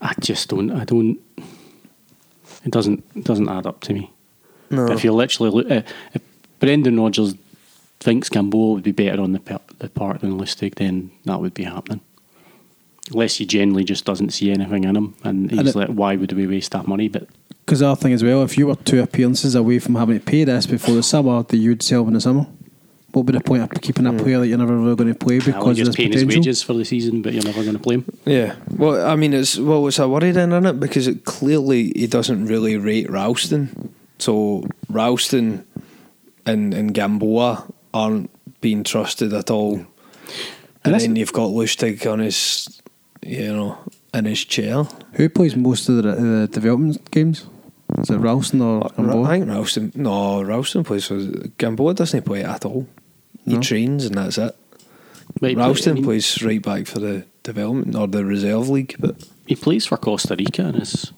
I 0.00 0.14
just 0.20 0.48
don't. 0.48 0.70
I 0.70 0.84
don't. 0.84 1.18
It 2.64 2.72
doesn't. 2.72 3.04
It 3.14 3.24
doesn't 3.24 3.48
add 3.48 3.66
up 3.66 3.80
to 3.82 3.92
me. 3.92 4.10
no. 4.70 4.86
If 4.86 5.04
you 5.04 5.12
literally 5.12 5.50
look, 5.50 5.70
uh, 5.70 5.82
if 6.14 6.22
Brendan 6.58 6.98
Rodgers 6.98 7.34
thinks 8.00 8.28
Gamboa 8.28 8.72
would 8.74 8.82
be 8.82 8.92
better 8.92 9.20
on 9.22 9.32
the 9.32 9.40
per- 9.40 9.60
the 9.78 9.90
part 9.90 10.22
than 10.22 10.38
Lustig, 10.38 10.76
then 10.76 11.10
that 11.24 11.40
would 11.40 11.54
be 11.54 11.64
happening. 11.64 12.00
Unless 13.12 13.36
he 13.36 13.46
generally 13.46 13.84
just 13.84 14.04
doesn't 14.04 14.30
see 14.30 14.50
anything 14.50 14.84
in 14.84 14.96
him, 14.96 15.14
and 15.24 15.50
And 15.50 15.60
he's 15.60 15.70
it- 15.70 15.76
like, 15.76 15.88
"Why 15.88 16.16
would 16.16 16.32
we 16.32 16.46
waste 16.46 16.72
that 16.72 16.88
money?" 16.88 17.08
But 17.08 17.28
Because 17.64 17.80
the 17.80 17.88
other 17.88 18.00
thing 18.00 18.12
as 18.12 18.22
well, 18.22 18.42
if 18.42 18.58
you 18.58 18.66
were 18.66 18.76
two 18.76 19.00
appearances 19.00 19.54
away 19.54 19.78
from 19.78 19.94
having 19.94 20.18
to 20.18 20.24
pay 20.24 20.44
this 20.44 20.66
before 20.66 20.94
the 20.94 21.02
summer, 21.02 21.42
that 21.42 21.56
you'd 21.56 21.82
sell 21.82 22.02
him 22.02 22.08
in 22.08 22.14
the 22.14 22.20
summer. 22.20 22.46
What 23.12 23.26
would 23.26 23.32
be 23.32 23.38
the 23.38 23.44
point 23.44 23.62
of 23.62 23.70
keeping 23.80 24.06
a 24.06 24.10
hmm. 24.10 24.18
player 24.18 24.40
that 24.40 24.48
you're 24.48 24.58
never 24.58 24.76
really 24.76 24.96
going 24.96 25.12
to 25.12 25.18
play 25.18 25.38
because 25.38 25.54
because 25.54 25.70
of 25.70 25.76
just 25.76 25.86
this 25.90 25.96
paying 25.96 26.12
his 26.12 26.24
wages 26.24 26.62
for 26.62 26.72
the 26.72 26.84
season, 26.84 27.22
but 27.22 27.32
you're 27.32 27.44
never 27.44 27.62
going 27.62 27.76
to 27.76 27.82
play 27.82 27.94
him. 27.96 28.04
Yeah. 28.24 28.56
Well, 28.76 29.06
I 29.06 29.14
mean, 29.14 29.32
it's 29.32 29.56
well, 29.56 29.86
it's 29.86 29.98
a 29.98 30.08
worry 30.08 30.32
then, 30.32 30.50
isn't 30.50 30.66
it? 30.66 30.80
Because 30.80 31.06
it 31.06 31.24
clearly 31.24 31.92
he 31.94 32.06
doesn't 32.06 32.46
really 32.46 32.76
rate 32.76 33.08
Ralston. 33.08 33.94
So 34.18 34.66
Ralston 34.88 35.64
and 36.44 36.74
and 36.74 36.92
Gamboa 36.92 37.72
aren't 37.92 38.30
being 38.60 38.82
trusted 38.82 39.32
at 39.32 39.50
all. 39.50 39.74
And, 40.84 40.94
And 40.94 41.00
then 41.00 41.16
you've 41.16 41.32
got 41.32 41.50
Lustig 41.50 42.10
on 42.10 42.18
his, 42.18 42.80
you 43.24 43.52
know, 43.52 43.78
in 44.12 44.24
his 44.26 44.44
chair. 44.44 44.84
Who 45.14 45.28
plays 45.28 45.56
most 45.56 45.88
of 45.88 45.96
the, 45.96 46.02
the 46.02 46.48
development 46.50 47.10
games? 47.10 47.46
Is 47.98 48.10
it 48.10 48.16
Ralston 48.18 48.60
or 48.60 48.86
I 48.86 48.88
think 49.32 49.48
Ralston. 49.48 49.92
No, 49.94 50.42
Ralston 50.42 50.84
plays 50.84 51.06
for 51.06 51.18
Gamboa. 51.58 51.94
Doesn't 51.94 52.24
play 52.24 52.42
at 52.42 52.64
all. 52.64 52.86
He 53.44 53.54
No. 53.54 53.60
trains 53.60 54.06
and 54.06 54.14
that's 54.16 54.38
it. 54.38 54.56
But 55.40 55.54
Ralston 55.56 55.92
I 55.92 55.94
mean, 55.96 56.04
plays 56.04 56.42
right 56.42 56.62
back 56.62 56.86
for 56.86 56.98
the 57.00 57.24
development 57.42 57.94
or 57.96 58.06
the 58.06 58.24
reserve 58.24 58.68
league, 58.68 58.96
but 58.98 59.16
he 59.46 59.54
plays 59.54 59.84
for 59.86 59.96
Costa 59.96 60.34
Rica, 60.36 60.62
and 60.62 60.76
as 60.80 61.12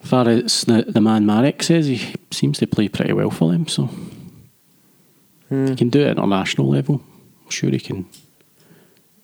far 0.00 0.28
as 0.28 0.62
the, 0.62 0.84
the 0.88 1.00
man 1.00 1.26
Marek 1.26 1.62
says, 1.62 1.86
he 1.86 2.14
seems 2.30 2.58
to 2.58 2.66
play 2.66 2.88
pretty 2.88 3.12
well 3.12 3.30
for 3.30 3.52
them. 3.52 3.66
So 3.68 3.88
Hmm. 5.48 5.66
he 5.68 5.76
can 5.76 5.88
do 5.90 6.00
it 6.00 6.06
at 6.06 6.16
international 6.18 6.68
level. 6.68 7.02
I'm 7.44 7.50
sure 7.50 7.70
he 7.70 7.80
can 7.80 8.06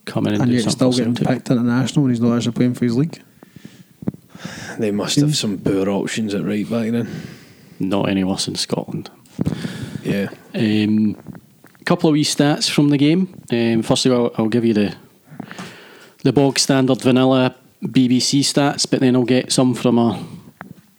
come 0.07 0.27
in 0.27 0.35
and, 0.35 0.43
and 0.43 0.51
do 0.51 0.57
yet 0.57 0.65
something 0.65 0.93
still 0.93 1.13
getting 1.13 1.27
picked 1.27 1.51
international 1.51 2.05
when 2.05 2.13
he's 2.13 2.21
not 2.21 2.37
actually 2.37 2.53
playing 2.53 2.75
for 2.75 2.85
his 2.85 2.97
league. 2.97 3.23
they 4.79 4.91
must 4.91 5.21
have 5.21 5.37
some 5.37 5.59
poor 5.59 5.89
options 5.91 6.35
at 6.35 6.45
right 6.45 6.69
back 6.69 6.91
then. 6.91 7.09
Not 7.79 8.09
any 8.09 8.25
worse 8.25 8.49
in 8.49 8.55
Scotland. 8.55 9.11
Yeah. 10.03 10.31
Um, 10.55 11.17
couple 11.87 12.11
of 12.11 12.15
wee 12.15 12.25
stats 12.25 12.69
from 12.69 12.89
the 12.89 12.99
game. 12.99 13.41
Um, 13.51 13.83
firstly, 13.83 14.13
I'll, 14.13 14.33
I'll 14.37 14.49
give 14.49 14.65
you 14.65 14.75
the 14.75 14.95
the 16.25 16.33
bog 16.33 16.59
standard 16.59 17.01
vanilla 17.01 17.55
BBC 17.83 18.41
stats, 18.41 18.91
but 18.91 19.01
then 19.01 19.15
I'll 19.15 19.25
get 19.25 19.53
some 19.53 19.75
from 19.75 19.99
our, 19.99 20.19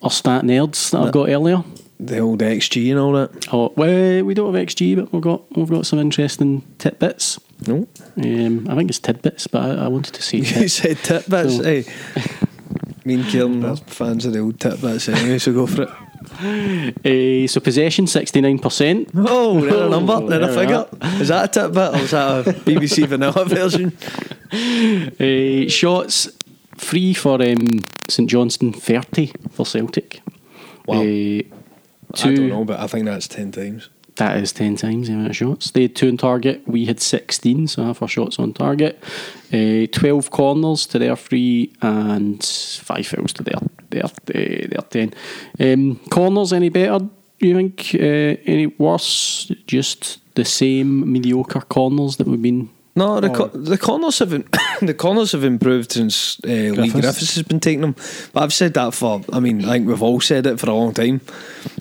our 0.01 0.09
stat 0.09 0.43
nerds 0.43 0.91
that 0.91 1.01
I've 1.01 1.11
got 1.11 1.29
earlier. 1.29 1.63
The 1.99 2.19
old 2.19 2.39
XG 2.39 2.89
and 2.91 2.99
all 2.99 3.11
that. 3.13 3.53
Oh, 3.53 3.73
well, 3.75 4.23
we 4.23 4.33
don't 4.33 4.53
have 4.53 4.67
XG, 4.67 4.95
but 4.95 5.11
we've 5.11 5.21
got 5.21 5.43
we've 5.55 5.69
got 5.69 5.85
some 5.85 5.99
interesting 5.99 6.63
tidbits. 6.77 7.39
No. 7.65 7.87
Um, 8.17 8.67
I 8.69 8.75
think 8.75 8.89
it's 8.89 8.99
tidbits, 8.99 9.47
but 9.47 9.63
I, 9.63 9.85
I 9.85 9.87
wanted 9.87 10.13
to 10.13 10.21
say 10.21 10.37
You 10.61 10.67
said 10.67 10.97
titbits. 10.97 11.57
So- 11.57 11.63
Hey. 11.63 11.85
Me 13.05 13.13
and 13.13 13.25
Ciaran 13.29 13.63
are 13.63 13.77
fans 13.77 14.25
of 14.25 14.33
the 14.33 14.39
old 14.39 14.59
titbits 14.59 15.07
anyway, 15.13 15.37
so 15.39 15.53
go 15.53 15.65
for 15.65 15.83
it. 15.83 15.89
Eh, 17.05 17.47
so 17.47 17.59
possession, 17.61 18.05
69%. 18.05 19.09
Oh, 19.15 19.61
there's 19.61 19.73
a 19.73 19.89
number, 19.89 20.13
a 20.17 20.27
there 20.27 20.47
we 20.47 20.53
figure. 20.55 20.85
Is 21.21 21.29
that 21.29 21.45
a 21.57 21.61
tidbit 21.61 21.93
or 21.95 21.97
is 22.03 22.11
that 22.11 22.47
a 22.47 22.51
BBC 22.53 23.07
vanilla 23.07 23.45
version? 23.45 23.97
Uh, 25.19 25.69
shots 25.69 26.29
free 26.75 27.13
for 27.13 27.41
um, 27.41 27.79
St 28.09 28.29
Johnstone, 28.29 28.73
30 28.73 29.31
for 29.51 29.65
Celtic. 29.65 30.21
Wow. 30.85 30.97
Uh, 30.97 31.01
I 31.01 31.43
don't 32.23 32.49
know, 32.49 32.65
but 32.65 32.79
I 32.79 32.87
think 32.87 33.05
that's 33.05 33.27
10 33.27 33.51
times. 33.53 33.89
That 34.17 34.37
is 34.37 34.51
10 34.51 34.77
times 34.77 35.07
the 35.07 35.13
amount 35.13 35.29
of 35.29 35.35
shots. 35.35 35.71
They 35.71 35.83
had 35.83 35.95
two 35.95 36.09
on 36.09 36.17
target. 36.17 36.67
We 36.67 36.85
had 36.85 36.99
16, 36.99 37.67
so 37.67 37.83
half 37.83 38.01
our 38.01 38.07
shots 38.07 38.39
on 38.39 38.53
target. 38.53 39.01
Uh, 39.53 39.85
12 39.91 40.31
corners 40.31 40.87
to 40.87 40.99
their 40.99 41.15
three 41.15 41.73
and 41.81 42.43
five 42.43 43.05
fouls 43.07 43.33
to 43.33 43.43
their, 43.43 43.59
their, 43.91 44.05
uh, 44.05 44.67
their 44.67 44.81
10. 44.89 45.13
Um, 45.59 45.99
corners, 46.09 46.51
any 46.51 46.69
better, 46.69 47.05
you 47.39 47.55
think? 47.55 47.91
Uh, 47.93 48.41
any 48.45 48.67
worse? 48.67 49.51
Just 49.67 50.19
the 50.35 50.45
same 50.45 51.11
mediocre 51.11 51.61
corners 51.61 52.17
that 52.17 52.27
we've 52.27 52.41
been. 52.41 52.69
No, 52.97 53.19
the, 53.19 53.29
co- 53.29 53.47
the 53.53 53.77
corners 53.77 54.17
have 54.19 54.33
in- 54.33 54.47
the 54.81 54.95
corners 54.95 55.31
have 55.33 55.43
improved 55.43 55.91
since 55.91 56.39
uh, 56.43 56.47
Leigh 56.47 56.71
Griffiths. 56.73 56.99
Griffiths 57.01 57.35
has 57.35 57.43
been 57.43 57.59
taking 57.59 57.81
them. 57.81 57.95
But 58.33 58.41
I've 58.41 58.53
said 58.53 58.73
that 58.73 58.93
for, 58.95 59.21
I 59.31 59.39
mean, 59.39 59.63
I 59.65 59.73
think 59.73 59.87
we've 59.87 60.01
all 60.01 60.19
said 60.19 60.47
it 60.47 60.59
for 60.59 60.67
a 60.71 60.73
long 60.73 60.95
time. 60.95 61.21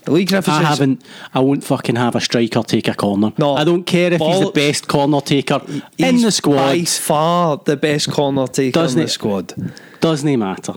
Leigh 0.07 0.27
Griffiths 0.27 0.59
I 0.59 0.63
haven't. 0.63 1.03
I 1.33 1.41
won't 1.41 1.65
fucking 1.65 1.97
have 1.97 2.17
a 2.17 2.21
striker 2.21 2.63
take 2.63 2.87
a 2.89 2.95
corner. 2.95 3.33
No. 3.39 3.57
I 3.57 3.65
don't 3.65 3.85
care 3.85 4.13
if 4.13 4.21
he's 4.21 4.41
the 4.41 4.53
best 4.53 4.89
corner 4.89 5.23
taker 5.23 5.63
in 5.97 6.21
the 6.21 6.31
squad. 6.31 6.57
by 6.57 6.85
far 6.85 7.57
the 7.65 7.79
best 7.79 8.11
corner 8.11 8.47
taker 8.47 8.73
Doesn't 8.73 8.99
in 8.99 9.05
the 9.07 9.09
it? 9.09 9.13
squad. 9.13 9.73
Doesn't 10.01 10.39
matter. 10.39 10.75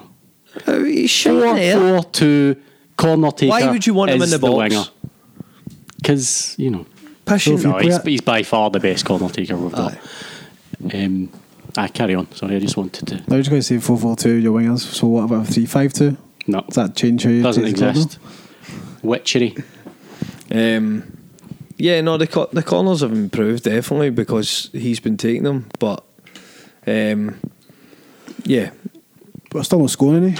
Uh, 0.65 0.79
Four, 1.07 1.57
four, 1.57 2.03
two, 2.05 2.55
corner 2.95 3.31
taker. 3.31 3.49
Why 3.49 3.69
would 3.69 3.85
you 3.85 3.93
want 3.93 4.11
him 4.11 4.21
in 4.21 4.29
the 4.29 4.39
box? 4.39 4.91
Because 5.97 6.55
you 6.57 6.69
know, 6.71 6.85
Pushing. 7.29 7.57
So 7.59 7.71
no, 7.71 7.77
he's, 7.77 8.01
he's 8.03 8.21
by 8.21 8.41
far 8.43 8.71
the 8.71 8.79
best 8.79 9.05
corner 9.05 9.29
taker 9.29 9.55
we've 9.55 9.71
got. 9.71 9.93
Aye. 9.93 9.99
Um, 10.93 11.29
I 11.77 11.87
carry 11.87 12.15
on. 12.15 12.31
Sorry, 12.33 12.55
I 12.55 12.59
just 12.59 12.77
wanted 12.77 13.07
to. 13.07 13.23
I 13.33 13.37
was 13.37 13.47
going 13.49 13.61
to 13.61 13.65
say 13.67 13.79
4 13.79 13.97
4 13.97 14.15
2, 14.15 14.33
your 14.35 14.59
wingers. 14.59 14.79
So 14.79 15.07
what 15.07 15.23
about 15.25 15.47
3 15.47 15.65
5 15.65 15.93
2? 15.93 16.17
No, 16.47 16.61
Does 16.61 16.75
that 16.75 16.95
change 16.95 17.23
how 17.23 17.29
you 17.29 17.43
doesn't 17.43 17.63
take 17.63 17.75
corner? 17.75 17.89
exist. 17.91 18.17
Witchery. 19.03 19.55
Um, 20.51 21.17
yeah, 21.77 22.01
no, 22.01 22.17
the 22.17 22.27
co- 22.27 22.49
the 22.51 22.63
corners 22.63 23.01
have 23.01 23.13
improved 23.13 23.63
definitely 23.63 24.09
because 24.09 24.69
he's 24.73 24.99
been 24.99 25.15
taking 25.17 25.43
them. 25.43 25.67
But 25.79 26.03
um, 26.87 27.39
yeah, 28.43 28.71
But 29.51 29.63
still 29.63 29.79
not 29.79 29.89
scoring 29.91 30.23
any. 30.23 30.35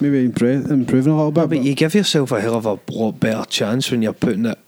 Maybe 0.00 0.28
impre- 0.28 0.68
improving 0.70 1.12
a 1.12 1.16
little 1.16 1.32
bit. 1.32 1.48
but 1.48 1.62
you 1.62 1.74
give 1.74 1.94
yourself 1.94 2.32
a 2.32 2.40
hell 2.40 2.54
of 2.54 2.66
a 2.66 2.78
lot 2.90 3.12
better 3.20 3.44
chance 3.44 3.90
when 3.90 4.02
you're 4.02 4.12
putting 4.12 4.46
it, 4.46 4.58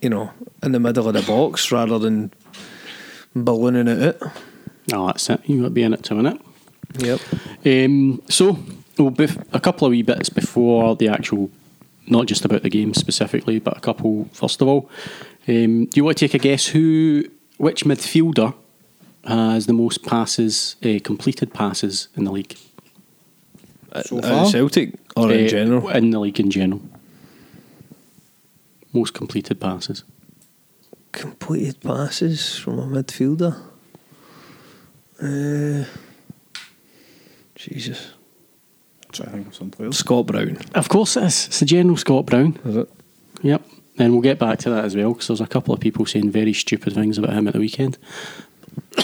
you 0.00 0.10
know, 0.10 0.30
in 0.62 0.72
the 0.72 0.80
middle 0.80 1.06
of 1.08 1.14
the 1.14 1.22
box 1.22 1.70
rather 1.70 1.98
than 1.98 2.32
ballooning 3.34 3.88
it 3.88 4.22
out. 4.22 4.32
No, 4.90 5.06
that's 5.06 5.28
it. 5.30 5.40
You 5.46 5.58
got 5.58 5.64
to 5.64 5.70
be 5.70 5.82
in 5.82 5.92
it 5.94 6.02
to 6.04 6.16
win 6.16 6.26
it. 6.26 6.40
Yep. 6.98 7.20
Um, 7.64 8.22
so, 8.28 8.58
well, 8.98 9.10
bef- 9.10 9.44
a 9.52 9.60
couple 9.60 9.86
of 9.86 9.90
wee 9.92 10.02
bits 10.02 10.28
before 10.28 10.96
the 10.96 11.08
actual, 11.08 11.50
not 12.06 12.26
just 12.26 12.44
about 12.44 12.62
the 12.62 12.68
game 12.68 12.92
specifically, 12.94 13.58
but 13.58 13.76
a 13.76 13.80
couple 13.80 14.28
first 14.32 14.60
of 14.60 14.68
all. 14.68 14.90
Um, 15.48 15.86
do 15.86 15.90
you 15.94 16.04
want 16.04 16.18
to 16.18 16.28
take 16.28 16.34
a 16.34 16.38
guess 16.38 16.66
who, 16.66 17.24
which 17.58 17.84
midfielder 17.84 18.54
has 19.24 19.66
the 19.66 19.72
most 19.72 20.02
passes, 20.04 20.76
uh, 20.84 20.98
completed 21.04 21.54
passes 21.54 22.08
in 22.16 22.24
the 22.24 22.32
league? 22.32 22.56
So 24.04 24.18
At 24.18 24.24
far? 24.24 24.46
Celtic 24.46 24.94
or 25.16 25.30
in 25.32 25.44
Uh, 25.44 25.48
general. 25.48 25.88
In 25.90 26.10
the 26.10 26.18
league 26.20 26.40
in 26.40 26.50
general. 26.50 26.82
Most 28.92 29.14
completed 29.14 29.60
passes. 29.60 30.02
Completed 31.12 31.80
passes 31.80 32.58
from 32.58 32.78
a 32.78 32.86
midfielder. 32.86 33.56
Uh, 35.22 35.84
Jesus. 37.54 38.12
Try 39.12 39.26
to 39.26 39.32
think 39.32 39.46
of 39.48 39.54
some 39.54 39.70
players. 39.70 39.98
Scott 39.98 40.26
Brown. 40.26 40.58
Of 40.74 40.88
course 40.88 41.16
it 41.16 41.24
is. 41.24 41.46
It's 41.46 41.60
the 41.60 41.66
general 41.66 41.96
Scott 41.96 42.26
Brown. 42.26 42.58
Is 42.64 42.76
it? 42.76 42.90
Yep. 43.42 43.62
And 43.98 44.12
we'll 44.12 44.22
get 44.22 44.38
back 44.38 44.58
to 44.60 44.70
that 44.70 44.84
as 44.84 44.96
well 44.96 45.12
because 45.12 45.28
there's 45.28 45.40
a 45.40 45.46
couple 45.46 45.74
of 45.74 45.80
people 45.80 46.06
saying 46.06 46.30
very 46.30 46.54
stupid 46.54 46.94
things 46.94 47.18
about 47.18 47.34
him 47.34 47.46
at 47.46 47.54
the 47.54 47.60
weekend. 47.60 47.98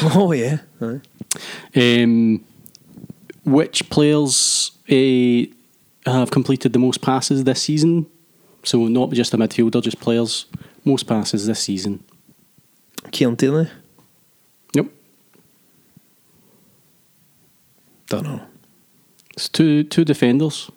Oh 0.02 0.32
yeah. 0.32 0.58
Aye. 0.80 1.00
Um, 1.74 2.44
which 3.44 3.88
players 3.90 4.70
uh, 4.90 6.10
have 6.10 6.30
completed 6.30 6.72
the 6.72 6.78
most 6.78 7.00
passes 7.00 7.44
this 7.44 7.62
season? 7.62 8.06
So 8.64 8.86
not 8.86 9.10
just 9.12 9.34
a 9.34 9.36
midfielder, 9.36 9.82
just 9.82 10.00
players 10.00 10.46
most 10.84 11.04
passes 11.06 11.46
this 11.46 11.60
season. 11.60 12.02
Kieran 13.10 13.36
Tierney. 13.36 13.68
Yep. 14.74 14.86
Don't 18.08 18.24
know. 18.24 18.40
It's 19.34 19.48
two 19.48 19.84
two 19.84 20.04
defenders, 20.04 20.70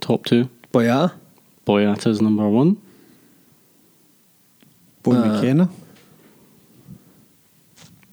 top 0.00 0.24
two. 0.24 0.48
Boyata. 0.72 1.12
Boyata's 1.66 2.20
number 2.20 2.48
one. 2.48 2.76
Boy 5.02 5.14
Uh, 5.14 5.26
McKenna. 5.26 5.68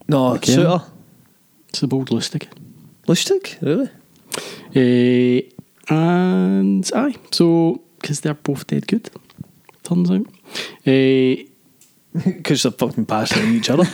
No, 0.08 0.34
McKenna. 0.34 0.56
Suter. 0.56 0.82
It's 1.70 1.80
the 1.80 1.88
bold 1.88 2.10
Lustig. 2.10 2.48
Lustig, 3.08 3.58
really? 3.62 3.90
Uh, 4.76 5.94
and 5.94 6.92
aye, 6.96 7.16
so 7.32 7.82
because 8.00 8.22
they're 8.22 8.34
both 8.36 8.68
dead 8.68 8.88
good, 8.88 9.10
turns 9.90 10.12
out. 10.12 10.26
Uh, 10.88 11.44
Because 12.26 12.64
they're 12.64 12.72
fucking 12.72 13.06
passing 13.06 13.54
each 13.54 13.70
other. 13.70 13.84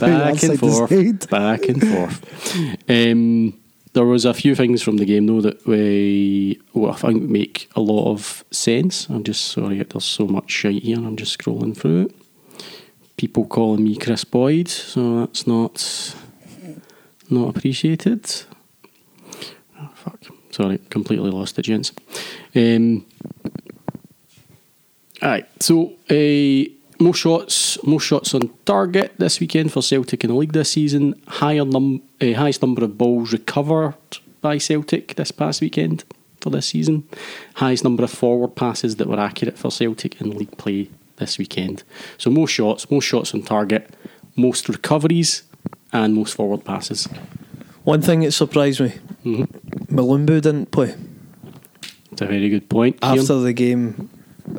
back 0.00 0.42
and 0.42 0.58
forth, 0.58 1.30
back 1.30 1.68
and 1.68 1.80
forth. 1.86 2.56
Um, 2.88 3.54
there 3.92 4.04
was 4.04 4.24
a 4.24 4.34
few 4.34 4.56
things 4.56 4.82
from 4.82 4.96
the 4.96 5.04
game 5.04 5.26
though 5.26 5.40
that 5.40 5.64
we, 5.68 6.60
well, 6.72 6.92
I 6.92 6.96
think 6.96 7.22
make 7.30 7.68
a 7.76 7.80
lot 7.80 8.10
of 8.10 8.44
sense. 8.50 9.08
I'm 9.08 9.22
just 9.22 9.44
sorry, 9.44 9.80
there's 9.84 10.04
so 10.04 10.26
much 10.26 10.50
shite 10.50 10.82
here. 10.82 10.96
I'm 10.98 11.16
just 11.16 11.38
scrolling 11.38 11.76
through 11.76 12.06
it. 12.06 12.14
People 13.16 13.46
calling 13.46 13.84
me 13.84 13.94
Chris 13.96 14.24
Boyd, 14.24 14.66
so 14.68 15.20
that's 15.20 15.46
not 15.46 16.14
not 17.30 17.56
appreciated. 17.56 18.28
Oh, 19.80 19.90
fuck, 19.94 20.18
sorry, 20.50 20.78
completely 20.90 21.30
lost 21.30 21.56
it, 21.58 21.62
gents. 21.62 21.92
Um, 22.56 23.06
Aye, 25.24 25.44
so 25.58 25.94
uh, 26.10 26.70
most 27.02 27.18
shots, 27.20 27.82
most 27.82 28.04
shots 28.04 28.34
on 28.34 28.50
target 28.66 29.14
this 29.16 29.40
weekend 29.40 29.72
for 29.72 29.82
Celtic 29.82 30.22
in 30.22 30.28
the 30.28 30.36
league 30.36 30.52
this 30.52 30.72
season. 30.72 31.14
Higher 31.26 31.64
num, 31.64 32.02
uh, 32.20 32.34
highest 32.34 32.60
number 32.60 32.84
of 32.84 32.98
balls 32.98 33.32
recovered 33.32 33.94
by 34.42 34.58
Celtic 34.58 35.14
this 35.14 35.30
past 35.30 35.62
weekend 35.62 36.04
for 36.42 36.50
this 36.50 36.66
season. 36.66 37.08
Highest 37.54 37.84
number 37.84 38.04
of 38.04 38.10
forward 38.10 38.54
passes 38.54 38.96
that 38.96 39.08
were 39.08 39.18
accurate 39.18 39.56
for 39.56 39.70
Celtic 39.70 40.20
in 40.20 40.30
league 40.30 40.58
play 40.58 40.90
this 41.16 41.38
weekend. 41.38 41.84
So 42.18 42.30
more 42.30 42.46
shots, 42.46 42.90
more 42.90 43.00
shots 43.00 43.32
on 43.32 43.42
target, 43.42 43.94
most 44.36 44.68
recoveries, 44.68 45.42
and 45.90 46.14
most 46.14 46.34
forward 46.34 46.66
passes. 46.66 47.08
One 47.84 48.02
thing 48.02 48.20
that 48.20 48.32
surprised 48.32 48.80
me. 48.80 48.92
Mulumbu 49.24 50.42
didn't 50.42 50.70
play 50.70 50.94
It's 52.12 52.20
a 52.20 52.26
very 52.26 52.50
good 52.50 52.68
point. 52.68 52.98
After 53.00 53.38
the 53.38 53.54
game, 53.54 54.10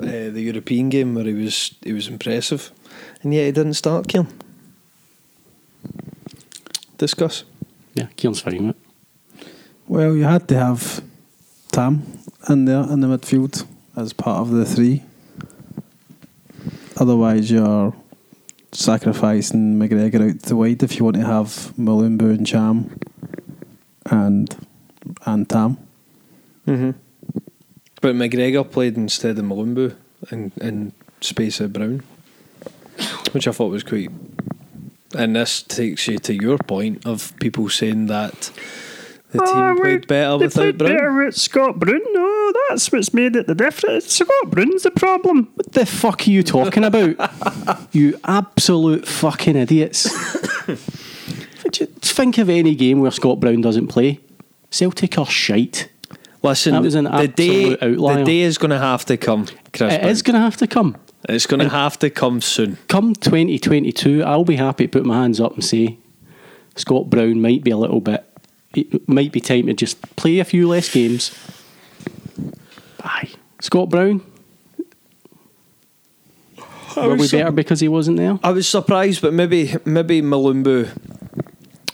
uh, 0.05 0.29
the 0.31 0.41
European 0.41 0.89
game 0.89 1.15
where 1.15 1.25
he 1.25 1.33
was 1.33 1.75
he 1.83 1.93
was 1.93 2.07
impressive, 2.07 2.71
and 3.21 3.33
yet 3.33 3.45
he 3.45 3.51
didn't 3.51 3.73
start. 3.75 4.07
Kieran, 4.07 4.27
discuss. 6.97 7.43
yeah, 7.93 8.07
Kieran's 8.15 8.41
fine 8.41 8.67
with 8.67 8.75
it. 8.75 9.47
Well, 9.87 10.15
you 10.15 10.23
had 10.23 10.47
to 10.47 10.57
have 10.57 11.03
Tam 11.71 12.03
in 12.49 12.65
there 12.65 12.83
in 12.83 13.01
the 13.01 13.07
midfield 13.07 13.65
as 13.95 14.13
part 14.13 14.41
of 14.41 14.51
the 14.51 14.65
three. 14.65 15.03
Otherwise, 16.97 17.51
you're 17.51 17.93
sacrificing 18.71 19.77
McGregor 19.79 20.29
out 20.29 20.41
the 20.43 20.55
wide 20.55 20.83
if 20.83 20.97
you 20.97 21.05
want 21.05 21.17
to 21.17 21.25
have 21.25 21.73
Mulumbu 21.77 22.29
and 22.35 22.47
Cham 22.47 22.97
and 24.05 24.55
and 25.25 25.49
Tam. 25.49 25.77
Mm-hmm. 26.67 26.91
But 28.05 28.13
McGregor 28.13 28.69
played 28.69 28.97
instead 28.97 29.39
of 29.39 29.45
Mulumbu 29.45 29.95
in, 30.29 30.51
in 30.61 30.93
space 31.21 31.59
of 31.59 31.73
Brown, 31.73 32.03
which 33.31 33.47
I 33.47 33.51
thought 33.51 33.71
was 33.71 33.81
quite. 33.81 34.11
And 35.17 35.35
this 35.35 35.63
takes 35.63 36.07
you 36.07 36.19
to 36.19 36.35
your 36.35 36.59
point 36.59 37.03
of 37.07 37.33
people 37.39 37.67
saying 37.67 38.05
that 38.05 38.51
the 39.31 39.41
ah, 39.41 39.73
team 39.73 39.81
played 39.81 40.05
better 40.05 40.37
without 40.37 40.77
Brown. 40.77 40.91
Better 40.91 41.13
with 41.13 41.35
Scott 41.35 41.79
Brun. 41.79 41.99
No, 42.13 42.53
that's 42.69 42.91
what's 42.91 43.11
made 43.11 43.35
it 43.35 43.47
the 43.47 43.55
difference. 43.55 44.13
Scott 44.13 44.51
Brown's 44.51 44.83
the 44.83 44.91
problem. 44.91 45.49
What 45.55 45.71
the 45.71 45.87
fuck 45.87 46.27
are 46.27 46.29
you 46.29 46.43
talking 46.43 46.83
about? 46.83 47.15
you 47.91 48.19
absolute 48.25 49.07
fucking 49.07 49.55
idiots. 49.55 50.07
Would 50.67 51.79
you 51.79 51.87
think 51.87 52.37
of 52.37 52.51
any 52.51 52.75
game 52.75 53.01
where 53.01 53.09
Scott 53.09 53.39
Brown 53.39 53.61
doesn't 53.61 53.87
play? 53.87 54.19
Celtic 54.69 55.17
are 55.17 55.25
shite. 55.25 55.89
Listen, 56.45 56.73
That 56.73 56.81
was 56.83 56.95
an 56.95 57.05
the 57.05 57.27
day 57.27 57.77
outlier. 57.81 58.19
the 58.19 58.23
day 58.23 58.41
is 58.41 58.57
going 58.57 58.71
to 58.71 58.77
have 58.79 59.05
to 59.05 59.17
come, 59.17 59.45
Chris. 59.73 59.93
It 59.93 60.05
is 60.05 60.21
Brown. 60.21 60.33
going 60.33 60.41
to 60.41 60.45
have 60.45 60.57
to 60.57 60.67
come. 60.67 60.95
It's 61.27 61.47
going 61.47 61.59
to 61.61 61.69
have 61.69 61.97
to 61.99 62.09
come 62.09 62.39
soon. 62.41 62.77
Come 62.87 63.13
2022, 63.15 64.23
I'll 64.23 64.43
be 64.45 64.57
happy 64.57 64.85
to 64.85 64.91
put 64.91 65.05
my 65.05 65.21
hands 65.21 65.39
up 65.41 65.53
and 65.55 65.63
say 65.65 65.97
Scott 66.75 67.09
Brown 67.09 67.41
might 67.41 67.63
be 67.63 67.71
a 67.71 67.77
little 67.77 67.99
bit. 68.01 68.23
It 68.75 69.07
might 69.09 69.31
be 69.31 69.39
time 69.41 69.65
to 69.67 69.73
just 69.73 69.99
play 70.17 70.37
a 70.39 70.43
few 70.45 70.67
less 70.67 70.91
games. 70.93 71.31
Aye. 73.03 73.31
Scott 73.61 73.89
Brown. 73.89 74.21
Were 76.95 77.09
we 77.11 77.17
was 77.17 77.31
so- 77.31 77.39
better 77.39 77.51
because 77.51 77.79
he 77.79 77.87
wasn't 77.87 78.17
there? 78.17 78.39
I 78.43 78.51
was 78.51 78.67
surprised, 78.67 79.21
but 79.21 79.33
maybe 79.33 79.75
maybe 79.83 80.21
Mulumbu 80.21 80.89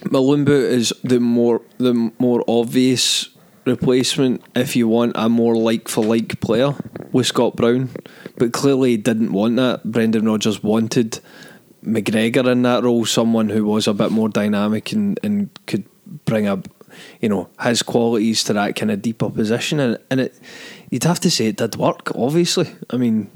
Mulumbu 0.05 0.49
is 0.49 0.93
the 1.03 1.19
more 1.19 1.61
the 1.77 2.11
more 2.19 2.43
obvious 2.47 3.29
replacement 3.65 4.43
if 4.55 4.75
you 4.75 4.87
want 4.87 5.13
a 5.15 5.29
more 5.29 5.55
like 5.55 5.87
for 5.87 6.03
like 6.03 6.39
player 6.39 6.73
with 7.11 7.27
Scott 7.27 7.55
Brown. 7.55 7.89
But 8.37 8.53
clearly 8.53 8.91
he 8.91 8.97
didn't 8.97 9.33
want 9.33 9.55
that. 9.57 9.83
Brendan 9.83 10.25
Rodgers 10.25 10.63
wanted 10.63 11.19
McGregor 11.83 12.51
in 12.51 12.61
that 12.63 12.83
role, 12.83 13.05
someone 13.05 13.49
who 13.49 13.65
was 13.65 13.87
a 13.87 13.93
bit 13.93 14.11
more 14.11 14.29
dynamic 14.29 14.91
and, 14.91 15.19
and 15.23 15.49
could 15.67 15.85
bring 16.25 16.47
up 16.47 16.67
you 17.21 17.29
know, 17.29 17.49
his 17.61 17.81
qualities 17.81 18.43
to 18.43 18.53
that 18.53 18.75
kind 18.75 18.91
of 18.91 19.01
deeper 19.01 19.29
position 19.29 19.79
and, 19.79 19.97
and 20.09 20.19
it 20.19 20.37
you'd 20.89 21.05
have 21.05 21.21
to 21.21 21.31
say 21.31 21.47
it 21.47 21.55
did 21.55 21.75
work, 21.77 22.11
obviously. 22.15 22.75
I 22.89 22.97
mean 22.97 23.29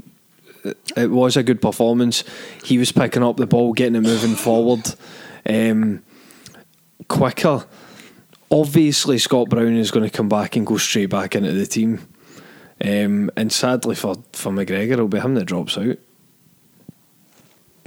it, 0.96 1.12
was 1.12 1.38
a 1.38 1.44
good 1.44 1.62
performance. 1.62 2.24
He 2.64 2.78
was 2.78 2.92
picking 2.92 3.24
up 3.24 3.38
the 3.38 3.48
ball, 3.48 3.74
getting 3.74 3.96
it 3.96 4.02
moving 4.02 4.36
forward. 4.36 4.94
Um, 5.48 6.04
quicker. 7.08 7.66
Obviously, 8.52 9.18
Scott 9.18 9.50
Brown 9.50 9.76
is 9.76 9.92
going 9.92 10.08
to 10.10 10.16
come 10.16 10.30
back 10.30 10.56
and 10.56 10.66
go 10.66 10.78
straight 10.78 11.10
back 11.10 11.36
into 11.36 11.52
the 11.52 11.66
team. 11.66 12.08
Um, 12.84 13.32
and 13.38 13.52
sadly 13.52 13.96
for, 13.96 14.16
for 14.34 14.52
McGregor, 14.52 14.92
it'll 14.92 15.08
be 15.08 15.20
him 15.20 15.36
that 15.36 15.46
drops 15.46 15.78
out. 15.78 15.98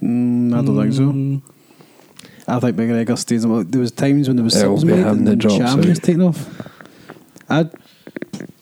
Mm, 0.02 0.54
I 0.54 0.62
don't 0.64 0.90
think 0.92 1.42
so. 1.44 2.52
I 2.52 2.60
think 2.60 2.76
McGregor 2.76 3.18
stays. 3.18 3.46
Well, 3.46 3.64
There 3.64 3.80
was 3.80 3.92
times 3.92 4.28
when 4.28 4.36
there 4.36 4.44
was 4.44 4.56
It'll 4.56 4.76
subs 4.76 4.84
be 4.84 4.92
made 4.92 5.00
him 5.00 5.18
and 5.18 5.28
that 5.28 5.36
drops 5.36 5.56
Cham 5.58 5.78
out. 5.80 5.84
was 5.86 5.98
taken 5.98 6.22
off. 6.22 6.70
I 7.50 7.68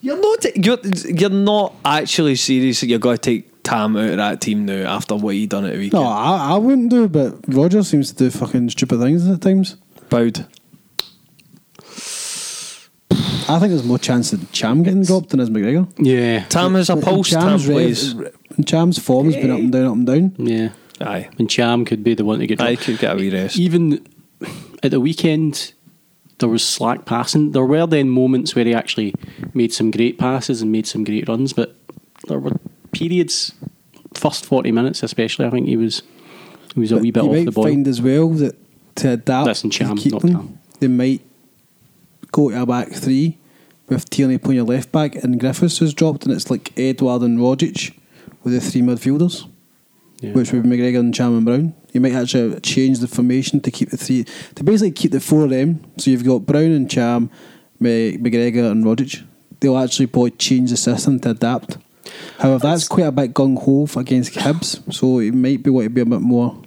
You're 0.01 0.19
not 0.19 0.45
you're, 0.65 0.79
you're 1.05 1.29
not 1.29 1.73
actually 1.85 2.35
serious 2.35 2.83
you're 2.83 2.99
going 2.99 3.17
to 3.17 3.21
take 3.21 3.63
Tam 3.63 3.97
out 3.97 4.09
of 4.11 4.17
that 4.17 4.39
team 4.41 4.65
now 4.65 4.89
after 4.95 5.15
what 5.15 5.35
he 5.35 5.45
done 5.45 5.65
at 5.65 5.73
the 5.73 5.77
weekend. 5.79 6.03
no, 6.03 6.09
I, 6.09 6.53
I 6.53 6.57
wouldn't 6.57 6.89
do, 6.89 7.09
but 7.09 7.35
Roger 7.47 7.83
seems 7.83 8.11
to 8.11 8.17
do 8.17 8.29
fucking 8.29 8.69
stupid 8.69 8.99
things 8.99 9.27
at 9.27 9.41
times. 9.41 9.75
Boud. 10.09 10.45
I 13.49 13.59
think 13.59 13.69
there's 13.71 13.83
more 13.83 13.97
chance 13.99 14.33
of 14.33 14.51
Cham 14.51 14.83
getting 14.83 15.03
dropped 15.03 15.29
than 15.29 15.39
as 15.39 15.49
McGregor. 15.49 15.87
Yeah. 15.97 16.45
Tam 16.45 16.75
is 16.75 16.89
a 16.89 16.95
But 16.95 17.05
pulse. 17.05 17.29
Tam 17.29 17.41
Cham's 17.41 17.65
plays. 17.65 18.13
rev- 18.15 18.35
Cham's 18.65 18.99
form's 18.99 19.35
been 19.35 19.51
up 19.51 19.59
and 19.59 19.71
down, 19.71 19.85
up 19.85 19.93
and 19.93 20.07
down. 20.07 20.35
Yeah. 20.37 20.69
Aye. 20.99 21.29
And 21.37 21.49
Cham 21.49 21.85
could 21.85 22.03
be 22.03 22.13
the 22.13 22.25
one 22.25 22.39
to 22.39 22.47
get 22.47 22.59
I 22.59 22.73
dropped. 22.75 22.85
could 22.85 22.99
get 22.99 23.13
a 23.13 23.15
wee 23.15 23.29
rest. 23.29 23.57
Even 23.57 24.05
at 24.83 24.91
the 24.91 24.99
weekend, 24.99 25.73
there 26.39 26.49
was 26.49 26.63
slack 26.63 27.05
passing. 27.05 27.51
There 27.51 27.65
were 27.65 27.85
then 27.87 28.09
moments 28.09 28.55
where 28.55 28.65
he 28.65 28.73
actually 28.73 29.13
made 29.53 29.71
some 29.73 29.91
great 29.91 30.17
passes 30.17 30.61
and 30.61 30.71
made 30.71 30.87
some 30.87 31.03
great 31.03 31.27
runs, 31.29 31.53
but 31.53 31.75
there 32.27 32.39
were 32.39 32.51
periods, 32.91 33.53
first 34.13 34.45
40 34.45 34.71
minutes 34.71 35.03
especially, 35.03 35.45
I 35.45 35.51
think 35.51 35.67
he 35.67 35.77
was 35.77 36.01
he 36.73 36.79
was 36.81 36.91
a 36.91 36.95
But 36.95 37.01
wee 37.03 37.11
bit 37.11 37.23
you 37.23 37.29
off 37.29 37.35
might 37.35 37.45
the 37.45 37.51
ball. 37.51 37.63
find 37.65 37.87
as 37.87 38.01
well 38.01 38.29
that 38.29 38.55
to 38.95 39.11
adapt 39.11 39.47
Listen, 39.47 39.69
to 39.69 39.77
Cham, 39.77 39.97
keep 39.97 40.13
not 40.13 40.21
them, 40.23 40.31
Tam. 40.33 40.59
they 40.79 40.87
might 40.87 41.21
go 42.31 42.49
to 42.49 42.61
a 42.61 42.65
back 42.65 42.91
three 42.91 43.37
with 43.89 44.09
Tierney 44.09 44.37
playing 44.37 44.57
your 44.57 44.65
left 44.65 44.91
back 44.91 45.15
and 45.15 45.39
Griffiths 45.39 45.79
has 45.79 45.93
dropped, 45.93 46.25
and 46.25 46.33
it's 46.33 46.49
like 46.51 46.77
Edouard 46.77 47.21
and 47.21 47.39
Rogic 47.39 47.93
with 48.43 48.53
the 48.53 48.59
three 48.61 48.81
midfielders, 48.81 49.45
Yeah. 50.21 50.33
which 50.33 50.51
would 50.51 50.63
be 50.63 50.69
McGregor 50.69 50.99
and 50.99 51.13
Cham 51.13 51.35
and 51.37 51.45
Brown. 51.45 51.73
You 51.93 52.01
might 52.01 52.13
actually 52.13 52.59
change 52.61 52.99
the 52.99 53.07
formation 53.07 53.59
to 53.61 53.71
keep 53.71 53.89
the 53.89 53.97
three 53.97 54.25
to 54.55 54.63
basically 54.63 54.91
keep 54.91 55.11
the 55.11 55.19
four 55.19 55.43
of 55.45 55.49
them. 55.51 55.79
So 55.97 56.11
you've 56.11 56.25
got 56.25 56.45
Brown 56.45 56.71
and 56.71 56.89
Cham, 56.89 57.29
McGregor 57.81 58.71
and 58.71 58.83
Rogic. 58.83 59.23
They'll 59.59 59.77
actually 59.77 60.07
probably 60.07 60.31
change 60.31 60.69
the 60.71 60.77
system 60.77 61.19
to 61.21 61.31
adapt. 61.31 61.77
However, 62.39 62.59
that's 62.67 62.87
quite 62.87 63.07
a 63.07 63.11
bit 63.11 63.33
gung 63.33 63.57
ho 63.61 63.87
against 63.99 64.33
Hibs, 64.33 64.93
so 64.93 65.19
it 65.19 65.33
might 65.33 65.63
be 65.63 65.69
want 65.69 65.85
to 65.85 65.89
be 65.89 66.01
a 66.01 66.05
bit 66.05 66.21
more. 66.21 66.61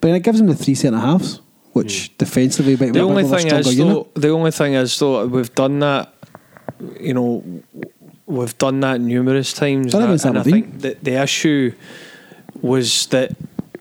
But 0.00 0.10
it 0.10 0.20
gives 0.22 0.38
them 0.38 0.46
the 0.46 0.54
three 0.54 0.74
centre 0.74 0.98
halves, 0.98 1.40
which 1.76 2.08
hmm. 2.08 2.14
defensively 2.16 2.76
might 2.76 2.94
The 2.94 3.00
a 3.00 3.06
only 3.06 3.24
thing 3.24 3.48
is, 3.48 3.76
unit. 3.76 4.14
though, 4.14 4.20
the 4.20 4.30
only 4.30 4.50
thing 4.50 4.72
is, 4.72 4.98
though, 4.98 5.26
we've 5.26 5.54
done 5.54 5.78
that. 5.80 6.12
You 6.98 7.14
know, 7.14 7.44
we've 8.24 8.56
done 8.56 8.80
that 8.80 9.00
numerous 9.00 9.52
times, 9.52 9.94
and, 9.94 10.04
I- 10.04 10.28
and 10.28 10.38
I 10.38 10.42
think 10.42 10.80
that 10.80 11.04
the 11.04 11.22
issue 11.22 11.72
was 12.62 13.06
that 13.08 13.36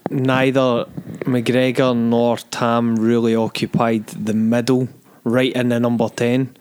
neither 0.10 0.86
McGregor 1.24 1.96
nor 1.96 2.38
Tam 2.38 2.98
really 2.98 3.36
occupied 3.36 4.08
the 4.08 4.34
middle, 4.34 4.90
right 5.24 5.54
in 5.54 5.70
the 5.70 5.80
number 5.80 6.10
ten, 6.10 6.56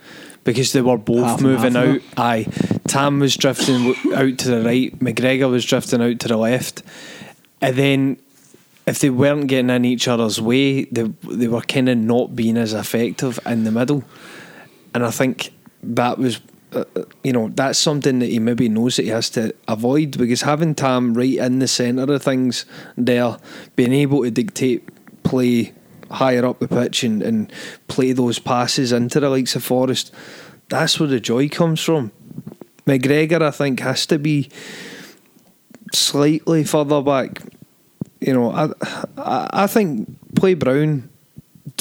because 0.44 0.72
they 0.72 0.82
were 0.82 0.98
both 0.98 1.26
Half 1.26 1.40
moving 1.40 1.76
out. 1.76 2.00
Aye, 2.16 2.46
Tam 2.86 3.18
was 3.18 3.36
drifting 3.36 3.94
out 4.14 4.38
to 4.38 4.48
the 4.48 4.62
right, 4.62 4.96
McGregor 5.00 5.50
was 5.50 5.64
drifting 5.64 6.00
out 6.00 6.20
to 6.20 6.28
the 6.28 6.36
left, 6.36 6.84
and 7.60 7.74
then 7.74 8.16
if 8.86 8.98
they 8.98 9.10
weren't 9.10 9.46
getting 9.46 9.70
in 9.70 9.84
each 9.84 10.08
other's 10.08 10.40
way, 10.40 10.84
they 10.84 11.02
they 11.22 11.48
were 11.48 11.62
kind 11.62 11.88
of 11.88 11.98
not 11.98 12.36
being 12.36 12.56
as 12.56 12.72
effective 12.72 13.38
in 13.46 13.64
the 13.64 13.72
middle, 13.72 14.04
and 14.94 15.04
I 15.04 15.10
think 15.10 15.52
that 15.82 16.18
was. 16.18 16.40
Uh, 16.72 16.82
uh, 16.96 17.04
you 17.22 17.32
know 17.32 17.50
that's 17.50 17.78
something 17.78 18.18
that 18.18 18.26
he 18.26 18.40
maybe 18.40 18.68
knows 18.68 18.96
that 18.96 19.04
he 19.04 19.08
has 19.08 19.30
to 19.30 19.54
avoid 19.68 20.18
because 20.18 20.42
having 20.42 20.74
Tam 20.74 21.14
right 21.14 21.36
in 21.36 21.60
the 21.60 21.68
centre 21.68 22.12
of 22.12 22.20
things 22.20 22.66
there, 22.96 23.36
being 23.76 23.92
able 23.92 24.24
to 24.24 24.30
dictate 24.32 24.88
play 25.22 25.72
higher 26.10 26.44
up 26.44 26.58
the 26.58 26.66
pitch 26.66 27.04
and, 27.04 27.22
and 27.22 27.52
play 27.86 28.10
those 28.10 28.40
passes 28.40 28.90
into 28.90 29.20
the 29.20 29.28
likes 29.28 29.54
of 29.54 29.62
Forrest, 29.62 30.12
that's 30.68 30.98
where 30.98 31.08
the 31.08 31.20
joy 31.20 31.48
comes 31.48 31.80
from. 31.80 32.10
McGregor, 32.86 33.42
I 33.42 33.50
think, 33.50 33.80
has 33.80 34.06
to 34.06 34.18
be 34.18 34.50
slightly 35.92 36.64
further 36.64 37.02
back. 37.02 37.40
You 38.26 38.32
know, 38.34 38.50
I, 38.52 38.68
I, 39.18 39.50
I 39.64 39.66
think 39.66 40.08
play 40.34 40.54
Brown, 40.54 41.08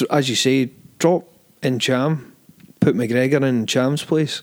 as 0.10 0.30
you 0.30 0.36
say, 0.36 0.72
drop 1.00 1.28
in 1.62 1.80
Cham, 1.80 2.36
put 2.80 2.96
McGregor 2.96 3.41
in 3.44 3.66
Cham's 3.66 4.04
place, 4.04 4.41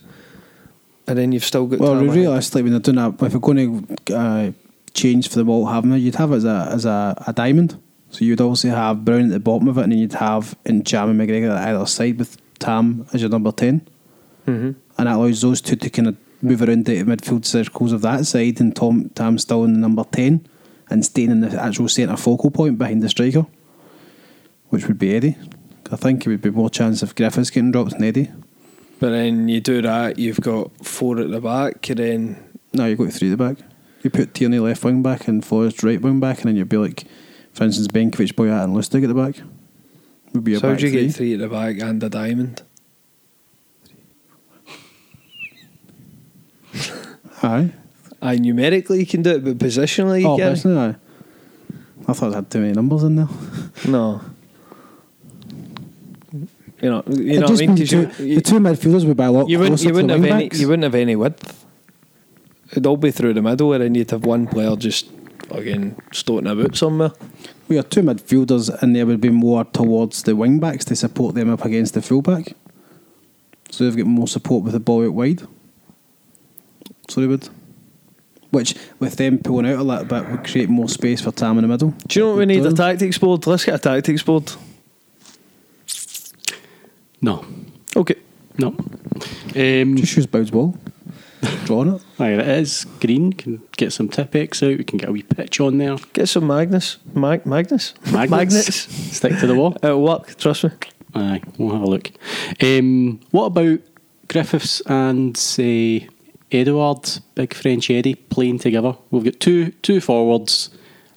and 1.06 1.18
then 1.18 1.32
you've 1.32 1.44
still 1.44 1.66
got. 1.66 1.78
Well, 1.80 1.96
realistically, 1.96 2.62
when 2.62 2.72
they're 2.72 2.80
doing 2.80 2.96
that, 2.96 3.22
if 3.22 3.34
we're 3.34 3.40
going 3.40 3.86
to 4.08 4.14
uh, 4.16 4.52
change 4.94 5.28
for 5.28 5.42
the 5.42 5.50
all 5.50 5.66
having 5.66 5.92
it, 5.92 5.98
you'd 5.98 6.14
have 6.14 6.32
it 6.32 6.36
as 6.36 6.44
a 6.44 6.68
as 6.72 6.84
a, 6.86 7.22
a 7.26 7.32
diamond. 7.32 7.80
So 8.10 8.24
you'd 8.24 8.40
obviously 8.40 8.70
have 8.70 9.04
Brown 9.04 9.24
at 9.26 9.30
the 9.30 9.38
bottom 9.40 9.68
of 9.68 9.78
it, 9.78 9.82
and 9.82 9.92
then 9.92 9.98
you'd 9.98 10.14
have 10.14 10.56
in 10.64 10.82
Jam 10.84 11.10
and 11.10 11.20
McGregor 11.20 11.50
at 11.56 11.68
either 11.68 11.86
side 11.86 12.18
with 12.18 12.38
Tam 12.58 13.06
as 13.12 13.20
your 13.22 13.30
number 13.30 13.52
10 13.52 13.88
Mhm. 14.46 14.74
and 14.98 15.06
that 15.06 15.16
allows 15.16 15.42
those 15.42 15.60
two 15.60 15.76
to 15.76 15.90
kind 15.90 16.08
of 16.08 16.16
move 16.42 16.62
around 16.62 16.86
the 16.86 17.02
midfield 17.04 17.44
circles 17.44 17.92
of 17.92 18.00
that 18.02 18.24
side, 18.26 18.58
and 18.60 18.74
Tom 18.74 19.10
Tam 19.14 19.36
still 19.38 19.64
in 19.64 19.74
the 19.74 19.78
number 19.78 20.02
ten 20.10 20.46
and 20.90 21.04
staying 21.04 21.30
in 21.30 21.40
the 21.40 21.60
actual 21.60 21.88
centre 21.88 22.16
focal 22.16 22.50
point 22.50 22.78
behind 22.78 23.02
the 23.02 23.08
striker, 23.08 23.46
which 24.68 24.86
would 24.86 24.98
be 24.98 25.14
Eddie. 25.14 25.36
I 25.92 25.96
think 25.96 26.24
it 26.26 26.30
would 26.30 26.42
be 26.42 26.50
more 26.50 26.70
chance 26.70 27.02
of 27.02 27.14
Griffiths 27.16 27.50
getting 27.50 27.72
dropped 27.72 27.92
than 27.92 28.04
Eddie. 28.04 28.30
But 29.00 29.10
then 29.10 29.48
you 29.48 29.60
do 29.60 29.80
that, 29.82 30.18
you've 30.18 30.40
got 30.40 30.84
four 30.84 31.18
at 31.18 31.30
the 31.30 31.40
back, 31.40 31.88
and 31.88 31.98
then 31.98 32.44
No, 32.72 32.86
you 32.86 32.96
go 32.96 33.06
to 33.06 33.10
three 33.10 33.32
at 33.32 33.38
the 33.38 33.44
back. 33.54 33.56
You 34.02 34.10
put 34.10 34.34
Tierney 34.34 34.58
left 34.58 34.84
wing 34.84 35.02
back 35.02 35.26
and 35.28 35.44
Forrest 35.44 35.82
right 35.82 36.00
wing 36.00 36.20
back, 36.20 36.38
and 36.38 36.48
then 36.48 36.56
you'd 36.56 36.68
be 36.68 36.76
like, 36.76 37.04
for 37.52 37.64
instance, 37.64 37.88
Benkovic, 37.88 38.34
Boyat, 38.34 38.64
and 38.64 38.74
Lustig 38.76 39.02
at 39.02 39.08
the 39.08 39.14
back. 39.14 39.42
Would 40.32 40.44
be 40.44 40.54
a 40.54 40.60
so 40.60 40.68
how 40.68 40.74
do 40.76 40.86
you 40.86 40.92
three. 40.92 41.06
get 41.06 41.14
three 41.14 41.34
at 41.34 41.40
the 41.40 41.48
back 41.48 41.80
and 41.80 42.02
a 42.02 42.08
diamond? 42.08 42.62
Aye. 47.42 47.72
I 48.22 48.36
numerically 48.36 49.00
you 49.00 49.06
can 49.06 49.22
do 49.22 49.30
it, 49.30 49.44
but 49.44 49.58
positionally 49.58 50.20
you 50.22 50.28
Oh, 50.28 50.36
can. 50.36 50.50
personally, 50.50 50.78
aye. 50.78 50.96
I 52.08 52.12
thought 52.12 52.32
it 52.32 52.34
had 52.34 52.50
too 52.50 52.60
many 52.60 52.72
numbers 52.72 53.02
in 53.02 53.16
there. 53.16 53.28
No. 53.88 54.20
You 56.82 56.88
know, 56.90 57.02
you 57.08 57.32
It 57.34 57.40
know 57.40 57.46
what 57.48 57.62
I 57.62 57.66
mean? 57.66 57.76
two, 57.76 58.10
you, 58.24 58.34
the 58.36 58.40
two 58.40 58.54
midfielders 58.58 59.04
would 59.06 59.16
be 59.16 59.22
a 59.22 59.30
lot 59.30 59.48
you 59.50 59.58
wouldn't, 59.58 59.82
you 59.82 59.92
wouldn't 59.92 60.08
to 60.08 60.16
have 60.16 60.24
any, 60.24 60.44
backs. 60.48 60.60
you 60.60 60.66
wouldn't 60.68 60.84
have 60.84 60.94
any 60.94 61.14
width. 61.14 61.66
It'd 62.72 62.86
all 62.86 62.96
be 62.96 63.10
through 63.10 63.34
the 63.34 63.42
middle, 63.42 63.72
and 63.74 63.82
then 63.84 63.94
you'd 63.94 64.10
have 64.10 64.24
one 64.24 64.46
player 64.46 64.74
just 64.76 65.10
fucking 65.48 66.00
stoating 66.12 66.46
about 66.50 66.76
somewhere. 66.76 67.12
We 67.68 67.76
have 67.76 67.90
two 67.90 68.00
midfielders, 68.02 68.70
and 68.82 68.96
there 68.96 69.04
would 69.04 69.20
be 69.20 69.28
more 69.28 69.64
towards 69.64 70.22
the 70.22 70.34
wing 70.34 70.58
backs 70.58 70.84
to 70.86 70.96
support 70.96 71.34
them 71.34 71.50
up 71.50 71.64
against 71.66 71.92
the 71.94 72.00
fullback. 72.02 72.54
So 73.70 73.84
they've 73.84 73.96
got 73.96 74.06
more 74.06 74.26
support 74.28 74.64
with 74.64 74.72
the 74.72 74.80
ball 74.80 75.04
out 75.04 75.12
wide. 75.12 75.42
So 77.08 77.20
they 77.20 77.26
would. 77.26 77.48
Which, 78.50 78.74
with 78.98 79.16
them 79.16 79.38
pulling 79.38 79.66
out 79.70 79.78
a 79.78 79.82
little 79.82 80.04
bit, 80.04 80.28
would 80.28 80.44
create 80.44 80.68
more 80.68 80.88
space 80.88 81.20
for 81.20 81.30
Tam 81.30 81.56
in 81.58 81.62
the 81.62 81.68
middle. 81.68 81.94
Do 82.08 82.18
you 82.18 82.24
know 82.26 82.30
what 82.32 82.38
we 82.38 82.46
need? 82.46 82.60
A 82.60 82.62
Doesn't- 82.64 82.76
tactics 82.78 83.16
board. 83.18 83.46
Let's 83.46 83.64
get 83.64 83.74
a 83.76 83.78
tactics 83.78 84.22
board. 84.24 84.50
No. 87.22 87.44
Okay. 87.96 88.16
No. 88.58 88.68
Um, 88.68 89.96
Just 89.96 90.16
use 90.16 90.26
Boud's 90.26 90.50
ball. 90.50 90.76
Drawing 91.64 91.94
it. 91.94 92.02
Aye, 92.18 92.32
it 92.32 92.48
is 92.48 92.84
green. 93.00 93.32
Can 93.32 93.62
get 93.76 93.92
some 93.92 94.08
Tipex 94.08 94.62
out. 94.62 94.78
We 94.78 94.84
can 94.84 94.98
get 94.98 95.08
a 95.08 95.12
wee 95.12 95.22
pitch 95.22 95.60
on 95.60 95.78
there. 95.78 95.96
Get 96.12 96.28
some 96.28 96.46
Magnus. 96.46 96.98
Mag- 97.14 97.46
Magnus? 97.46 97.94
Magnets. 98.12 98.74
Stick 99.16 99.38
to 99.38 99.46
the 99.46 99.54
wall. 99.54 99.76
It'll 99.82 100.02
work, 100.02 100.36
trust 100.36 100.64
me. 100.64 100.70
Aye, 101.14 101.42
we'll 101.56 101.72
have 101.72 101.82
a 101.82 101.86
look. 101.86 102.10
Um, 102.62 103.20
what 103.30 103.46
about 103.46 103.80
Griffiths 104.28 104.80
and 104.86 105.36
say 105.36 106.08
Edouard, 106.52 107.08
big 107.34 107.54
French 107.54 107.90
Eddie, 107.90 108.14
playing 108.14 108.58
together? 108.58 108.96
We've 109.10 109.24
got 109.24 109.40
two 109.40 109.70
two 109.82 110.00
forwards, 110.00 110.70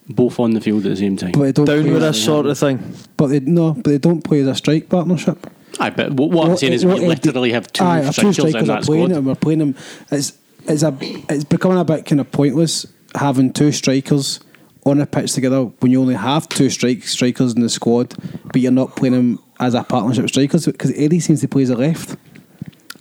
both 0.10 0.40
on 0.40 0.52
the 0.54 0.62
field 0.62 0.86
at 0.86 0.90
the 0.90 0.96
same 0.98 1.18
time. 1.18 1.32
But 1.34 1.40
they 1.42 1.52
don't 1.52 1.66
Down 1.66 1.94
with 1.94 2.04
as- 2.04 2.16
this 2.16 2.26
sort 2.26 2.46
of 2.46 2.58
thing. 2.58 2.94
But 3.18 3.28
they 3.28 3.40
no, 3.40 3.74
but 3.74 3.86
they 3.86 3.98
don't 3.98 4.24
play 4.24 4.42
as 4.42 4.48
a 4.48 4.56
strike 4.56 4.90
partnership. 4.90 5.48
I 5.80 5.90
but 5.90 6.14
what, 6.14 6.30
what 6.30 6.50
I'm 6.50 6.58
saying 6.58 6.74
is 6.74 6.86
we 6.86 6.92
what 6.92 6.98
Eddie- 7.02 7.08
literally 7.10 7.52
have 7.54 7.72
two 7.74 7.84
Aye, 7.84 8.06
our 8.06 8.14
strikers, 8.14 8.38
in 8.40 8.50
strikers 8.50 8.68
that 8.68 8.84
are 8.84 8.86
playing 8.86 9.06
squad. 9.08 9.12
it 9.12 9.18
and 9.18 9.28
we're 9.28 9.36
playing 9.36 9.60
them. 9.60 9.76
It's 10.12 10.34
it's 10.68 10.84
a 10.84 10.96
it's 11.02 11.44
becoming 11.46 11.80
a 11.80 11.84
bit 11.86 12.06
kind 12.06 12.22
of 12.22 12.32
pointless 12.32 12.86
having 13.16 13.52
two 13.54 13.72
strikers 13.72 14.40
on 14.86 15.00
a 15.00 15.06
pitch 15.06 15.34
together 15.34 15.64
when 15.80 15.92
you 15.92 16.00
only 16.02 16.16
have 16.16 16.48
two 16.50 16.70
strike 16.70 17.04
strikers 17.04 17.54
in 17.54 17.62
the 17.62 17.70
squad, 17.70 18.14
but 18.46 18.58
you're 18.62 18.72
not 18.72 18.96
playing 18.96 19.14
them 19.14 19.40
as 19.60 19.74
a 19.76 19.84
partnership 19.84 20.28
strikers 20.30 20.66
because 20.66 20.92
Eddie 20.96 21.20
seems 21.22 21.40
to 21.42 21.48
play 21.48 21.64
as 21.64 21.70
a 21.70 21.76
left. 21.76 22.18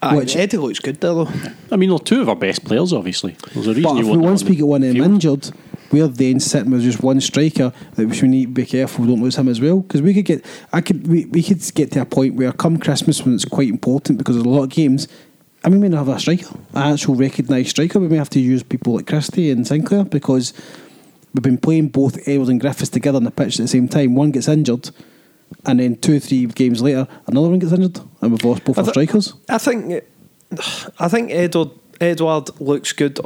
Aye, 0.03 0.17
Which- 0.17 0.37
Eddie 0.37 0.57
looks 0.57 0.81
good 0.81 1.01
there, 1.01 1.15
though. 1.15 1.29
I 1.71 1.77
mean, 1.77 1.91
they're 1.91 1.99
two 2.01 2.21
of 2.23 2.29
our 2.29 2.35
best 2.37 2.65
players, 2.65 2.93
obviously. 2.93 3.37
There's 3.55 3.69
a 3.69 3.71
reason 3.71 3.83
But 3.85 3.95
you 3.95 4.01
if 4.01 4.05
we 4.07 4.11
want 4.11 4.21
them 4.23 4.31
once 4.31 4.43
on 4.43 4.49
we 4.49 4.57
get 4.57 4.67
one 4.67 4.83
of 4.83 4.95
them 4.95 5.03
injured, 5.03 5.51
we're 5.93 6.09
then 6.09 6.41
sitting 6.41 6.73
with 6.73 6.83
just 6.83 7.03
one 7.03 7.21
striker 7.21 7.73
that 7.95 8.09
we 8.09 8.15
should 8.15 8.31
need 8.31 8.47
to 8.47 8.53
be 8.53 8.67
careful 8.67 9.05
we 9.05 9.11
don't 9.13 9.23
lose 9.23 9.37
him 9.37 9.49
as 9.49 9.61
well. 9.61 9.81
Because 9.81 10.03
we 10.03 10.13
could 10.13 10.25
get, 10.25 10.45
I 10.73 10.81
could, 10.81 11.07
we, 11.07 11.27
we 11.27 11.43
could 11.43 11.63
get 11.75 11.93
to 11.93 12.01
a 12.01 12.05
point 12.05 12.35
where 12.35 12.51
come 12.53 12.79
Christmas 12.79 13.25
when 13.25 13.35
it's 13.35 13.45
quite 13.45 13.69
important 13.69 14.19
because 14.19 14.35
there's 14.35 14.47
a 14.47 14.49
lot 14.49 14.65
of 14.65 14.71
games. 14.71 15.07
I 15.65 15.69
mean, 15.69 15.81
we 15.81 15.89
may 15.89 15.95
not 15.95 16.07
have 16.07 16.17
a 16.17 16.19
striker, 16.19 16.57
an 16.75 16.93
actual 16.95 17.15
recognised 17.15 17.69
striker. 17.71 18.01
We 18.01 18.09
may 18.09 18.17
have 18.17 18.31
to 18.31 18.41
use 18.41 18.65
people 18.65 18.95
like 18.97 19.07
Christie 19.07 19.51
and 19.53 19.65
Sinclair 19.65 20.05
because 20.05 20.53
we've 21.33 21.43
been 21.43 21.59
playing 21.59 21.89
both 21.89 22.27
Edouards 22.27 22.49
and 22.51 22.61
Griffiths 22.61 22.91
together 22.91 23.19
on 23.19 23.25
the 23.25 23.31
pitch 23.31 23.61
at 23.61 23.63
the 23.63 23.69
same 23.69 23.87
time. 23.87 24.17
One 24.17 24.33
gets 24.33 24.49
injured, 24.49 24.91
and 25.65 25.81
then 25.81 25.97
two, 25.97 26.17
or 26.17 26.21
three 26.21 26.47
games 26.47 26.83
later, 26.83 27.07
another 27.27 27.49
one 27.49 27.59
gets 27.59 27.73
injured, 27.73 28.01
and 28.21 28.33
we've 28.33 28.45
lost 28.45 28.65
both 28.65 28.79
I 28.79 28.83
our 28.83 28.89
strikers. 28.89 29.35
I 29.49 29.59
think 29.59 30.05
I 30.99 31.09
think 31.09 31.31
Edouard 31.31 31.71
Edouard 32.01 32.61
looks 32.61 32.93
good 32.93 33.19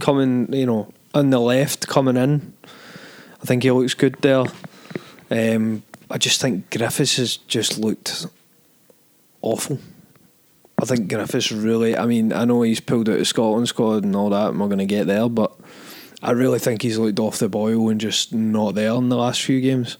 coming, 0.00 0.52
you 0.52 0.66
know, 0.66 0.92
on 1.14 1.30
the 1.30 1.40
left 1.40 1.88
coming 1.88 2.16
in. 2.16 2.52
I 3.42 3.44
think 3.44 3.62
he 3.62 3.70
looks 3.70 3.94
good 3.94 4.16
there. 4.20 4.44
Um, 5.30 5.82
I 6.10 6.18
just 6.18 6.40
think 6.40 6.70
Griffiths 6.70 7.16
has 7.16 7.36
just 7.36 7.78
looked 7.78 8.26
awful. 9.40 9.78
I 10.80 10.84
think 10.84 11.08
Griffiths 11.08 11.50
really. 11.50 11.96
I 11.96 12.06
mean, 12.06 12.32
I 12.32 12.44
know 12.44 12.62
he's 12.62 12.80
pulled 12.80 13.08
out 13.08 13.18
of 13.18 13.26
Scotland 13.26 13.68
squad 13.68 14.04
and 14.04 14.14
all 14.14 14.30
that. 14.30 14.50
and 14.50 14.60
we're 14.60 14.66
going 14.66 14.78
to 14.78 14.86
get 14.86 15.06
there, 15.06 15.28
but 15.28 15.52
I 16.22 16.32
really 16.32 16.58
think 16.58 16.82
he's 16.82 16.98
looked 16.98 17.18
off 17.18 17.38
the 17.38 17.48
boil 17.48 17.88
and 17.88 18.00
just 18.00 18.32
not 18.32 18.74
there 18.74 18.92
in 18.94 19.08
the 19.08 19.16
last 19.16 19.42
few 19.42 19.60
games. 19.60 19.96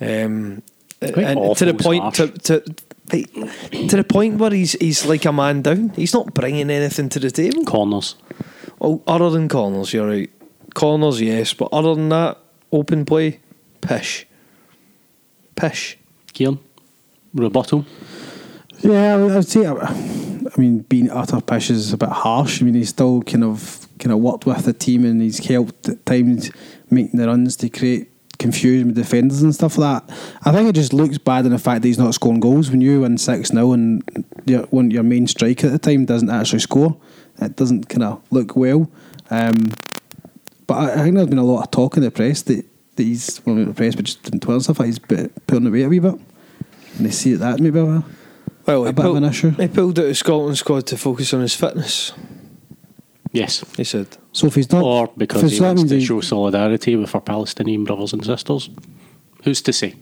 Um, 0.00 0.62
and 1.00 1.56
to 1.56 1.64
the 1.64 1.74
point 1.74 2.02
harsh. 2.02 2.16
to, 2.16 2.28
to 2.28 2.64
like, 3.12 3.32
to 3.88 3.96
the 3.96 4.04
point 4.04 4.38
where 4.38 4.50
he's 4.50 4.72
he's 4.72 5.04
like 5.06 5.24
a 5.24 5.32
man 5.32 5.62
down. 5.62 5.90
He's 5.90 6.12
not 6.14 6.34
bringing 6.34 6.70
anything 6.70 7.08
to 7.10 7.18
the 7.18 7.30
table. 7.30 7.64
Corners. 7.64 8.16
Oh, 8.80 9.02
other 9.06 9.30
than 9.30 9.48
corners, 9.48 9.92
you're 9.92 10.06
right. 10.08 10.30
Corners, 10.74 11.20
yes, 11.20 11.52
but 11.54 11.68
other 11.72 11.94
than 11.94 12.08
that, 12.10 12.38
open 12.72 13.04
play, 13.04 13.40
pish, 13.80 14.26
pish. 15.56 15.98
Kieran. 16.32 16.58
Rebuttal. 17.34 17.84
Yeah, 18.80 19.14
I 19.14 19.16
would- 19.16 19.32
I 19.32 19.36
would 19.36 19.48
say. 19.48 19.66
I 19.66 20.58
mean, 20.58 20.78
being 20.80 21.10
utter 21.10 21.40
pish 21.40 21.70
is 21.70 21.92
a 21.92 21.96
bit 21.96 22.08
harsh. 22.08 22.62
I 22.62 22.64
mean, 22.64 22.74
he's 22.74 22.88
still 22.90 23.22
kind 23.22 23.44
of 23.44 23.86
kind 23.98 24.12
of 24.12 24.18
worked 24.20 24.46
with 24.46 24.64
the 24.64 24.72
team 24.72 25.04
and 25.04 25.20
he's 25.20 25.38
helped 25.46 25.88
at 25.88 26.06
times 26.06 26.50
making 26.88 27.20
the 27.20 27.26
runs 27.26 27.56
to 27.56 27.68
create 27.68 28.09
confusion 28.40 28.88
with 28.88 28.96
defenders 28.96 29.42
and 29.42 29.54
stuff 29.54 29.78
like 29.78 30.06
that. 30.06 30.16
I 30.42 30.50
think 30.50 30.68
it 30.68 30.74
just 30.74 30.92
looks 30.92 31.18
bad 31.18 31.46
in 31.46 31.52
the 31.52 31.58
fact 31.58 31.82
that 31.82 31.88
he's 31.88 31.98
not 31.98 32.14
scoring 32.14 32.40
goals 32.40 32.70
when 32.70 32.80
you 32.80 33.02
win 33.02 33.18
six 33.18 33.50
0 33.50 33.72
and 33.72 34.02
your 34.46 34.62
one 34.64 34.90
your 34.90 35.04
main 35.04 35.28
striker 35.28 35.68
at 35.68 35.72
the 35.72 35.78
time 35.78 36.06
doesn't 36.06 36.30
actually 36.30 36.58
score. 36.58 36.96
It 37.40 37.54
doesn't 37.56 37.88
kind 37.88 38.02
of 38.02 38.22
look 38.30 38.56
well. 38.56 38.90
Um, 39.30 39.72
but 40.66 40.74
I, 40.74 40.92
I 40.94 41.02
think 41.02 41.14
there's 41.14 41.28
been 41.28 41.38
a 41.38 41.44
lot 41.44 41.62
of 41.62 41.70
talk 41.70 41.96
in 41.96 42.02
the 42.02 42.10
press 42.10 42.42
that, 42.42 42.64
that 42.96 43.02
he's 43.02 43.40
well, 43.44 43.54
not 43.54 43.68
the 43.68 43.74
press, 43.74 43.94
but 43.94 44.04
just 44.06 44.28
in 44.28 44.40
Twitter 44.40 44.54
and 44.54 44.62
stuff. 44.62 44.78
Like 44.80 44.86
he's 44.86 44.98
bit, 44.98 45.46
pulling 45.46 45.66
away 45.66 45.82
a 45.82 45.88
wee 45.88 46.00
bit, 46.00 46.14
and 46.14 47.06
they 47.06 47.10
see 47.10 47.34
that 47.34 47.60
maybe. 47.60 47.78
A, 47.78 48.04
Well, 48.66 48.84
A 48.84 48.86
he 48.86 48.92
bit 48.92 48.98
of 48.98 49.04
pulled, 49.04 49.16
an 49.16 49.24
issue. 49.24 49.50
He 49.50 49.68
pulled 49.68 49.98
out 49.98 50.06
of 50.06 50.16
Scotland 50.16 50.58
squad 50.58 50.86
to 50.88 50.96
focus 50.96 51.32
on 51.32 51.40
his 51.40 51.54
fitness. 51.54 52.12
Yes. 53.32 53.64
He 53.76 53.84
said. 53.84 54.16
So 54.32 54.46
if 54.46 54.54
he's 54.54 54.70
not, 54.70 54.82
Or 54.84 55.10
because 55.16 55.50
he 55.52 55.60
wants 55.60 55.84
to 55.84 55.98
he- 55.98 56.04
show 56.04 56.20
solidarity 56.20 56.96
with 56.96 57.14
our 57.14 57.20
Palestinian 57.20 57.84
brothers 57.84 58.12
and 58.12 58.24
sisters. 58.24 58.70
Who's 59.44 59.60
to 59.62 59.72
say? 59.72 59.94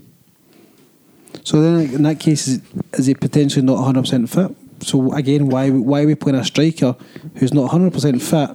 So 1.44 1.62
then, 1.62 1.94
in 1.94 2.02
that 2.02 2.20
case, 2.20 2.46
is, 2.48 2.60
is 2.92 3.06
he 3.06 3.14
potentially 3.14 3.64
not 3.64 3.76
100 3.76 4.00
percent 4.02 4.28
fit? 4.30 4.50
So 4.80 5.12
again, 5.12 5.48
why 5.48 5.70
why 5.70 6.02
are 6.02 6.06
we 6.06 6.14
playing 6.14 6.38
a 6.38 6.44
striker 6.44 6.94
who's 7.36 7.54
not 7.54 7.62
100 7.62 7.92
percent 7.92 8.22
fit? 8.22 8.50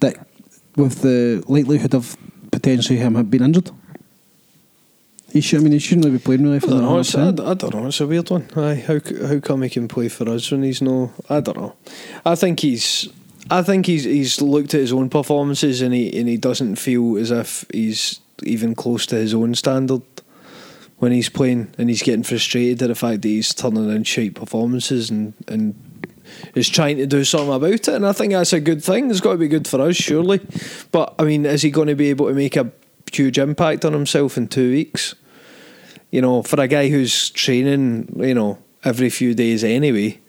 That 0.00 0.26
with 0.76 1.02
the 1.02 1.44
likelihood 1.46 1.94
of 1.94 2.16
potentially 2.50 2.98
him 2.98 3.14
have 3.14 3.30
been 3.30 3.42
injured. 3.42 3.70
He 5.32 5.40
should. 5.40 5.60
I 5.60 5.62
mean, 5.62 5.72
he 5.72 5.78
shouldn't 5.78 6.12
be 6.12 6.18
playing 6.18 6.42
really 6.42 6.56
I 6.56 6.60
for 6.60 6.66
the 6.68 6.80
know, 6.82 6.98
I, 6.98 7.00
100%. 7.00 7.40
I 7.46 7.54
don't 7.54 7.74
know. 7.74 7.86
It's 7.86 8.00
a 8.00 8.06
weird 8.06 8.28
one. 8.30 8.48
Aye, 8.56 8.84
how 8.86 9.00
how 9.28 9.38
come 9.40 9.62
he 9.62 9.70
can 9.70 9.88
play 9.88 10.08
for 10.08 10.28
us 10.28 10.50
when 10.50 10.62
he's 10.62 10.82
no? 10.82 11.12
I 11.30 11.40
don't 11.40 11.56
know. 11.56 11.74
I 12.26 12.34
think 12.34 12.60
he's. 12.60 13.08
I 13.50 13.62
think 13.62 13.86
he's 13.86 14.04
he's 14.04 14.40
looked 14.40 14.74
at 14.74 14.80
his 14.80 14.92
own 14.92 15.10
performances 15.10 15.82
and 15.82 15.92
he 15.94 16.18
and 16.18 16.28
he 16.28 16.36
doesn't 16.36 16.76
feel 16.76 17.16
as 17.16 17.30
if 17.30 17.64
he's 17.72 18.20
even 18.44 18.74
close 18.74 19.06
to 19.06 19.16
his 19.16 19.34
own 19.34 19.54
standard 19.54 20.02
when 20.98 21.12
he's 21.12 21.28
playing 21.28 21.72
and 21.78 21.88
he's 21.88 22.02
getting 22.02 22.22
frustrated 22.22 22.82
at 22.82 22.88
the 22.88 22.94
fact 22.94 23.22
that 23.22 23.28
he's 23.28 23.52
turning 23.54 23.90
in 23.90 24.04
shite 24.04 24.34
performances 24.34 25.10
and 25.10 25.34
and 25.48 25.74
is 26.54 26.68
trying 26.68 26.96
to 26.96 27.06
do 27.06 27.24
something 27.24 27.52
about 27.52 27.72
it 27.72 27.88
and 27.88 28.06
I 28.06 28.12
think 28.12 28.32
that's 28.32 28.52
a 28.52 28.60
good 28.60 28.82
thing. 28.82 29.10
It's 29.10 29.20
got 29.20 29.32
to 29.32 29.38
be 29.38 29.48
good 29.48 29.68
for 29.68 29.80
us 29.80 29.96
surely. 29.96 30.40
But 30.90 31.14
I 31.18 31.24
mean, 31.24 31.44
is 31.44 31.62
he 31.62 31.70
going 31.70 31.88
to 31.88 31.94
be 31.94 32.10
able 32.10 32.28
to 32.28 32.34
make 32.34 32.56
a 32.56 32.70
huge 33.12 33.38
impact 33.38 33.84
on 33.84 33.92
himself 33.92 34.36
in 34.36 34.48
two 34.48 34.70
weeks? 34.70 35.14
you 36.12 36.20
know, 36.20 36.42
for 36.42 36.60
a 36.60 36.68
guy 36.68 36.88
who's 36.88 37.30
training, 37.30 38.14
you 38.16 38.34
know, 38.34 38.58
every 38.84 39.10
few 39.10 39.34
days 39.34 39.64
anyway, 39.64 40.20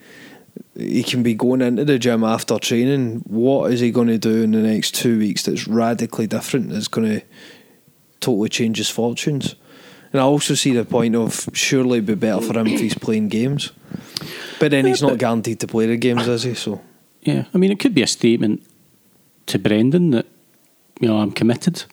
he 0.76 1.04
can 1.04 1.22
be 1.22 1.34
going 1.36 1.62
into 1.62 1.86
the 1.86 2.00
gym 2.00 2.24
after 2.24 2.58
training. 2.58 3.24
What 3.28 3.72
is 3.72 3.80
he 3.80 3.92
going 3.92 4.08
to 4.08 4.18
do 4.18 4.42
in 4.42 4.52
the 4.52 4.60
next 4.60 4.96
two 4.96 5.20
weeks 5.20 5.44
that's 5.44 5.68
radically 5.68 6.28
different? 6.28 6.70
That's 6.70 6.88
going 6.88 7.08
to 7.20 7.26
totally 8.20 8.50
change 8.50 8.78
his 8.78 8.90
fortunes. 8.90 9.56
And 10.12 10.20
I 10.20 10.24
also 10.24 10.56
see 10.56 10.74
the 10.74 10.86
point 10.86 11.16
of 11.16 11.50
surely 11.54 11.98
it'd 11.98 12.06
be 12.06 12.16
better 12.16 12.42
for 12.42 12.58
him 12.58 12.68
if 12.68 12.80
he's 12.80 12.98
playing 12.98 13.30
games. 13.30 13.72
But 14.60 14.72
then 14.72 14.86
he's 14.86 15.02
not 15.02 15.18
guaranteed 15.18 15.60
to 15.60 15.68
play 15.68 15.88
the 15.88 15.98
games, 15.98 16.28
is 16.28 16.44
he? 16.44 16.54
So 16.54 16.82
Yeah, 17.22 17.46
I 17.54 17.58
mean, 17.58 17.72
it 17.72 17.80
could 17.80 17.94
be 17.94 18.04
a 18.04 18.08
statement 18.08 18.64
to 19.48 19.60
Brendan 19.60 20.12
that, 20.12 20.26
you 21.00 21.08
know, 21.08 21.18
I'm 21.18 21.32
committed. 21.32 21.84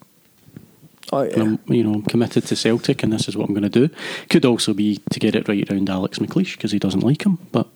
oh, 1.13 1.23
And 1.23 1.43
I'm, 1.43 1.59
you 1.67 1.83
know, 1.83 1.95
I'm 1.95 2.03
committed 2.03 2.47
to 2.47 2.57
Celtic 2.57 3.03
and 3.03 3.13
this 3.13 3.29
is 3.29 3.37
what 3.37 3.49
I'm 3.49 3.55
going 3.55 3.71
to 3.71 3.89
do. 3.89 3.95
Could 4.29 4.45
also 4.45 4.73
be 4.73 5.01
to 5.11 5.19
get 5.19 5.35
it 5.35 5.49
right 5.49 5.71
around 5.71 5.91
Alex 5.91 6.19
McLeish 6.19 6.57
because 6.57 6.73
he 6.73 6.79
doesn't 6.79 7.01
like 7.01 7.25
him. 7.25 7.39
But 7.53 7.69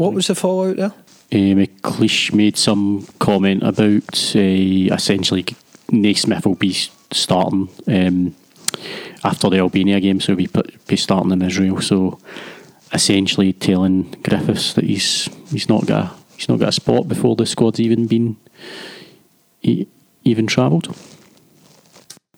What 0.00 0.14
was 0.14 0.28
the 0.28 0.34
fallout 0.34 0.76
there? 0.76 0.94
uh, 1.32 1.54
McLeish 1.54 2.32
made 2.32 2.56
some 2.56 3.06
comment 3.18 3.62
about 3.62 4.34
uh, 4.34 4.94
essentially 4.96 5.44
Naismith 5.92 6.46
will 6.46 6.54
be 6.54 6.72
starting 7.12 7.68
um, 7.86 8.34
after 9.22 9.50
the 9.50 9.58
Albania 9.58 10.00
game, 10.00 10.18
so 10.20 10.34
he'll 10.34 10.48
be, 10.48 10.62
be 10.86 10.96
starting 10.96 11.32
in 11.32 11.42
Israel. 11.42 11.82
So 11.82 12.18
essentially 12.94 13.52
telling 13.52 14.10
Griffiths 14.22 14.72
that 14.72 14.84
he's 14.84 15.28
he's 15.52 15.68
not 15.68 15.84
got 15.84 16.04
a, 16.04 16.10
he's 16.34 16.48
not 16.48 16.60
got 16.60 16.70
a 16.70 16.72
spot 16.72 17.06
before 17.06 17.36
the 17.36 17.44
squad's 17.44 17.78
even 17.78 18.06
been 18.06 18.36
even 20.24 20.46
travelled. 20.46 20.96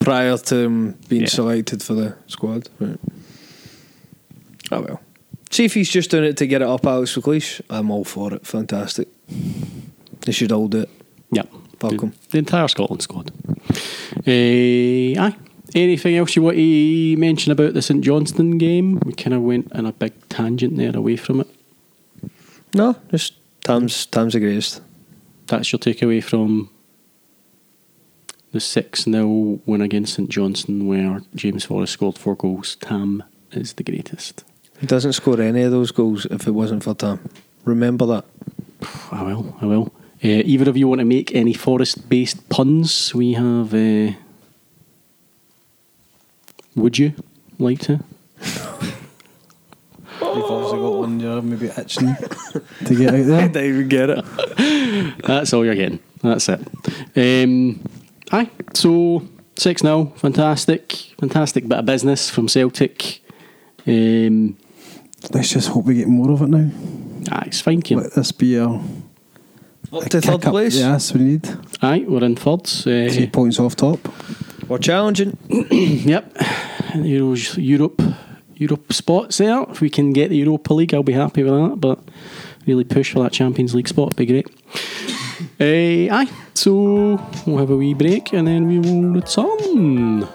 Prior 0.01 0.37
to 0.37 0.57
him 0.57 0.99
being 1.09 1.23
Yeah. 1.23 1.29
selected 1.29 1.81
for 1.81 1.95
the 1.95 2.17
squad. 2.27 2.69
Right. 2.81 2.99
Oh 4.73 4.81
well. 4.81 5.01
See 5.53 5.67
if 5.67 5.75
he's 5.75 5.91
just 5.91 6.11
doing 6.11 6.25
it 6.25 6.39
to 6.39 6.47
get 6.47 6.63
it 6.63 6.69
up 6.69 6.87
Alex 6.87 7.15
McLeish. 7.15 7.61
I'm 7.69 7.91
all 7.91 8.05
for 8.05 8.33
it. 8.33 8.47
Fantastic. 8.47 9.07
They 10.21 10.33
should 10.33 10.51
all 10.51 10.67
do 10.67 10.81
it. 10.81 10.91
Yeah, 11.31 11.43
Fuck 11.79 11.91
the, 11.91 12.13
the 12.31 12.39
entire 12.39 12.69
Scotland 12.69 13.03
squad. 13.03 13.31
Uh, 14.27 15.21
aye. 15.21 15.37
Anything 15.75 16.17
else 16.17 16.37
you 16.37 16.43
want 16.43 16.57
to 16.57 17.17
mention 17.17 17.53
about 17.53 17.75
the 17.75 17.83
St 17.83 18.03
Johnstone 18.03 18.57
game? 18.57 18.99
We 19.05 19.13
kind 19.13 19.35
of 19.35 19.43
went 19.43 19.71
on 19.75 19.85
a 19.85 19.93
big 19.93 20.13
tangent 20.31 20.77
there 20.77 20.97
away 20.97 21.17
from 21.17 21.41
it. 21.41 21.49
No, 22.75 22.97
just 23.11 23.35
Tam's 23.63 24.07
Tam's 24.07 24.33
the 24.33 24.41
greatest. 24.41 24.81
That's 25.49 25.71
your 25.71 25.79
takeaway 25.81 26.25
from 26.25 26.71
the 28.53 28.61
6 28.61 29.05
0 29.05 29.61
win 29.67 29.81
against 29.83 30.15
St 30.15 30.31
Johnstone, 30.31 30.87
where 30.87 31.21
James 31.35 31.67
Forrest 31.67 31.95
scored 31.95 32.17
four 32.17 32.37
goals. 32.37 32.77
Tam 32.77 33.23
is 33.51 33.75
the 33.75 33.83
greatest. 33.85 34.45
He 34.83 34.89
doesn't 34.89 35.13
score 35.13 35.41
any 35.41 35.63
of 35.63 35.71
those 35.71 35.93
goals 35.93 36.27
if 36.27 36.49
it 36.49 36.51
wasn't 36.51 36.83
for 36.83 36.93
Tam. 36.93 37.21
Remember 37.65 38.05
that. 38.07 38.25
I 39.13 39.23
will. 39.23 39.57
I 39.61 39.67
will. 39.67 39.93
Uh, 40.25 40.43
either 40.45 40.69
of 40.69 40.77
you 40.77 40.89
want 40.89 40.99
to 40.99 41.05
make 41.05 41.33
any 41.37 41.53
forest-based 41.53 42.49
puns? 42.49 43.15
We 43.15 43.35
have. 43.35 43.73
Uh, 43.73 44.15
would 46.75 46.99
you 46.99 47.15
like 47.61 47.79
to? 47.83 48.01
You've 50.21 50.51
obviously 50.51 50.79
got 50.81 50.99
one 50.99 51.21
you're 51.21 51.43
maybe 51.43 51.67
itching 51.79 52.17
to 52.85 52.95
get 52.97 53.15
out 53.15 53.27
there. 53.27 53.49
didn't 53.49 53.65
even 53.65 53.89
get 53.89 54.11
it. 54.11 55.19
That's 55.25 55.53
all 55.53 55.65
you're 55.65 55.77
getting. 55.77 56.01
That's 56.23 56.49
it. 56.49 56.61
Um, 57.17 57.81
aye. 58.33 58.51
So 58.75 59.23
six 59.57 59.85
now. 59.85 60.07
Fantastic, 60.17 60.93
fantastic 61.21 61.69
bit 61.69 61.79
of 61.79 61.87
business 61.87 62.29
from 62.29 62.49
Celtic. 62.49 63.21
Um, 63.87 64.57
Let's 65.31 65.51
just 65.51 65.69
hope 65.69 65.85
we 65.87 65.95
get 65.95 66.09
more 66.09 66.31
of 66.33 66.43
it 66.43 66.49
now. 66.49 66.71
aye, 67.31 67.45
it's 67.47 67.61
fine, 67.61 67.81
Kim. 67.83 67.99
Let 68.01 68.13
this 68.15 68.33
be 68.33 68.57
a, 68.57 68.67
Up 68.67 68.81
to 70.11 70.21
third 70.21 70.23
kick 70.23 70.47
up. 70.47 70.53
place. 70.53 70.77
Yes, 70.77 71.15
we 71.15 71.21
need 71.23 71.49
Aye, 71.81 72.05
we're 72.09 72.25
in 72.25 72.37
thirds. 72.37 72.87
Uh, 72.87 73.09
three 73.11 73.29
points 73.29 73.59
off 73.61 73.77
top. 73.77 73.99
We're 74.69 74.79
challenging. 74.79 75.37
Yep, 75.73 76.35
Euros, 76.95 77.57
Europe, 77.57 78.03
Europe 78.57 78.93
spots 78.93 79.39
there. 79.39 79.63
If 79.71 79.81
we 79.81 79.89
can 79.91 80.13
get 80.13 80.31
the 80.31 80.37
Europa 80.37 80.75
League, 80.75 80.93
I'll 80.95 81.03
be 81.03 81.13
happy 81.13 81.43
with 81.43 81.53
that. 81.53 81.77
But 81.81 81.99
really 82.67 82.85
push 82.85 83.13
for 83.13 83.23
that 83.23 83.33
Champions 83.33 83.75
League 83.75 83.89
spot, 83.89 84.09
would 84.09 84.17
be 84.17 84.27
great. 84.27 84.47
uh, 85.61 86.15
aye, 86.15 86.29
so 86.55 87.21
we'll 87.47 87.59
have 87.59 87.71
a 87.71 87.77
wee 87.77 87.95
break 87.95 88.33
and 88.33 88.47
then 88.47 88.67
we 88.67 88.79
will 88.79 89.13
return. 89.15 90.27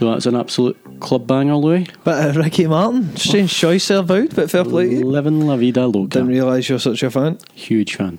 So 0.00 0.10
that's 0.10 0.24
an 0.24 0.34
absolute 0.34 0.78
club 0.98 1.26
banger, 1.26 1.56
Louis. 1.56 1.86
But 2.04 2.34
uh, 2.34 2.40
Ricky 2.40 2.66
Martin, 2.66 3.14
strange 3.18 3.52
choice 3.52 3.86
there, 3.88 4.02
Boud, 4.02 4.34
but 4.34 4.50
fair 4.50 4.64
play. 4.64 4.96
Living 4.96 5.40
La 5.42 5.56
Vida 5.56 5.86
Loca. 5.86 6.08
Didn't 6.08 6.28
realise 6.28 6.70
you're 6.70 6.78
such 6.78 7.02
a 7.02 7.10
fan. 7.10 7.36
Huge 7.52 7.96
fan. 7.96 8.18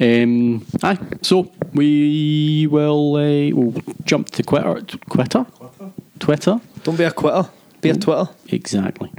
Um, 0.00 0.64
aye, 0.82 0.96
so 1.20 1.52
we 1.74 2.66
will 2.70 3.16
uh, 3.16 3.54
we'll 3.54 3.74
jump 4.04 4.30
to 4.30 4.42
Twitter. 4.42 4.80
Twitter? 5.10 5.44
Twitter? 6.18 6.60
Don't 6.82 6.96
be 6.96 7.04
a 7.04 7.10
quitter. 7.10 7.46
Be 7.82 7.90
a 7.90 7.94
Twitter. 7.94 8.30
Exactly. 8.48 9.12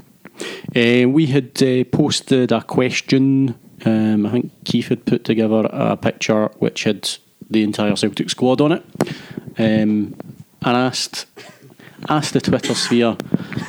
Uh, 0.75 1.07
we 1.07 1.27
had 1.27 1.61
uh, 1.61 1.83
posted 1.91 2.51
a 2.51 2.63
question. 2.63 3.53
Um, 3.85 4.25
I 4.25 4.31
think 4.31 4.51
Keith 4.65 4.87
had 4.87 5.05
put 5.05 5.25
together 5.25 5.69
a 5.71 5.95
picture 5.95 6.47
which 6.57 6.85
had 6.85 7.07
the 7.51 7.61
entire 7.61 7.95
Celtic 7.95 8.31
squad 8.31 8.61
on 8.61 8.71
it, 8.71 8.83
um, 9.59 10.15
and 10.63 10.75
asked 10.75 11.27
asked 12.09 12.33
the 12.33 12.41
Twitter 12.41 12.73
sphere 12.75 13.15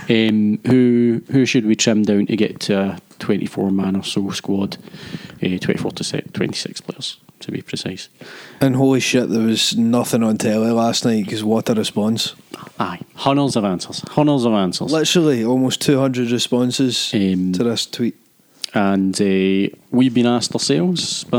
um, 0.08 0.58
who 0.66 1.22
who 1.30 1.46
should 1.46 1.66
we 1.66 1.74
trim 1.76 2.02
down 2.02 2.26
to 2.26 2.36
get 2.36 2.60
to 2.60 2.78
a 2.80 2.98
24 3.18 3.70
man 3.70 3.96
or 3.96 4.02
so 4.02 4.30
squad, 4.30 4.76
uh, 5.42 5.58
24 5.58 5.90
to 5.92 6.04
se- 6.04 6.24
26 6.32 6.80
players 6.82 7.18
to 7.40 7.52
be 7.52 7.62
precise. 7.62 8.08
And 8.60 8.76
holy 8.76 9.00
shit, 9.00 9.28
there 9.28 9.42
was 9.46 9.76
nothing 9.76 10.22
on 10.22 10.38
telly 10.38 10.70
last 10.70 11.04
night 11.04 11.24
because 11.24 11.44
what 11.44 11.68
a 11.68 11.74
response. 11.74 12.34
Aye, 12.78 13.00
hundreds 13.14 13.56
of 13.56 13.64
answers, 13.64 14.00
hundreds 14.10 14.44
of 14.44 14.52
answers. 14.52 14.92
Literally 14.92 15.44
almost 15.44 15.80
200 15.82 16.30
responses 16.30 17.10
Um, 17.14 17.52
to 17.52 17.64
this 17.64 17.86
tweet. 17.86 18.16
and 18.74 19.14
uh, 19.20 19.68
we've 19.90 20.14
been 20.14 20.26
asked 20.26 20.52
ourselves 20.54 21.22
by 21.24 21.38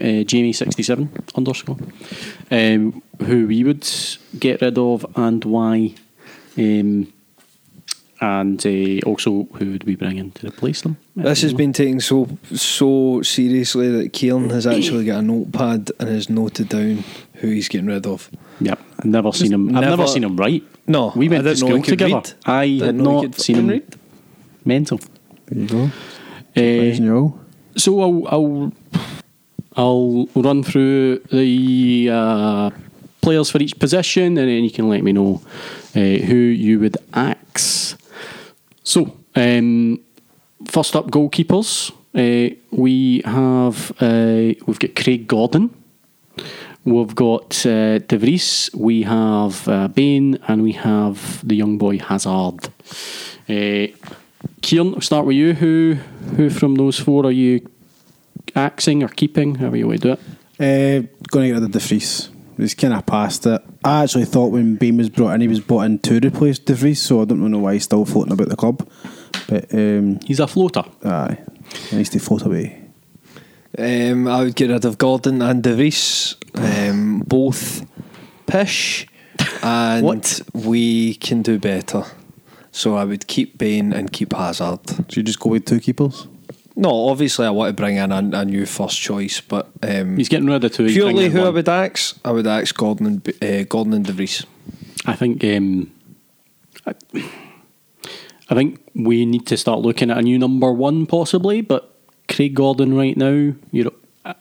uh, 0.00 0.24
Jamie67 0.30 1.08
underscore 1.34 1.78
um, 2.50 3.02
who 3.24 3.46
we 3.46 3.64
would 3.64 3.88
get 4.38 4.60
rid 4.60 4.76
of 4.78 5.06
and 5.16 5.44
why, 5.44 5.94
um, 6.58 7.12
and 8.20 8.64
uh, 8.66 9.06
also 9.06 9.44
who 9.58 9.72
would 9.72 9.84
we 9.84 9.94
bring 9.94 10.16
in 10.16 10.30
to 10.32 10.46
replace 10.48 10.80
them. 10.80 10.96
This 11.16 11.42
has 11.42 11.52
been 11.52 11.72
taken 11.74 12.00
so 12.00 12.28
so 12.54 13.20
seriously 13.22 13.90
that 13.90 14.12
Kieran 14.14 14.48
has 14.50 14.66
actually 14.66 15.04
got 15.04 15.18
a 15.18 15.22
notepad 15.22 15.90
and 16.00 16.08
has 16.08 16.30
noted 16.30 16.68
down 16.70 17.04
who 17.34 17.48
he's 17.48 17.68
getting 17.68 17.88
rid 17.88 18.06
of. 18.06 18.30
Yep, 18.60 18.80
I've 19.00 19.04
never 19.04 19.32
seen 19.32 19.52
him. 19.52 19.68
I've 19.68 19.82
never 19.82 19.96
never- 19.98 20.06
seen 20.06 20.24
him 20.24 20.36
write. 20.36 20.64
No, 20.86 21.12
we 21.16 21.28
went 21.28 21.40
I 21.46 21.50
to 21.50 21.54
didn't 21.56 21.68
know 21.68 21.74
school 21.82 21.82
together. 21.84 22.14
read. 22.14 22.32
I 22.46 22.66
Didn't 22.68 22.84
had 22.86 22.94
not 22.96 23.34
seen 23.34 23.56
him. 23.56 23.66
read. 23.68 23.96
Mental. 24.64 25.00
There 25.46 25.58
you 25.62 25.66
go. 25.68 25.90
Uh, 26.56 26.60
you. 26.60 27.40
So 27.76 28.00
I'll 28.00 28.28
I'll, 28.28 28.72
I'll 29.76 30.26
run 30.34 30.62
through 30.62 31.18
the 31.30 32.08
uh, 32.10 32.70
players 33.20 33.50
for 33.50 33.58
each 33.60 33.78
position, 33.78 34.38
and 34.38 34.48
then 34.48 34.64
you 34.64 34.70
can 34.70 34.88
let 34.88 35.02
me 35.02 35.12
know 35.12 35.42
who 36.00 36.36
you 36.36 36.80
would 36.80 36.96
axe. 37.12 37.96
So 38.82 39.16
um, 39.34 40.00
first 40.66 40.96
up, 40.96 41.10
goalkeepers. 41.10 41.92
Uh, 42.14 42.54
we 42.70 43.22
have 43.24 43.92
uh, 44.00 44.54
we've 44.66 44.78
got 44.78 44.94
Craig 44.94 45.26
Gordon. 45.26 45.70
We've 46.84 47.14
got 47.14 47.66
uh, 47.66 47.98
De 47.98 48.16
Vries, 48.16 48.70
we 48.72 49.02
have 49.02 49.66
uh, 49.68 49.88
Bain, 49.88 50.38
and 50.46 50.62
we 50.62 50.70
have 50.72 51.46
the 51.46 51.56
young 51.56 51.78
boy 51.78 51.98
Hazard. 51.98 52.68
Uh, 53.48 53.88
Kieran, 54.62 54.94
I'll 54.94 55.00
start 55.00 55.26
with 55.26 55.36
you. 55.36 55.54
Who 55.54 55.96
who 56.36 56.48
from 56.48 56.76
those 56.76 56.98
four 57.00 57.26
are 57.26 57.32
you 57.32 57.68
axing 58.54 59.02
or 59.02 59.08
keeping? 59.08 59.56
However 59.56 59.76
you 59.76 59.88
want 59.88 60.02
to 60.02 60.08
do 60.08 60.12
it. 60.12 60.20
Uh, 60.58 61.06
going 61.28 61.48
to 61.48 61.54
get 61.54 61.54
rid 61.54 61.64
of 61.64 61.72
De 61.72 61.80
Vries. 61.80 62.35
He's 62.56 62.74
kind 62.74 62.94
of 62.94 63.04
past 63.06 63.46
it. 63.46 63.62
I 63.84 64.02
actually 64.04 64.24
thought 64.24 64.48
when 64.48 64.76
Bain 64.76 64.96
was 64.96 65.10
brought 65.10 65.34
in, 65.34 65.40
he 65.42 65.48
was 65.48 65.60
brought 65.60 65.82
in 65.82 65.98
to 66.00 66.18
replace 66.20 66.58
De 66.58 66.74
Vries, 66.74 67.00
so 67.02 67.20
I 67.20 67.24
don't 67.26 67.40
know 67.50 67.58
why 67.58 67.74
he's 67.74 67.84
still 67.84 68.04
floating 68.04 68.32
about 68.32 68.48
the 68.48 68.56
club. 68.56 68.88
But 69.48 69.72
um, 69.74 70.18
He's 70.24 70.40
a 70.40 70.46
floater. 70.46 70.84
aye, 71.04 71.38
he 71.90 71.96
needs 71.96 72.08
to 72.10 72.18
float 72.18 72.46
away. 72.46 72.82
Um, 73.78 74.26
I 74.26 74.42
would 74.44 74.56
get 74.56 74.70
rid 74.70 74.84
of 74.86 74.96
Gordon 74.96 75.42
and 75.42 75.62
De 75.62 75.74
Vries, 75.74 76.36
um, 76.54 77.20
both 77.26 77.84
pish, 78.46 79.06
and 79.62 80.04
What? 80.04 80.40
we 80.54 81.14
can 81.16 81.42
do 81.42 81.58
better. 81.58 82.04
So 82.72 82.96
I 82.96 83.04
would 83.04 83.26
keep 83.26 83.58
Bain 83.58 83.92
and 83.92 84.10
keep 84.12 84.32
Hazard. 84.32 84.88
So 84.88 85.04
you 85.16 85.22
just 85.22 85.40
go 85.40 85.50
with 85.50 85.66
two 85.66 85.80
keepers? 85.80 86.26
No, 86.78 87.08
obviously 87.08 87.46
I 87.46 87.50
want 87.50 87.70
to 87.70 87.72
bring 87.82 87.96
in 87.96 88.12
a, 88.12 88.18
a 88.18 88.44
new 88.44 88.66
first 88.66 89.00
choice, 89.00 89.40
but 89.40 89.70
um, 89.82 90.18
He's 90.18 90.28
getting 90.28 90.46
rid 90.46 90.62
of 90.62 90.72
two. 90.72 90.88
purely 90.88 91.30
who 91.30 91.42
I 91.42 91.48
would 91.48 91.68
axe, 91.68 92.18
I 92.22 92.32
would 92.32 92.46
axe 92.46 92.72
Gordon 92.72 93.06
and 93.06 93.42
uh, 93.42 93.64
Gordon 93.64 93.94
and 93.94 94.04
De 94.04 94.12
Vries. 94.12 94.44
I 95.06 95.14
think 95.16 95.42
um, 95.42 95.90
I, 96.86 96.94
I 98.50 98.54
think 98.54 98.80
we 98.94 99.24
need 99.24 99.46
to 99.46 99.56
start 99.56 99.80
looking 99.80 100.10
at 100.10 100.18
a 100.18 100.22
new 100.22 100.38
number 100.38 100.70
one 100.72 101.06
possibly. 101.06 101.62
But 101.62 101.94
Craig 102.28 102.54
Gordon 102.54 102.94
right 102.94 103.16
now, 103.16 103.54
you're 103.72 103.92
uh, 104.24 104.34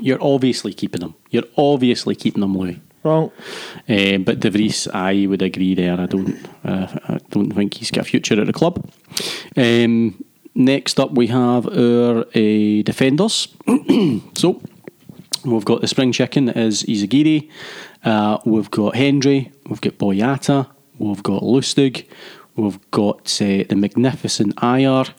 you're 0.00 0.22
obviously 0.22 0.72
keeping 0.72 1.02
him. 1.02 1.14
You're 1.30 1.44
obviously 1.58 2.14
keeping 2.14 2.42
him, 2.42 2.56
Louis. 2.56 2.80
Wrong. 3.02 3.30
Um, 3.86 4.22
but 4.24 4.40
De 4.40 4.50
Vries, 4.50 4.88
I 4.94 5.26
would 5.26 5.42
agree 5.42 5.74
there. 5.74 6.00
I 6.00 6.06
don't, 6.06 6.38
uh, 6.64 6.86
I 7.06 7.18
don't 7.30 7.52
think 7.52 7.74
he's 7.74 7.90
got 7.90 8.06
a 8.06 8.08
future 8.08 8.40
at 8.40 8.46
the 8.46 8.52
club. 8.54 8.90
Um, 9.58 10.24
next 10.54 11.00
up, 11.00 11.12
we 11.12 11.28
have 11.28 11.66
our 11.66 12.20
uh, 12.34 12.82
defenders. 12.82 13.48
so 14.34 14.60
we've 15.44 15.64
got 15.64 15.80
the 15.80 15.88
spring 15.88 16.12
chicken 16.12 16.46
that 16.46 16.56
is 16.56 16.82
Izaguirre. 16.84 17.50
Uh, 18.04 18.38
we've 18.44 18.70
got 18.70 18.96
Hendry. 18.96 19.52
We've 19.68 19.80
got 19.80 19.98
Boyata. 19.98 20.68
We've 20.98 21.22
got 21.22 21.42
Lustig. 21.42 22.06
We've 22.56 22.78
got 22.90 23.40
uh, 23.42 23.64
the 23.68 23.76
magnificent 23.76 24.56
Ajer. 24.56 25.12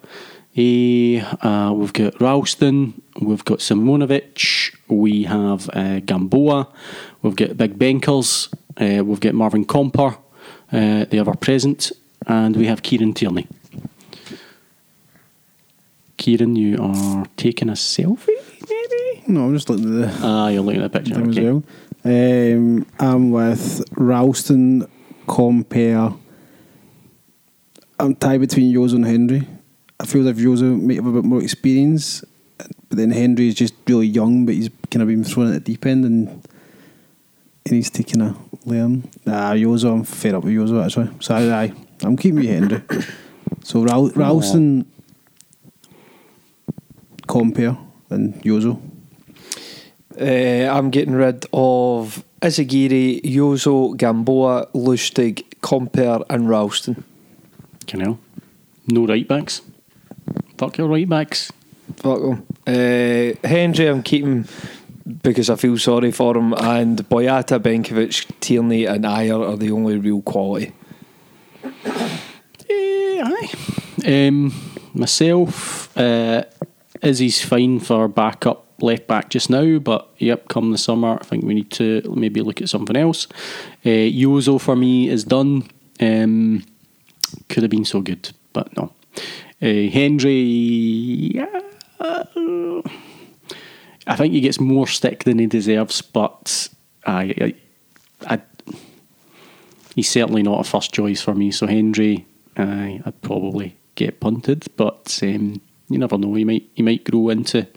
Eh, 0.58 1.20
uh, 1.42 1.74
we've 1.74 1.92
got 1.92 2.14
Ralston, 2.22 2.94
we've 3.20 3.44
got 3.44 3.60
Simunovic, 3.60 4.74
we 4.88 5.24
have 5.24 5.70
uh, 5.74 6.00
Gamboa, 6.00 6.70
we've 7.22 7.36
got 7.36 7.58
Big 7.58 7.78
Benkers, 7.78 8.48
uh, 8.78 9.04
we've 9.04 9.20
got 9.20 9.34
Marvin 9.34 9.66
Compper, 9.66 10.18
uh, 10.72 11.04
the 11.06 11.18
ever 11.20 11.34
present, 11.36 11.92
and 12.26 12.56
we 12.56 12.68
have 12.68 12.84
Kieran 12.84 13.14
Tierney. 13.14 13.48
Kieran, 16.26 16.56
you 16.56 16.76
are 16.82 17.24
taking 17.38 17.70
a 17.70 17.74
selfie, 17.74 18.30
maybe? 18.68 19.24
No, 19.28 19.46
I'm 19.46 19.54
just 19.54 19.70
looking 19.70 20.02
at 20.04 20.12
the 20.12 20.26
Ah, 20.26 20.48
you're 20.48 20.64
looking 20.64 20.82
at 20.82 20.92
the 20.92 21.00
picture. 21.00 21.22
okay. 21.22 21.44
well. 21.52 21.64
Um, 22.04 22.86
I'm 23.00 23.30
with 23.30 23.84
Ralston, 23.96 24.88
Compper. 25.28 26.18
I'm 28.00 28.16
tied 28.16 28.40
between 28.42 28.74
Jozo 28.74 28.96
and 28.96 29.06
Hendry. 29.06 29.48
I 30.00 30.08
feel 30.08 30.24
like 30.24 30.36
Jozo 30.38 30.82
might 30.82 30.96
have 30.96 31.06
a 31.06 31.12
bit 31.12 31.26
more 31.26 31.44
experience, 31.44 32.24
but 32.58 32.98
then 32.98 33.12
Hendry 33.12 33.50
is 33.50 33.54
just 33.54 33.76
really 33.88 34.08
young, 34.08 34.48
but 34.48 34.56
he's 34.56 34.72
kind 34.90 35.04
of 35.04 35.08
been 35.08 35.24
thrown 35.24 35.54
at 35.54 35.54
the 35.54 35.60
deep 35.74 35.86
end 35.86 36.06
and, 36.06 36.28
and 36.28 37.76
he's 37.76 37.92
taking 37.92 38.22
a 38.22 38.36
learn. 38.66 39.08
Nah, 39.28 39.54
Jozo, 39.54 39.94
I'm 39.94 40.04
fed 40.04 40.34
up 40.34 40.44
with 40.44 40.54
Jozo 40.56 40.84
actually. 40.84 41.10
So 41.20 41.36
I, 41.36 41.66
I, 41.66 41.74
I'm 42.02 42.18
keeping 42.18 42.38
with 42.40 42.48
Hendry. 42.50 42.82
So 43.64 43.84
Ral- 43.84 44.10
Ralston, 44.10 44.86
Compper, 47.28 47.78
and 48.10 48.34
Jozo. 48.44 48.80
Uh, 50.20 50.70
I'm 50.72 50.90
getting 50.92 51.14
rid 51.16 51.46
of 51.52 52.24
Izaguirre, 52.42 53.22
Jozo, 53.24 53.96
Gamboa, 53.98 54.68
Lustig, 54.74 55.44
Compper, 55.62 56.24
and 56.30 56.48
Ralston. 56.50 57.04
Can 57.88 58.00
hell. 58.02 58.20
No 58.88 59.06
right 59.08 59.28
backs. 59.28 59.62
Fuck 60.58 60.78
your 60.78 60.88
right 60.88 61.08
backs. 61.10 61.52
Fuck 61.98 62.20
'em. 62.22 62.44
Uh, 62.68 63.34
Hendry, 63.48 63.88
I'm 63.88 64.04
keeping 64.04 64.46
because 65.22 65.50
I 65.50 65.56
feel 65.56 65.78
sorry 65.78 66.12
for 66.12 66.36
him, 66.38 66.54
and 66.54 66.98
Boyata, 67.10 67.60
Benkovic, 67.60 68.26
Tierney, 68.40 68.86
and 68.86 69.04
Ajer 69.06 69.50
are 69.50 69.58
the 69.58 69.72
only 69.72 69.98
real 69.98 70.22
quality. 70.22 70.72
Eh, 72.70 73.22
aye. 73.24 73.50
Um, 74.06 74.52
myself, 74.94 75.96
uh, 75.98 76.44
Izzy's 77.02 77.42
fine 77.44 77.80
for 77.80 78.08
backup 78.08 78.66
left 78.82 79.08
back 79.08 79.30
just 79.30 79.50
now, 79.50 79.80
but 79.80 80.10
yep, 80.18 80.48
come 80.48 80.72
the 80.72 80.78
summer, 80.78 81.18
I 81.20 81.24
think 81.24 81.46
we 81.46 81.54
need 81.54 81.72
to 81.72 82.02
maybe 82.16 82.42
look 82.42 82.62
at 82.62 82.70
something 82.70 82.96
else. 82.96 83.28
Uh, 83.86 84.10
Jozo 84.12 84.60
for 84.60 84.76
me 84.76 85.10
is 85.10 85.24
done. 85.24 85.64
Um, 86.00 86.64
could 87.50 87.64
have 87.64 87.70
been 87.70 87.86
so 87.86 88.02
good, 88.02 88.32
but 88.54 88.76
no. 88.76 88.92
Uh, 89.62 89.90
Hendry, 89.90 90.42
yeah, 90.42 91.62
I 94.08 94.16
think 94.16 94.34
he 94.34 94.42
gets 94.42 94.60
more 94.60 94.88
stick 94.88 95.24
than 95.24 95.40
he 95.40 95.48
deserves, 95.48 96.02
but 96.02 96.70
I, 97.06 97.34
I, 97.42 98.36
I 98.36 98.42
he's 99.96 100.10
certainly 100.10 100.44
not 100.44 100.60
a 100.60 100.70
first 100.70 100.94
choice 100.94 101.22
for 101.22 101.34
me. 101.34 101.52
So 101.52 101.66
Hendry, 101.66 102.26
uh, 102.58 103.00
I'd 103.06 103.22
probably 103.22 103.78
get 103.96 104.20
punted, 104.20 104.66
but 104.76 105.20
um, 105.24 105.62
you 105.90 105.98
never 105.98 106.18
know. 106.18 106.34
He 106.34 106.46
might 106.46 106.70
he 106.74 106.84
might 106.84 107.04
grow 107.04 107.30
into 107.30 107.68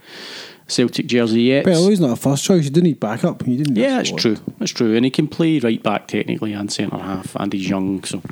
Celtic 0.66 1.06
jersey 1.06 1.42
yet. 1.42 1.66
Well, 1.66 1.88
he's 1.88 2.00
not 2.00 2.10
a 2.10 2.16
first 2.16 2.44
choice. 2.44 2.64
You 2.64 2.70
do 2.70 2.82
need 2.82 3.00
backup. 3.00 3.46
You 3.46 3.56
didn't. 3.56 3.76
Yeah, 3.76 3.96
that's 3.96 4.12
true. 4.12 4.36
That's 4.58 4.70
true. 4.70 4.94
And 4.94 5.04
he 5.04 5.10
can 5.10 5.26
play 5.28 5.58
right 5.60 5.82
back 5.82 6.08
technically 6.08 6.52
and 6.52 6.70
centre 6.72 6.98
half, 6.98 7.34
and 7.36 7.52
he's 7.52 7.68
young, 7.68 8.04
so 8.04 8.22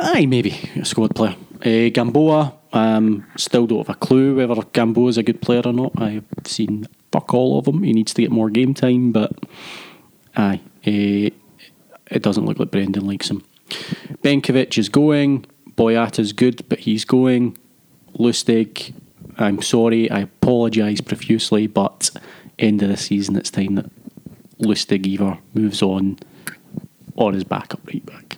aye, 0.00 0.26
maybe 0.26 0.70
a 0.76 0.84
squad 0.84 1.14
player. 1.14 1.36
Uh, 1.64 1.90
Gamboa, 1.90 2.54
um, 2.72 3.26
still 3.36 3.66
don't 3.66 3.86
have 3.86 3.90
a 3.90 3.98
clue 3.98 4.36
whether 4.36 4.60
Gamboa 4.72 5.08
is 5.08 5.18
a 5.18 5.22
good 5.22 5.40
player 5.40 5.62
or 5.64 5.72
not. 5.72 5.92
I've 5.96 6.24
seen 6.44 6.88
fuck 7.12 7.32
all 7.34 7.58
of 7.58 7.68
him. 7.68 7.82
He 7.82 7.92
needs 7.92 8.14
to 8.14 8.22
get 8.22 8.30
more 8.30 8.50
game 8.50 8.74
time, 8.74 9.12
but 9.12 9.32
aye, 10.36 10.60
uh, 10.86 11.30
it 12.10 12.22
doesn't 12.22 12.46
look 12.46 12.58
like 12.58 12.70
Brendan 12.70 13.06
likes 13.06 13.30
him. 13.30 13.44
Benkovic 14.22 14.76
is 14.78 14.88
going. 14.88 15.46
Boyata's 15.76 16.32
good, 16.32 16.66
but 16.68 16.80
he's 16.80 17.04
going. 17.04 17.56
Lustig, 18.18 18.94
I'm 19.38 19.62
sorry, 19.62 20.10
I 20.10 20.20
apologise 20.20 21.00
profusely, 21.00 21.66
but 21.66 22.10
end 22.58 22.82
of 22.82 22.88
the 22.88 22.96
season, 22.96 23.36
it's 23.36 23.50
time 23.50 23.76
that 23.76 23.90
Lustig 24.58 25.06
either 25.06 25.38
moves 25.54 25.82
on 25.82 26.18
or 27.16 27.34
is 27.34 27.44
back 27.44 27.74
up 27.74 27.80
right 27.86 28.04
back. 28.04 28.36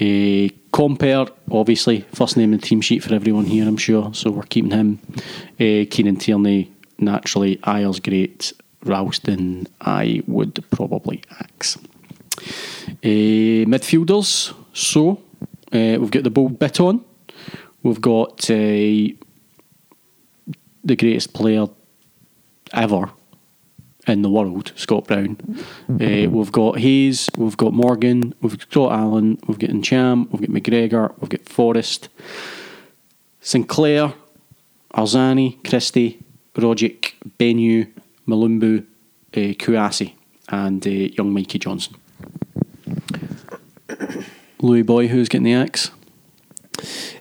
Uh, 0.00 0.48
Compper, 0.70 1.28
obviously, 1.50 2.02
first 2.14 2.36
name 2.36 2.52
in 2.52 2.60
the 2.60 2.66
team 2.66 2.80
sheet 2.80 3.02
for 3.02 3.14
everyone 3.14 3.46
here, 3.46 3.66
I'm 3.66 3.76
sure, 3.76 4.14
so 4.14 4.30
we're 4.30 4.42
keeping 4.42 4.70
him. 4.70 5.00
Uh, 5.54 5.88
Kieran 5.90 6.16
Tierney, 6.16 6.70
naturally. 6.98 7.56
Ajer's, 7.58 7.98
great. 8.00 8.52
Ralston, 8.84 9.66
I 9.80 10.22
would 10.28 10.64
probably 10.70 11.22
axe. 11.40 11.76
Uh, 13.02 13.66
midfielders, 13.66 14.54
so 14.72 15.20
uh, 15.72 15.98
we've 15.98 16.12
got 16.12 16.22
the 16.22 16.30
bold 16.30 16.60
Bitton. 16.60 17.02
We've 17.82 18.00
got 18.00 18.50
uh, 18.50 19.14
the 20.84 20.96
greatest 20.96 21.32
player 21.32 21.66
ever 22.72 23.10
in 24.06 24.22
the 24.22 24.30
world, 24.30 24.72
Scott 24.74 25.06
Brown. 25.06 25.36
Uh, 25.88 26.28
we've 26.30 26.52
got 26.52 26.78
Hayes, 26.78 27.28
we've 27.36 27.56
got 27.56 27.72
Morgan, 27.72 28.34
we've 28.40 28.68
got 28.70 28.92
Allen, 28.92 29.38
we've 29.46 29.58
got 29.58 29.70
Ntcham, 29.70 30.30
we've 30.30 30.40
got 30.40 30.50
McGregor, 30.50 31.14
we've 31.20 31.30
got 31.30 31.48
Forrest, 31.48 32.08
Sinclair, 33.40 34.14
Arzani, 34.94 35.62
Christie, 35.68 36.18
Rogic, 36.54 37.12
Benyu, 37.38 37.88
Mulumbu, 38.26 38.80
uh, 39.34 39.54
Kouassi, 39.54 40.14
and 40.48 40.86
uh, 40.86 40.90
young 40.90 41.32
Mikey 41.32 41.58
Johnston. 41.58 41.96
Louis 44.60 44.82
Boy, 44.82 45.06
who's 45.08 45.28
getting 45.28 45.44
the 45.44 45.54
axe? 45.54 45.90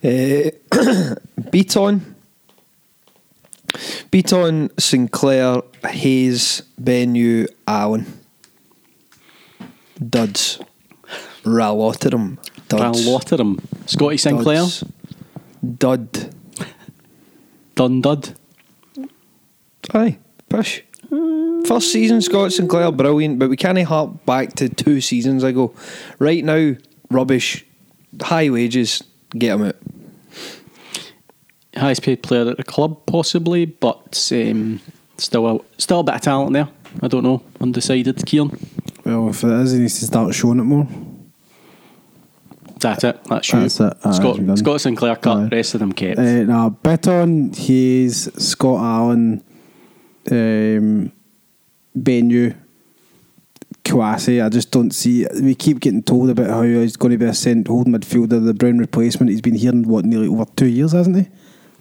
Uh, 0.04 0.52
Bitton. 1.52 2.02
Bitton, 4.12 4.80
Sinclair, 4.80 5.62
Hayes, 5.86 6.64
Benyu, 6.82 7.48
Allen. 7.68 8.06
Duds. 9.98 10.60
Ralotterum. 11.44 12.38
Duds. 12.68 13.06
Ralotterum. 13.06 13.60
Scotty 13.90 14.18
Sinclair, 14.18 14.62
Duds. 14.62 14.84
Dud. 15.78 16.36
Dun 17.76 18.02
Dud. 18.02 18.36
Aye, 19.94 20.18
push. 20.50 20.82
First 21.66 21.92
season, 21.92 22.22
Scott 22.22 22.52
Sinclair, 22.52 22.92
brilliant, 22.92 23.40
but 23.40 23.50
we 23.50 23.56
can't 23.56 23.82
harp 23.84 24.26
back 24.26 24.54
to 24.54 24.68
two 24.68 25.00
seasons 25.00 25.44
ago. 25.44 25.74
Right 26.20 26.44
now, 26.44 26.74
rubbish, 27.10 27.66
high 28.22 28.50
wages, 28.50 29.04
get 29.32 29.56
him 29.56 29.64
out. 29.68 29.76
Highest 31.78 32.02
paid 32.04 32.24
player 32.24 32.50
at 32.50 32.58
the 32.58 32.64
club, 32.64 33.06
possibly, 33.06 33.66
but 33.66 34.30
um, 34.34 34.80
still 35.18 35.48
a 35.48 35.60
still 35.78 36.00
a 36.02 36.04
bit 36.04 36.16
of 36.16 36.22
talent 36.22 36.54
there. 36.54 36.68
I 37.02 37.08
don't 37.08 37.24
know, 37.24 37.44
undecided. 37.62 38.26
Kieran, 38.26 38.58
Well, 39.06 39.30
if 39.30 39.44
it 39.44 39.52
is, 39.52 39.72
he 39.74 39.80
needs 39.80 40.00
to 40.00 40.06
start 40.06 40.34
showing 40.34 40.60
it 40.60 40.64
more. 40.64 40.88
that's 42.80 43.04
it. 43.04 43.24
That's 43.26 43.52
you. 43.52 43.60
That's 43.60 43.80
it. 43.80 43.98
Scott. 44.14 44.58
Scott 44.58 44.82
Sinclair 44.82 45.16
cut. 45.16 45.38
Aye. 45.38 45.50
Rest 45.52 45.74
of 45.76 45.80
them 45.82 45.92
kept. 45.92 46.20
Uh, 46.20 46.44
now, 46.44 46.70
Bitton, 46.70 47.56
Hayes, 47.58 48.30
Scott 48.42 48.80
Allen, 48.80 49.44
um, 50.32 51.12
Benyu, 51.98 52.56
Kouassi. 53.84 54.44
I 54.44 54.50
just 54.50 54.72
don't 54.72 54.92
see. 54.92 55.26
We 55.42 55.56
keep 55.56 55.80
getting 55.80 56.04
told 56.04 56.30
about 56.30 56.50
how 56.50 56.62
he's 56.64 56.96
going 56.98 57.12
to 57.12 57.18
be 57.18 57.26
a 57.26 57.34
cent 57.34 57.68
holding 57.68 57.94
midfielder, 57.94 58.44
the 58.44 58.54
Brown 58.54 58.78
replacement. 58.78 59.30
He's 59.32 59.42
been 59.42 59.56
here 59.56 59.72
in 59.72 59.84
what 59.88 60.06
nearly 60.06 60.28
over 60.28 60.46
two 60.56 60.68
years, 60.68 60.92
hasn't 60.94 61.18
he? 61.18 61.28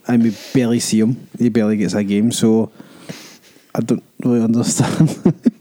And 0.08 0.22
we 0.22 0.36
barely 0.54 0.78
see 0.80 1.00
him. 1.00 1.28
He 1.38 1.48
barely 1.48 1.76
gets 1.76 1.94
a 1.94 2.04
game, 2.04 2.30
so 2.32 2.70
I 3.74 3.80
don't 3.80 4.04
really 4.24 4.42
understand. 4.42 5.34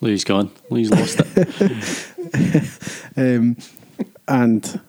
Lee's 0.00 0.24
gone. 0.24 0.50
Louis 0.70 0.88
lost 0.90 1.20
it. 1.24 2.68
um, 3.16 3.56
and 4.28 4.80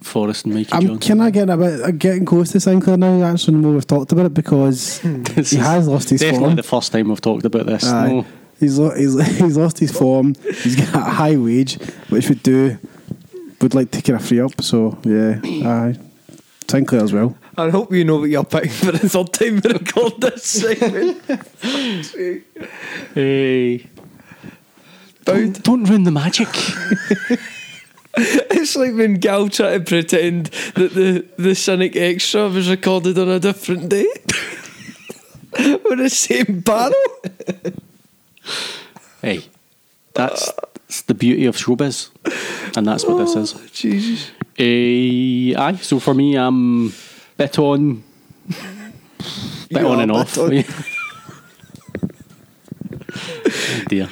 Forrest 0.00 0.44
and 0.44 0.54
Mikey 0.54 0.72
I'm 0.72 0.86
Johnston. 0.86 1.18
kind 1.18 1.26
of 1.28 1.32
getting 1.34 1.50
a 1.50 1.56
bit 1.56 1.80
I'm 1.84 1.98
getting 1.98 2.24
close 2.24 2.52
to 2.52 2.60
Sinclair 2.60 2.96
now. 2.96 3.22
Actually, 3.24 3.54
the 3.54 3.62
more 3.62 3.72
we've 3.74 3.86
talked 3.86 4.12
about 4.12 4.26
it 4.26 4.34
because 4.34 5.00
This 5.02 5.50
he 5.50 5.56
has 5.58 5.88
lost 5.88 6.10
his 6.10 6.20
Definitely 6.20 6.46
form. 6.46 6.56
the 6.56 6.62
first 6.62 6.92
time 6.92 7.08
we've 7.08 7.20
talked 7.20 7.44
about 7.44 7.66
this. 7.66 7.84
Aye. 7.84 8.08
No. 8.08 8.26
He's, 8.60 8.78
lo- 8.78 8.94
he's 8.94 9.20
he's 9.38 9.56
lost 9.56 9.78
his 9.78 9.92
form. 9.92 10.34
He's 10.62 10.76
got 10.76 10.94
a 10.94 11.00
high 11.10 11.36
wage, 11.36 11.74
which 12.08 12.28
would 12.28 12.42
do 12.42 12.78
would 13.60 13.74
like 13.74 13.90
to 13.90 14.02
kind 14.02 14.20
of 14.20 14.26
free 14.26 14.40
up. 14.40 14.60
So 14.62 14.98
yeah, 15.04 15.40
aye. 15.44 15.96
Sinclair 16.70 17.02
as 17.02 17.12
well. 17.12 17.36
I 17.56 17.70
hope 17.70 17.92
you 17.92 18.04
know 18.04 18.18
what 18.18 18.30
you're 18.30 18.44
picking 18.44 18.70
for 18.70 18.92
the 18.92 19.08
third 19.08 19.32
time 19.32 19.60
we 19.64 19.72
record 19.72 20.20
this 20.20 20.44
segment. 20.62 21.22
Hey. 23.14 23.86
Don't, 25.24 25.62
don't 25.62 25.84
ruin 25.84 26.04
the 26.04 26.10
magic. 26.10 26.48
It's 28.20 28.74
like 28.74 28.94
when 28.94 29.14
Gal 29.14 29.48
tried 29.48 29.78
to 29.78 29.80
pretend 29.84 30.46
that 30.74 30.92
the, 30.92 31.24
the 31.40 31.54
Cynic 31.54 31.94
Extra 31.94 32.48
was 32.48 32.68
recorded 32.68 33.16
on 33.16 33.28
a 33.28 33.38
different 33.38 33.88
day. 33.88 34.06
With 35.52 35.98
the 35.98 36.10
same 36.10 36.60
barrel. 36.60 36.94
hey, 39.22 39.44
that's, 40.14 40.50
that's 40.74 41.02
the 41.02 41.14
beauty 41.14 41.46
of 41.46 41.56
showbiz, 41.56 42.10
and 42.76 42.86
that's 42.86 43.04
what 43.04 43.18
this 43.18 43.36
oh, 43.36 43.40
is. 43.40 43.70
Jesus. 43.70 44.30
Eh, 44.58 45.54
aye, 45.56 45.76
so 45.80 45.98
for 46.00 46.14
me, 46.14 46.36
I'm 46.36 46.92
bit 47.36 47.58
on, 47.58 48.02
bit 48.48 49.82
You 49.82 49.88
on 49.88 50.00
and 50.00 50.12
off. 50.12 50.36
on. 50.38 50.64
Oh, 53.10 53.84
dear. 53.88 54.08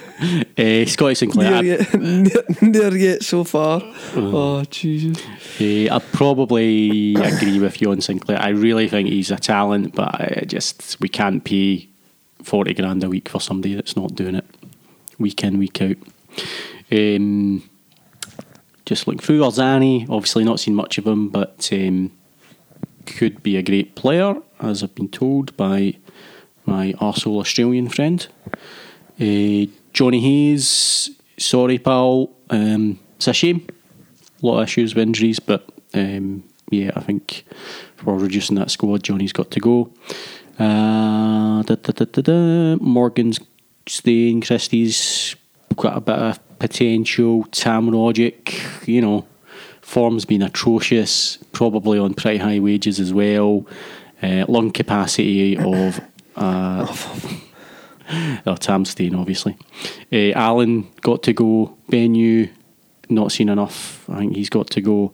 Uh, 0.59 0.87
Scotty 0.87 1.15
Sinclair. 1.15 1.55
I, 1.55 1.61
yet, 1.61 1.87
there 2.63 2.97
yet 2.97 3.23
so 3.23 3.45
far. 3.45 3.81
Oh, 4.15 4.65
Jesus. 4.65 5.19
eh, 5.61 5.89
I 5.91 5.99
probably 5.99 7.15
agree 7.15 7.59
with 7.61 7.81
you 7.81 7.91
on 7.91 8.01
Sinclair. 8.01 8.41
I 8.41 8.49
really 8.49 8.89
think 8.89 9.09
he's 9.09 9.31
a 9.31 9.37
talent, 9.37 9.95
but 9.95 10.15
I 10.15 10.45
just 10.47 10.97
we 11.01 11.09
can't 11.09 11.45
pay 11.45 11.89
forty 12.43 12.75
grand 12.75 13.05
a 13.05 13.09
week 13.09 13.29
for 13.29 13.41
somebody 13.41 13.75
that's 13.75 13.97
not 13.97 14.15
doing 14.15 14.35
it 14.37 14.47
week 15.19 15.45
in 15.45 15.59
week 15.59 15.81
out. 15.83 15.97
Um, 16.91 17.63
just 18.87 19.07
looking 19.07 19.21
through 19.21 19.41
Arzani, 19.41 20.09
obviously 20.09 20.45
not 20.45 20.61
seen 20.61 20.75
much 20.75 20.97
of 20.97 21.07
him, 21.07 21.29
but 21.29 21.69
um, 21.73 22.13
could 23.05 23.43
be 23.43 23.57
a 23.57 23.63
great 23.63 23.97
player, 23.97 24.37
as 24.61 24.83
I've 24.83 24.95
been 24.95 25.09
told 25.09 25.57
by 25.57 25.97
my 26.65 26.93
arsehole 26.95 27.41
Australian 27.41 27.89
friend. 27.89 28.27
Uh, 29.21 29.67
Johnny 29.93 30.21
Hayes, 30.21 31.11
sorry 31.37 31.79
pal, 31.79 32.31
um, 32.51 32.99
it's 33.17 33.27
a 33.29 33.33
shame. 33.33 33.67
A 34.43 34.47
lot 34.47 34.61
of 34.61 34.69
issues 34.69 34.95
with 34.95 35.03
injuries, 35.03 35.41
but 35.41 35.69
um, 35.95 36.45
yeah, 36.71 36.93
I 36.95 37.01
think 37.01 37.45
for 37.97 38.17
reducing 38.17 38.57
that 38.57 38.71
squad, 38.71 39.03
Johnny's 39.03 39.33
got 39.33 39.51
to 39.51 39.61
go. 39.61 39.93
Uh, 40.59 41.63
da, 41.63 41.75
da, 41.75 42.05
da. 42.05 42.77
Morgan's 42.77 43.41
staying, 43.87 44.43
Christie's 44.43 45.35
got 45.77 45.97
a 45.97 46.01
bit 46.01 46.15
of 46.15 46.46
potential. 46.59 47.45
Tam 47.51 47.91
Rogic, 47.91 48.87
you 48.87 49.01
know, 49.01 49.27
form's 49.81 50.25
been 50.25 50.43
atrocious, 50.43 51.39
probably 51.53 51.99
on 51.99 52.15
pretty 52.15 52.39
high 52.39 52.59
wages 52.59 53.01
as 53.01 53.13
well. 53.13 53.67
Uh, 54.23 54.45
lung 54.49 54.71
capacity 54.71 55.57
of. 55.59 56.01
Uh, 56.37 56.87
oh, 58.47 58.57
Tam's 58.57 58.91
staying, 58.91 59.15
obviously. 59.15 59.57
Uh, 60.13 60.33
got 61.03 61.23
to 61.25 61.33
go. 61.33 61.77
Benyu, 61.91 62.51
not 63.09 63.33
seen 63.33 63.49
enough. 63.49 64.09
I 64.11 64.19
think 64.19 64.37
he's 64.37 64.51
got 64.51 64.71
to 64.71 64.81
go. 64.81 65.13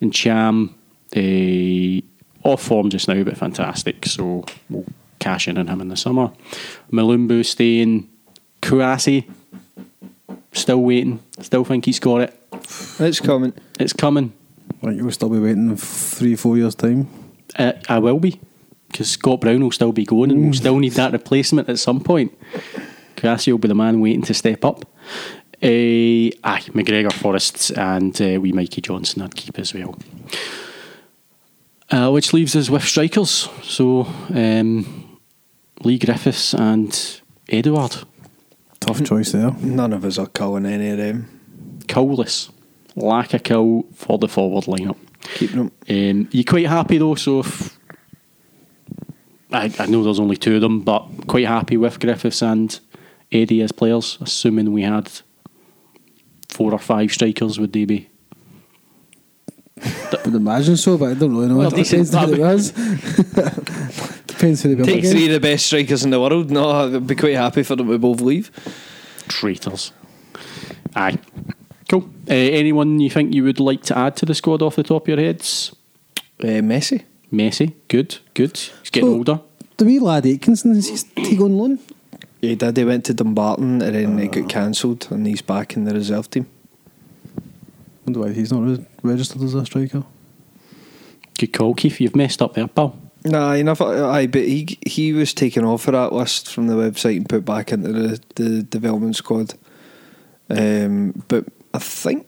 And 0.00 0.12
Cham, 0.12 0.74
uh, 1.16 2.48
off 2.48 2.62
form 2.62 2.90
just 2.90 3.08
now, 3.08 3.22
but 3.24 3.36
fantastic. 3.36 4.06
So 4.06 4.44
we'll 4.68 4.84
cash 5.18 5.48
in 5.48 5.58
on 5.58 5.68
him 5.68 5.80
in 5.80 5.88
the 5.88 5.96
summer. 5.96 6.30
Mulumbu 6.92 7.44
staying. 7.44 8.10
Kouassi, 8.60 9.30
still 10.54 10.82
waiting. 10.82 11.20
Still 11.40 11.64
think 11.64 11.84
he's 11.84 11.98
got 12.00 12.22
it. 12.22 12.40
It's 12.98 13.20
coming. 13.20 13.52
It's 13.78 13.92
coming. 13.92 14.32
Like 14.82 14.96
you'll 14.96 15.10
still 15.10 15.28
be 15.28 15.38
waiting 15.38 15.70
in 15.70 15.76
three, 15.76 16.36
four 16.36 16.56
years 16.56 16.74
time. 16.74 17.08
Uh, 17.58 17.72
I 17.88 17.98
will 17.98 18.18
be. 18.18 18.40
because 18.88 19.10
Scott 19.10 19.40
Brown 19.40 19.62
will 19.62 19.70
still 19.72 19.92
be 19.92 20.04
going 20.04 20.30
and 20.30 20.44
we'll 20.44 20.52
still 20.54 20.78
need 20.78 20.92
that 20.92 21.12
replacement 21.12 21.68
at 21.68 21.78
some 21.78 22.00
point. 22.00 22.32
Cassie 23.16 23.52
will 23.52 23.58
be 23.58 23.68
the 23.68 23.74
man 23.74 24.00
waiting 24.00 24.22
to 24.22 24.34
step 24.34 24.64
up. 24.64 24.84
Uh, 25.62 26.30
aye, 26.44 26.60
McGregor, 26.74 27.12
Forrest, 27.12 27.70
and 27.70 28.20
uh, 28.20 28.40
wee 28.40 28.52
Mikey 28.52 28.80
Johnston 28.82 29.22
I'd 29.22 29.34
keep 29.34 29.58
as 29.58 29.72
well. 29.72 29.96
Uh, 31.90 32.10
which 32.10 32.32
leaves 32.32 32.56
us 32.56 32.68
with 32.70 32.82
strikers. 32.84 33.48
So, 33.62 34.06
um, 34.34 35.18
Leigh 35.82 35.98
Griffiths 35.98 36.54
and 36.54 37.20
Edouard. 37.48 37.96
Tough 38.86 39.04
choice 39.04 39.32
there. 39.32 39.50
None 39.52 39.92
of 39.92 40.04
us 40.04 40.18
are 40.18 40.26
calling 40.26 40.66
any 40.66 40.90
of 40.90 40.98
them. 40.98 41.80
Cowless. 41.88 42.50
Lack 42.96 43.34
of 43.34 43.42
cow 43.42 43.84
for 43.94 44.18
the 44.18 44.28
forward 44.28 44.64
lineup. 44.64 44.96
Keeping 45.34 45.56
them. 45.56 45.72
Um, 45.88 46.28
you 46.30 46.44
quite 46.44 46.66
happy 46.66 46.98
though? 46.98 47.14
So 47.14 47.40
if 47.40 47.78
I, 49.50 49.72
I 49.78 49.86
know 49.86 50.02
there's 50.02 50.20
only 50.20 50.36
two 50.36 50.56
of 50.56 50.60
them, 50.60 50.80
but 50.80 51.06
quite 51.26 51.46
happy 51.46 51.76
with 51.76 51.98
Griffiths 51.98 52.42
and 52.42 52.78
Eddie 53.32 53.62
as 53.62 53.72
players. 53.72 54.18
Assuming 54.20 54.72
we 54.72 54.82
had 54.82 55.10
four 56.48 56.72
or 56.72 56.78
five 56.78 57.12
strikers, 57.12 57.58
would 57.58 57.72
they 57.72 57.84
be? 57.84 58.08
Would 60.24 60.34
imagine 60.34 60.76
so, 60.76 60.96
but 60.96 61.10
I 61.10 61.14
don't 61.14 61.34
really 61.34 61.48
know. 61.48 61.56
Well, 61.58 61.72
it 61.72 61.76
decent, 61.76 62.10
depends 62.10 62.30
who 62.30 62.36
but- 62.36 62.40
it 62.40 62.54
was. 62.54 62.70
depends 64.26 64.62
who 64.62 64.68
they 64.70 64.74
built 64.76 64.88
Take 64.88 64.98
against. 64.98 65.12
three 65.16 65.26
of 65.26 65.32
the 65.32 65.40
best 65.40 65.66
strikers 65.66 66.04
in 66.04 66.10
the 66.10 66.20
world. 66.20 66.50
No, 66.50 66.70
I'd 66.70 67.06
be 67.06 67.14
quite 67.14 67.34
happy 67.34 67.62
for 67.62 67.76
them 67.76 67.88
to 67.88 67.98
both 67.98 68.20
leave. 68.20 68.50
Traitors. 69.28 69.92
Aye. 70.94 71.18
Cool. 71.88 72.08
Uh, 72.28 72.32
anyone 72.34 73.00
you 73.00 73.10
think 73.10 73.34
you 73.34 73.44
would 73.44 73.60
like 73.60 73.82
to 73.84 73.98
add 73.98 74.16
to 74.16 74.26
the 74.26 74.34
squad 74.34 74.62
off 74.62 74.76
the 74.76 74.82
top 74.82 75.02
of 75.02 75.08
your 75.08 75.18
heads? 75.18 75.74
Uh, 76.40 76.46
Messi. 76.62 77.02
Messi. 77.32 77.74
Good. 77.88 78.18
Good. 78.34 78.56
He's 78.56 78.90
getting 78.90 79.10
So- 79.10 79.14
older. 79.16 79.40
The 79.76 79.84
wee 79.86 79.98
lad 79.98 80.24
Atkinson, 80.24 80.70
is 80.76 81.04
he, 81.16 81.22
he 81.30 81.36
going 81.36 81.58
loan? 81.58 81.80
Yeah, 82.40 82.50
he 82.50 82.54
did. 82.54 82.76
He 82.76 82.84
went 82.84 83.04
to 83.06 83.14
Dumbarton 83.14 83.82
and 83.82 83.94
then 83.94 84.18
he 84.18 84.28
got 84.28 84.48
cancelled 84.48 85.08
and 85.10 85.26
he's 85.26 85.42
back 85.42 85.76
in 85.76 85.82
the 85.84 85.92
reserve 85.92 86.30
team. 86.30 86.46
Wonder 88.06 88.20
why 88.20 88.32
he's 88.32 88.52
not 88.52 88.62
re- 88.62 88.86
registered 89.02 89.42
as 89.42 89.54
a 89.54 89.64
striker. 89.64 90.04
Good 91.38 91.52
call, 91.52 91.74
Keith. 91.74 92.00
You've 92.00 92.16
messed 92.16 92.42
up 92.42 92.54
there, 92.54 92.68
pal. 92.68 92.98
Nah, 93.24 93.52
enough. 93.52 93.80
Aye, 93.80 94.26
but 94.26 94.42
he 94.42 94.78
he 94.86 95.12
was 95.14 95.32
taken 95.32 95.64
off 95.64 95.88
of 95.88 95.92
that 95.92 96.12
list 96.12 96.52
from 96.52 96.66
the 96.66 96.74
website 96.74 97.16
and 97.16 97.28
put 97.28 97.44
back 97.44 97.72
into 97.72 97.92
the, 97.92 98.20
the 98.34 98.62
development 98.62 99.16
squad. 99.16 99.54
Um, 100.50 101.24
but 101.28 101.46
I 101.72 101.78
think 101.78 102.26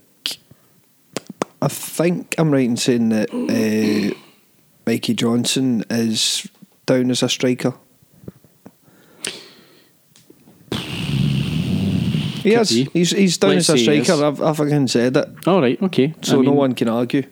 I 1.61 1.69
think 1.69 2.35
I'm 2.39 2.51
right 2.51 2.65
in 2.65 2.79
saying 2.79 3.11
that 3.11 3.31
uh, 3.33 4.17
Mikey 4.87 5.15
Johnston 5.15 5.85
is 5.91 6.49
down 6.87 7.11
as 7.11 7.23
a 7.23 7.29
striker. 7.29 7.75
He 12.47 12.55
is. 12.55 12.71
be. 12.71 12.85
He's 12.93 13.11
he's 13.11 13.39
down 13.39 13.55
Let's 13.55 13.69
as 13.71 13.81
a 13.81 13.83
striker. 13.83 14.25
I've, 14.25 14.41
I've 14.41 14.61
again 14.61 14.87
said 14.89 15.17
it, 15.17 15.29
All 15.49 15.61
right. 15.61 15.81
Okay. 15.83 16.15
so 16.23 16.35
I 16.35 16.37
no 16.37 16.51
mean, 16.51 16.55
one 16.55 16.75
can 16.75 16.89
argue. 16.89 17.25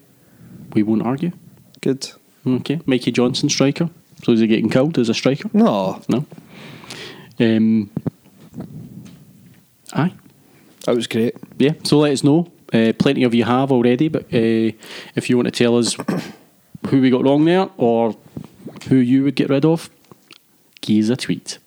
We 0.74 0.82
won't 0.82 1.02
argue. 1.06 1.30
Good. 1.80 2.10
Okay. 2.46 2.80
Mikey 2.84 3.12
Johnston, 3.12 3.48
striker. 3.48 3.88
So 4.24 4.32
is 4.32 4.40
he 4.40 4.46
getting 4.46 4.70
killed 4.70 4.98
as 4.98 5.08
a 5.08 5.14
striker? 5.14 5.48
No, 5.52 6.00
No. 6.08 6.26
Um. 7.38 7.90
Aye. 9.92 10.12
that 10.84 10.94
was 10.96 11.06
great. 11.06 11.36
Yeah. 11.58 11.72
So 11.84 11.98
let 11.98 12.12
us 12.12 12.24
know. 12.24 12.50
Uh, 12.72 12.92
plenty 12.98 13.22
of 13.22 13.34
you 13.34 13.44
have 13.44 13.70
already, 13.70 14.08
but 14.08 14.22
uh, 14.24 14.72
if 15.14 15.30
you 15.30 15.36
want 15.36 15.46
to 15.46 15.52
tell 15.52 15.76
us 15.78 15.96
who 16.88 17.00
we 17.00 17.10
got 17.10 17.22
wrong 17.24 17.44
there 17.44 17.68
or 17.76 18.16
who 18.88 18.96
you 18.96 19.22
would 19.22 19.36
get 19.36 19.48
rid 19.48 19.64
of, 19.64 19.88
give 20.80 21.04
us 21.04 21.10
a 21.10 21.16
tweet. 21.16 21.58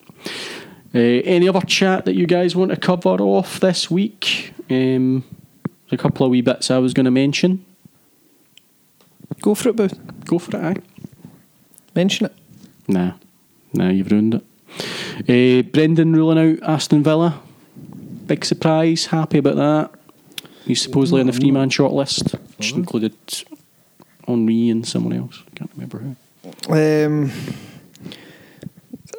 Uh, 0.95 0.99
any 0.99 1.47
other 1.47 1.61
chat 1.61 2.05
that 2.05 2.15
you 2.15 2.25
guys 2.25 2.55
want 2.55 2.71
to 2.71 2.77
cover 2.77 3.09
off 3.09 3.59
this 3.59 3.91
week? 3.91 4.53
Um, 4.69 5.23
there's 5.63 5.99
a 5.99 6.01
couple 6.01 6.25
of 6.25 6.31
wee 6.31 6.41
bits 6.41 6.71
I 6.71 6.77
was 6.77 6.93
going 6.93 7.05
to 7.05 7.11
mention. 7.11 7.65
Go 9.41 9.53
for 9.53 9.69
it, 9.69 9.75
boo. 9.75 9.89
Go 10.25 10.39
for 10.39 10.57
it, 10.57 10.63
aye. 10.63 10.81
Mention 11.95 12.27
it. 12.27 12.35
Nah, 12.87 13.13
nah, 13.73 13.89
you've 13.89 14.11
ruined 14.11 14.35
it. 14.35 14.43
Uh, 15.29 15.67
Brendan 15.69 16.13
ruling 16.13 16.37
out 16.37 16.69
Aston 16.69 17.03
Villa. 17.03 17.41
Big 18.25 18.45
surprise. 18.45 19.07
Happy 19.07 19.39
about 19.39 19.55
that. 19.55 19.91
He's 20.65 20.81
supposedly 20.81 21.21
on 21.21 21.27
the 21.27 21.33
three 21.33 21.51
man 21.51 21.69
shortlist, 21.69 22.37
which 22.57 22.73
included 22.73 23.15
Henry 24.27 24.69
and 24.69 24.85
someone 24.85 25.13
else. 25.13 25.43
Can't 25.55 25.71
remember 25.73 25.99
who. 25.99 26.15
Um, 26.73 27.31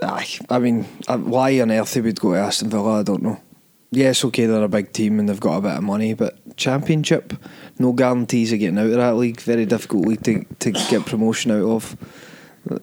aye, 0.03 0.39
I 0.49 0.59
mean, 0.59 0.87
uh, 1.07 1.19
why 1.19 1.61
on 1.61 1.71
earth 1.71 1.95
he 1.95 2.01
would 2.01 2.21
go 2.21 2.33
to 2.33 2.39
Aston 2.39 2.71
Villa, 2.71 3.01
I 3.01 3.03
don't 3.03 3.23
know. 3.23 3.41
Yes, 3.91 4.25
okay, 4.25 4.45
they're 4.45 4.65
a 4.65 4.69
big 4.69 4.93
team 4.93 5.19
and 5.19 5.29
they've 5.29 5.41
got 5.41 5.57
a 5.57 5.63
bit 5.63 5.77
of 5.77 5.83
money, 5.83 6.13
but 6.13 6.57
Championship, 6.57 7.33
no 7.79 7.93
guarantees 7.93 8.53
of 8.53 8.59
getting 8.59 8.79
out 8.79 8.87
of 8.87 8.93
that 8.93 9.17
league. 9.17 9.41
Very 9.41 9.65
difficult 9.65 10.07
league 10.07 10.23
to, 10.25 10.45
to 10.59 10.73
get 10.73 11.07
promotion 11.07 11.53
out 11.53 11.65
of. 11.65 11.97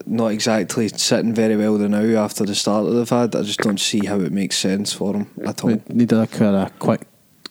Not 0.07 0.29
exactly 0.29 0.87
sitting 0.87 1.33
very 1.33 1.55
well 1.55 1.77
there 1.77 1.89
now 1.89 2.23
after 2.23 2.43
the 2.43 2.55
start 2.55 2.85
that 2.85 2.91
they've 2.91 3.09
had. 3.09 3.35
I 3.35 3.43
just 3.43 3.59
don't 3.59 3.79
see 3.79 4.03
how 4.05 4.19
it 4.21 4.31
makes 4.31 4.57
sense 4.57 4.93
for 4.93 5.13
them 5.13 5.29
at 5.45 5.63
all. 5.63 5.69
We 5.69 5.81
needed 5.89 6.17
a 6.17 6.25
kind 6.25 6.55
of 6.55 6.79
quick 6.79 7.01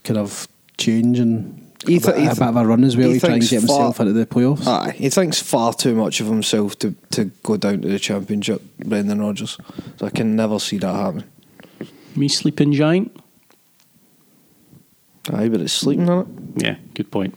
kind 0.02 0.18
of 0.18 0.48
change 0.76 1.20
and 1.20 1.63
He 1.86 1.96
a, 1.96 2.00
bit, 2.00 2.16
he 2.16 2.22
a 2.24 2.26
th- 2.26 2.38
bit 2.38 2.48
of 2.48 2.56
a 2.56 2.66
run 2.66 2.84
as 2.84 2.96
well 2.96 3.08
he 3.08 3.14
to 3.14 3.20
try 3.26 3.34
and 3.34 3.42
get 3.42 3.50
himself 3.50 3.96
far- 3.96 4.06
into 4.06 4.18
the 4.18 4.26
playoffs. 4.26 4.66
Aye, 4.66 4.92
he 4.92 5.10
thinks 5.10 5.40
far 5.40 5.72
too 5.74 5.94
much 5.94 6.20
of 6.20 6.26
himself 6.26 6.78
to, 6.80 6.94
to 7.12 7.26
go 7.42 7.56
down 7.56 7.80
to 7.82 7.88
the 7.88 7.98
Championship, 7.98 8.62
Brendan 8.78 9.20
Rodgers. 9.20 9.58
So 9.98 10.06
I 10.06 10.10
can 10.10 10.36
never 10.36 10.58
see 10.58 10.78
that 10.78 10.94
happen. 10.94 11.24
Me 12.16 12.28
sleeping 12.28 12.72
giant. 12.72 13.14
Aye, 15.32 15.48
but 15.48 15.60
it's 15.60 15.72
sleeping 15.72 16.08
on 16.10 16.20
it. 16.56 16.62
Yeah, 16.64 16.76
good 16.94 17.10
point. 17.10 17.34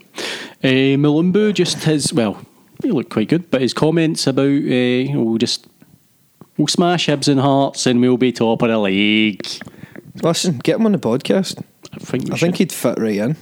Uh, 0.63 0.97
Mulumbu 0.97 1.53
just 1.53 1.83
his 1.83 2.11
well, 2.13 2.41
he 2.83 2.91
looked 2.91 3.09
quite 3.11 3.29
good, 3.29 3.49
but 3.49 3.61
his 3.61 3.73
comments 3.73 4.27
about 4.27 4.45
uh, 4.45 5.17
we'll 5.19 5.37
just 5.37 5.67
we'll 6.57 6.67
smash 6.67 7.07
Hibs 7.07 7.27
and 7.29 7.39
Hearts 7.39 7.85
and 7.85 8.01
we'll 8.01 8.17
be 8.17 8.31
top 8.31 8.61
of 8.61 8.69
the 8.69 8.77
league. 8.77 9.47
Listen, 10.21 10.57
get 10.59 10.77
him 10.77 10.85
on 10.85 10.91
the 10.91 10.97
podcast. 10.97 11.63
I 11.93 11.97
think 11.99 12.25
we 12.25 12.31
I 12.33 12.37
think 12.37 12.57
he'd 12.57 12.73
fit 12.73 12.99
right 12.99 13.15
in. 13.15 13.37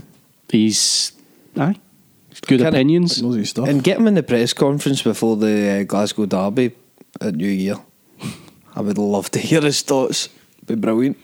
He's 0.50 1.12
aye, 1.58 1.76
good 2.48 2.60
Kinda- 2.60 2.68
opinions. 2.70 3.22
Knows 3.22 3.50
stuff. 3.50 3.68
And 3.68 3.84
get 3.84 3.98
him 3.98 4.08
in 4.08 4.14
the 4.16 4.24
press 4.24 4.54
conference 4.54 5.02
before 5.02 5.36
the 5.38 5.80
uh, 5.82 5.84
Glasgow 5.84 6.26
Derby 6.26 6.72
at 7.22 7.36
New 7.36 7.48
Year. 7.48 7.76
I 8.76 8.82
would 8.82 8.98
love 8.98 9.32
to 9.32 9.40
hear 9.40 9.62
his 9.62 9.82
thoughts. 9.82 10.30
Be 10.66 10.76
brilliant. 10.76 11.18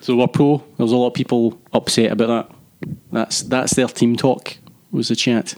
So 0.00 0.16
we're 0.16 0.26
pro. 0.28 0.62
There's 0.78 0.92
a 0.92 0.96
lot 0.96 1.08
of 1.08 1.14
people 1.14 1.60
upset 1.72 2.10
about 2.12 2.48
that. 2.48 2.90
That's 3.12 3.42
that's 3.42 3.74
their 3.74 3.88
team 3.88 4.16
talk. 4.16 4.56
Was 4.90 5.08
the 5.08 5.16
chat. 5.16 5.54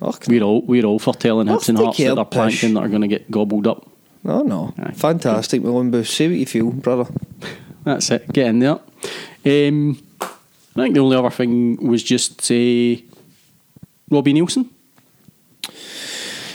Oh, 0.00 0.14
We're 0.28 0.42
all 0.42 0.62
we're 0.62 0.84
all 0.84 0.98
for 0.98 1.14
telling 1.14 1.46
Hibs 1.46 1.68
and 1.68 1.76
take 1.78 1.84
Hearts 1.84 1.98
that 1.98 2.14
they're 2.16 2.24
Pish. 2.24 2.32
planking 2.60 2.74
that 2.74 2.80
are 2.84 2.88
going 2.88 3.02
to 3.02 3.08
get 3.08 3.30
gobbled 3.30 3.66
up. 3.66 3.88
no, 4.24 4.42
no. 4.42 4.74
Aye. 4.78 4.92
Fantastic, 4.92 5.62
Mulumbu. 5.62 6.06
Say 6.06 6.28
what 6.28 6.36
you 6.38 6.46
feel, 6.46 6.70
brother. 6.70 7.06
That's 7.84 8.10
it. 8.10 8.30
Get 8.32 8.46
in 8.48 8.58
there. 8.60 8.80
Um, 9.68 9.98
I 10.76 10.82
think 10.82 10.94
the 10.94 11.00
only 11.00 11.16
other 11.16 11.30
thing 11.30 11.76
was 11.76 12.02
just 12.02 12.42
say 12.42 13.04
Robbie 14.10 14.34
Neilson, 14.34 14.68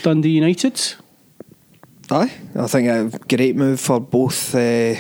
Dundee 0.04 0.30
United. 0.30 0.96
Aye, 2.12 2.32
I 2.56 2.68
think 2.68 2.88
a 2.88 3.18
great 3.28 3.56
move 3.56 3.80
for 3.80 4.00
both 4.00 4.54
uh, 4.54 4.96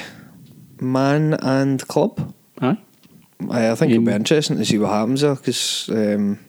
man 0.80 1.36
and 1.36 1.88
club. 1.88 2.34
Aye. 2.62 2.78
I, 3.50 3.72
I 3.72 3.76
think 3.76 3.92
it'll 3.92 4.06
be 4.06 4.12
Um, 4.12 4.18
interesting 4.18 4.58
to 4.58 4.66
see 4.66 4.80
what 4.80 4.90
happens 4.90 5.22
there 5.22 5.36
because, 5.36 5.90
um, 5.90 6.40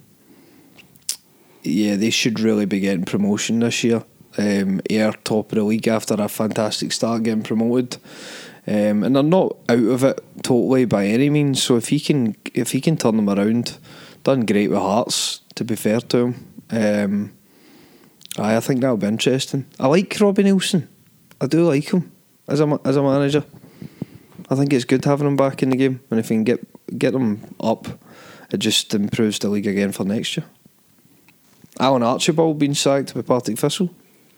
yeah, 1.62 1.96
they 1.96 2.10
should 2.10 2.40
really 2.40 2.64
be 2.64 2.80
getting 2.80 3.04
promotion 3.04 3.60
this 3.60 3.84
year. 3.84 4.04
Um, 4.38 4.80
Ayr 4.88 5.12
top 5.24 5.52
of 5.52 5.58
the 5.58 5.64
league 5.64 5.88
after 5.88 6.14
a 6.14 6.28
fantastic 6.28 6.92
start 6.92 7.24
getting 7.24 7.42
promoted, 7.42 7.98
um, 8.66 9.02
and 9.02 9.16
they're 9.16 9.22
not 9.22 9.56
out 9.68 9.78
of 9.78 10.04
it 10.04 10.24
totally 10.42 10.84
by 10.84 11.06
any 11.06 11.30
means. 11.30 11.62
So 11.62 11.76
if 11.76 11.88
he 11.88 11.98
can, 11.98 12.36
if 12.54 12.72
he 12.72 12.80
can 12.80 12.96
turn 12.96 13.16
them 13.16 13.28
around, 13.28 13.78
done 14.22 14.46
great 14.46 14.70
with 14.70 14.78
Hearts. 14.78 15.40
To 15.56 15.64
be 15.64 15.76
fair 15.76 16.00
to 16.00 16.18
him, 16.18 16.62
um, 16.70 17.32
aye, 18.38 18.56
I 18.56 18.60
think 18.60 18.80
that'll 18.80 18.96
be 18.96 19.06
interesting. 19.06 19.66
I 19.78 19.86
like 19.88 20.16
Robbie 20.18 20.44
Neilson. 20.44 20.88
I 21.40 21.46
do 21.46 21.66
like 21.66 21.92
him 21.92 22.10
as 22.48 22.60
a 22.60 22.80
as 22.84 22.96
a 22.96 23.02
manager. 23.02 23.44
I 24.48 24.54
think 24.54 24.72
it's 24.72 24.84
good 24.84 25.04
having 25.04 25.26
him 25.26 25.36
back 25.36 25.62
in 25.62 25.70
the 25.70 25.76
game, 25.76 26.00
and 26.10 26.20
if 26.20 26.30
we 26.30 26.36
can 26.36 26.44
get 26.44 26.98
get 26.98 27.14
him 27.14 27.54
up, 27.60 27.86
it 28.50 28.58
just 28.58 28.94
improves 28.94 29.38
the 29.38 29.48
league 29.48 29.66
again 29.66 29.92
for 29.92 30.04
next 30.04 30.36
year. 30.36 30.46
Alan 31.80 32.02
Archibald 32.02 32.58
being 32.58 32.74
sacked 32.74 33.14
by 33.14 33.22
Partick 33.22 33.58
Thistle 33.58 33.90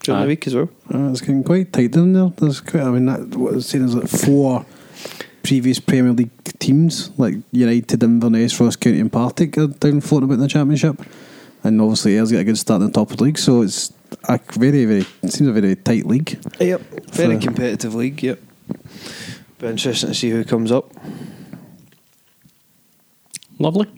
during 0.05 0.21
Aye. 0.21 0.23
the 0.25 0.29
week 0.29 0.47
as 0.47 0.55
well. 0.55 0.69
Uh, 0.93 1.11
it's 1.11 1.21
getting 1.21 1.43
quite 1.43 1.73
tight 1.73 1.91
down 1.91 2.13
there. 2.13 2.31
There's 2.37 2.61
quite, 2.61 2.83
I 2.83 2.91
mean, 2.91 3.07
that, 3.07 3.37
what 3.37 3.53
I 3.53 3.57
was 3.57 3.67
saying 3.67 3.85
is 3.85 3.95
like 3.95 4.09
four 4.09 4.65
previous 5.43 5.81
Premier 5.81 6.13
League 6.13 6.31
teams, 6.59 7.11
like 7.19 7.35
United, 7.51 8.03
Inverness, 8.03 8.59
Ross 8.61 8.77
County, 8.77 9.01
and 9.01 9.13
Partick, 9.13 9.59
are 9.59 9.67
down 9.67 10.01
floating 10.01 10.25
about 10.25 10.35
in 10.35 10.41
the 10.41 10.49
Championship. 10.49 11.01
And 11.65 11.81
obviously, 11.81 12.17
Ayr's 12.17 12.31
got 12.31 12.39
a 12.39 12.45
good 12.45 12.59
start 12.59 12.83
in 12.83 12.89
the 12.89 12.93
top 12.93 13.11
of 13.11 13.17
the 13.17 13.25
league, 13.25 13.39
so 13.39 13.63
it's 13.63 13.93
a 14.29 14.39
very, 14.53 14.85
very 14.85 15.07
it 15.23 15.33
seems 15.33 15.49
a 15.49 15.53
very 15.53 15.75
tight 15.77 16.05
league. 16.05 16.39
Yep, 16.61 16.81
very 17.11 17.39
competitive 17.39 17.95
league. 17.95 18.23
Yep, 18.23 18.39
be 19.59 19.67
interesting 19.67 20.11
to 20.11 20.15
see 20.15 20.31
who 20.31 20.45
comes 20.45 20.71
up. 20.71 20.93
Lovely. 23.59 23.89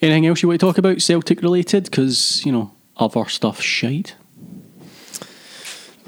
Anything 0.00 0.26
else 0.26 0.42
you 0.42 0.48
want 0.48 0.60
to 0.60 0.66
talk 0.66 0.78
about 0.78 1.02
Celtic 1.02 1.42
related? 1.42 1.84
Because 1.84 2.46
you 2.46 2.52
know 2.52 2.72
other 2.96 3.26
stuff 3.26 3.60
shite. 3.60 4.14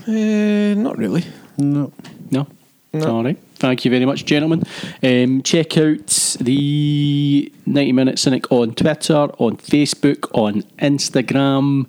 Uh, 0.06 0.74
not 0.74 0.96
really. 0.98 1.24
No. 1.58 1.92
No. 2.30 2.46
No. 2.92 3.16
All 3.16 3.24
right. 3.24 3.38
Thank 3.56 3.84
you 3.84 3.90
very 3.90 4.04
much, 4.04 4.24
gentlemen. 4.24 4.62
Um, 5.02 5.42
check 5.42 5.76
out 5.78 6.36
the 6.40 7.52
90 7.66 7.92
Minute 7.92 8.18
Cynic 8.18 8.50
on 8.52 8.74
Twitter, 8.74 9.14
on 9.14 9.56
Facebook, 9.56 10.28
on 10.32 10.62
Instagram. 10.78 11.86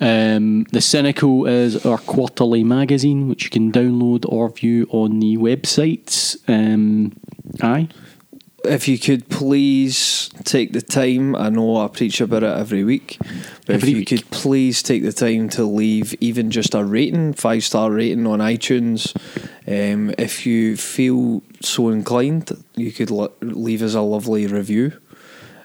Um, 0.00 0.64
the 0.72 0.80
Cynical 0.80 1.46
is 1.46 1.84
our 1.86 1.98
quarterly 1.98 2.64
magazine, 2.64 3.28
which 3.28 3.44
you 3.44 3.50
can 3.50 3.72
download 3.72 4.24
or 4.28 4.50
view 4.50 4.86
on 4.90 5.20
the 5.20 5.36
website. 5.36 6.36
Um, 6.48 7.12
aye. 7.62 7.88
If 8.66 8.88
you 8.88 8.98
could 8.98 9.28
please 9.28 10.28
take 10.44 10.72
the 10.72 10.82
time, 10.82 11.34
I 11.36 11.48
know 11.48 11.76
I 11.78 11.88
preach 11.88 12.20
about 12.20 12.42
it 12.42 12.58
every 12.58 12.84
week, 12.84 13.16
but 13.66 13.76
Every 13.76 13.76
if 13.76 13.88
you 13.88 13.96
week. 13.98 14.08
could 14.08 14.30
please 14.30 14.82
take 14.82 15.02
the 15.02 15.12
time 15.12 15.48
to 15.50 15.64
leave 15.64 16.14
even 16.20 16.50
just 16.50 16.74
a 16.74 16.84
rating, 16.84 17.32
five 17.32 17.64
star 17.64 17.90
rating 17.90 18.26
on 18.26 18.40
iTunes. 18.40 19.14
Um, 19.66 20.14
if 20.18 20.46
you 20.46 20.76
feel 20.76 21.42
so 21.60 21.88
inclined, 21.90 22.50
you 22.74 22.92
could 22.92 23.10
le- 23.10 23.30
leave 23.40 23.82
us 23.82 23.94
a 23.94 24.00
lovely 24.00 24.46
review. 24.46 24.92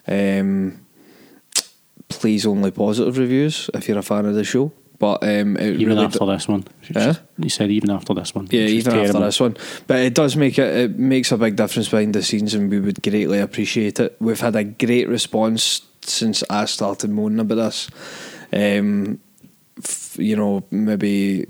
Um, 0.07 0.85
please, 2.09 2.45
only 2.45 2.71
positive 2.71 3.17
reviews 3.17 3.69
if 3.73 3.87
you're 3.87 3.97
a 3.97 4.03
fan 4.03 4.25
of 4.25 4.35
the 4.35 4.43
show. 4.43 4.71
But 5.01 5.23
um, 5.23 5.57
it 5.57 5.77
Even 5.81 5.87
really 5.95 6.05
after 6.05 6.27
this 6.27 6.47
one. 6.47 6.63
Eh? 6.93 7.15
You 7.39 7.49
said 7.49 7.71
even 7.71 7.89
after 7.89 8.13
this 8.13 8.35
one. 8.35 8.47
Yeah, 8.51 8.65
even 8.65 8.93
after 8.93 9.01
terrible. 9.01 9.21
this 9.21 9.39
one. 9.39 9.57
But 9.87 9.97
it 10.01 10.13
does 10.13 10.35
make 10.35 10.59
it 10.59 10.75
it 10.77 10.99
makes 10.99 11.31
a 11.31 11.37
big 11.37 11.55
difference 11.55 11.89
behind 11.89 12.13
the 12.13 12.21
scenes 12.21 12.53
and 12.53 12.69
we 12.69 12.79
would 12.79 13.01
greatly 13.01 13.39
appreciate 13.39 13.99
it. 13.99 14.15
We've 14.19 14.39
had 14.39 14.55
a 14.55 14.63
great 14.63 15.09
response 15.09 15.81
since 16.01 16.43
I 16.51 16.65
started 16.65 17.09
moaning 17.09 17.39
about 17.39 17.55
this. 17.55 17.89
Um 18.53 19.19
f- 19.79 20.17
you 20.19 20.35
know, 20.35 20.65
maybe 20.69 21.47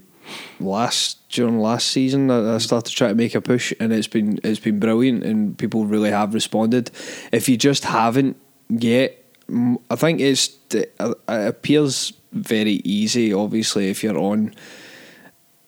last 0.61 1.27
during 1.27 1.59
last 1.59 1.87
season 1.87 2.31
I 2.31 2.57
started 2.59 2.95
trying 2.95 3.11
to 3.11 3.15
make 3.15 3.35
a 3.35 3.41
push 3.41 3.73
and 3.81 3.91
it's 3.91 4.07
been 4.07 4.39
it's 4.45 4.61
been 4.61 4.79
brilliant 4.79 5.25
and 5.25 5.57
people 5.57 5.85
really 5.85 6.11
have 6.11 6.33
responded. 6.33 6.89
If 7.33 7.49
you 7.49 7.57
just 7.57 7.83
haven't 7.83 8.37
yet 8.69 9.17
I 9.89 9.95
think 9.97 10.21
it's 10.21 10.57
it 10.73 10.95
appears 11.27 12.13
very 12.31 12.81
easy 12.83 13.33
obviously 13.33 13.89
if 13.89 14.03
you're 14.03 14.17
on 14.17 14.53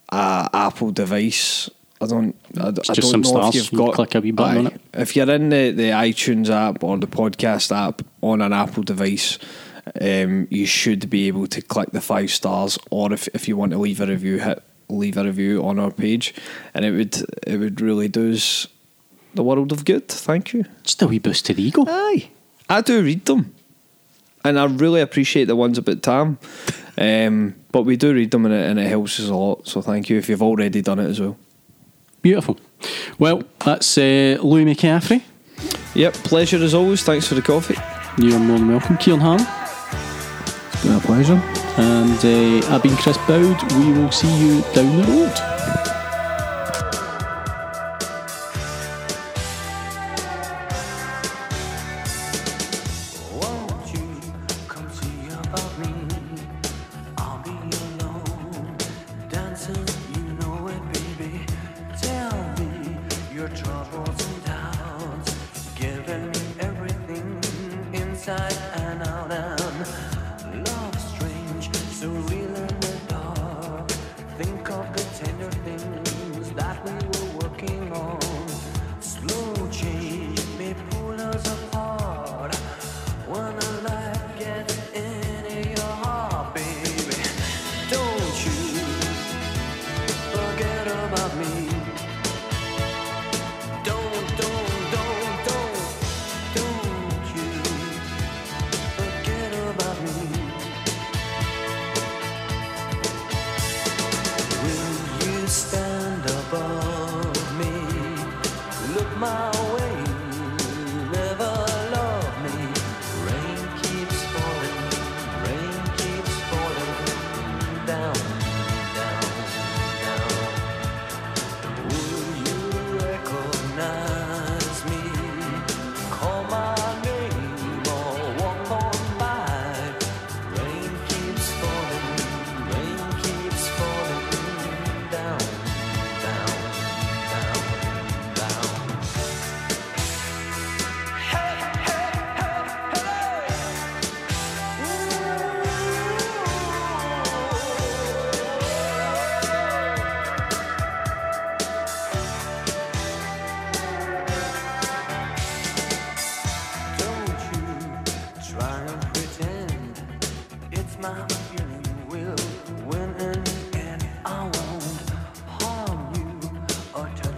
a 0.10 0.50
Apple 0.54 0.92
device. 0.92 1.70
I 2.02 2.06
don't. 2.06 2.36
I, 2.60 2.68
I 2.68 2.72
just 2.72 3.12
don't 3.12 3.24
some 3.26 3.34
know 3.34 3.48
if 3.48 3.56
you've 3.56 3.72
You 3.72 3.78
got. 3.78 3.94
click 3.96 4.16
a 4.16 4.20
wee 4.22 4.32
button 4.32 4.58
on 4.58 4.68
Aye. 4.68 4.76
it. 4.76 4.82
If 4.94 5.16
you're 5.16 5.30
in 5.32 5.50
the, 5.50 5.72
the 5.72 5.90
iTunes 5.92 6.50
app 6.50 6.84
or 6.84 6.98
the 6.98 7.08
podcast 7.08 7.76
app 7.76 8.02
on 8.22 8.42
an 8.42 8.52
Apple 8.52 8.84
device, 8.84 9.40
um, 10.02 10.48
you 10.52 10.66
should 10.66 11.10
be 11.10 11.28
able 11.30 11.48
to 11.48 11.62
click 11.62 11.92
the 11.92 12.02
five 12.02 12.30
stars. 12.30 12.78
Or 12.92 13.14
if, 13.14 13.28
if 13.34 13.48
you 13.48 13.56
want 13.56 13.72
to 13.72 13.78
leave 13.78 14.02
a 14.02 14.06
review, 14.06 14.40
hit 14.40 14.62
leave 14.90 15.16
a 15.18 15.24
review 15.24 15.64
on 15.64 15.80
our 15.80 15.92
page, 15.92 16.36
and 16.74 16.84
it 16.84 16.92
would 16.92 17.16
it 17.48 17.58
would 17.58 17.80
really 17.80 18.10
do 18.10 18.34
us 18.34 18.68
the 19.34 19.44
world 19.44 19.72
of 19.72 19.86
good. 19.86 20.08
Thank 20.10 20.54
you. 20.54 20.66
Just 20.84 21.02
a 21.02 21.08
wee 21.08 21.20
boost 21.20 21.46
to 21.46 21.54
the 21.54 21.64
ego. 21.64 21.86
Aye, 21.88 22.30
I 22.70 22.82
do 22.82 23.02
read 23.02 23.26
them, 23.26 23.56
and 24.44 24.60
I 24.60 24.66
really 24.66 25.02
appreciate 25.02 25.46
the 25.46 25.56
ones 25.56 25.78
about 25.78 26.04
Tam. 26.04 26.38
Um, 26.98 27.56
but 27.72 27.84
we 27.84 27.96
do 27.96 28.14
read 28.14 28.32
them, 28.32 28.46
and 28.46 28.54
it, 28.54 28.70
and 28.70 28.80
it 28.80 28.88
helps 28.88 29.20
us 29.20 29.30
a 29.30 29.36
lot. 29.36 29.68
So 29.68 29.82
thank 29.82 30.10
you 30.10 30.18
if 30.18 30.30
you've 30.30 30.44
already 30.44 30.82
done 30.82 31.00
it 31.00 31.10
as 31.10 31.20
well. 31.20 31.38
Beautiful. 32.22 32.58
Well, 33.20 33.44
that's 33.60 33.98
uh, 33.98 34.38
Louis 34.42 34.66
McCaffrey. 34.66 35.22
Yep, 35.96 36.14
pleasure 36.16 36.58
as 36.58 36.74
always. 36.74 37.04
Thanks 37.04 37.28
for 37.28 37.36
the 37.36 37.42
coffee. 37.42 37.78
You're 38.18 38.40
more 38.40 38.60
than 38.60 38.70
welcome. 38.70 38.98
Ciaran 38.98 39.22
Harran. 39.22 39.42
It's 40.74 40.84
been 40.84 40.96
a 40.96 41.00
pleasure. 41.00 41.42
And 41.78 42.64
uh, 42.64 42.74
I've 42.74 42.84
been 42.84 42.96
Chris 42.98 43.18
Boud. 43.28 43.74
We 43.74 43.92
will 43.94 44.12
see 44.12 44.32
you 44.40 44.62
down 44.74 44.98
the 44.98 45.08
road. 45.08 45.63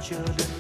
should 0.06 0.55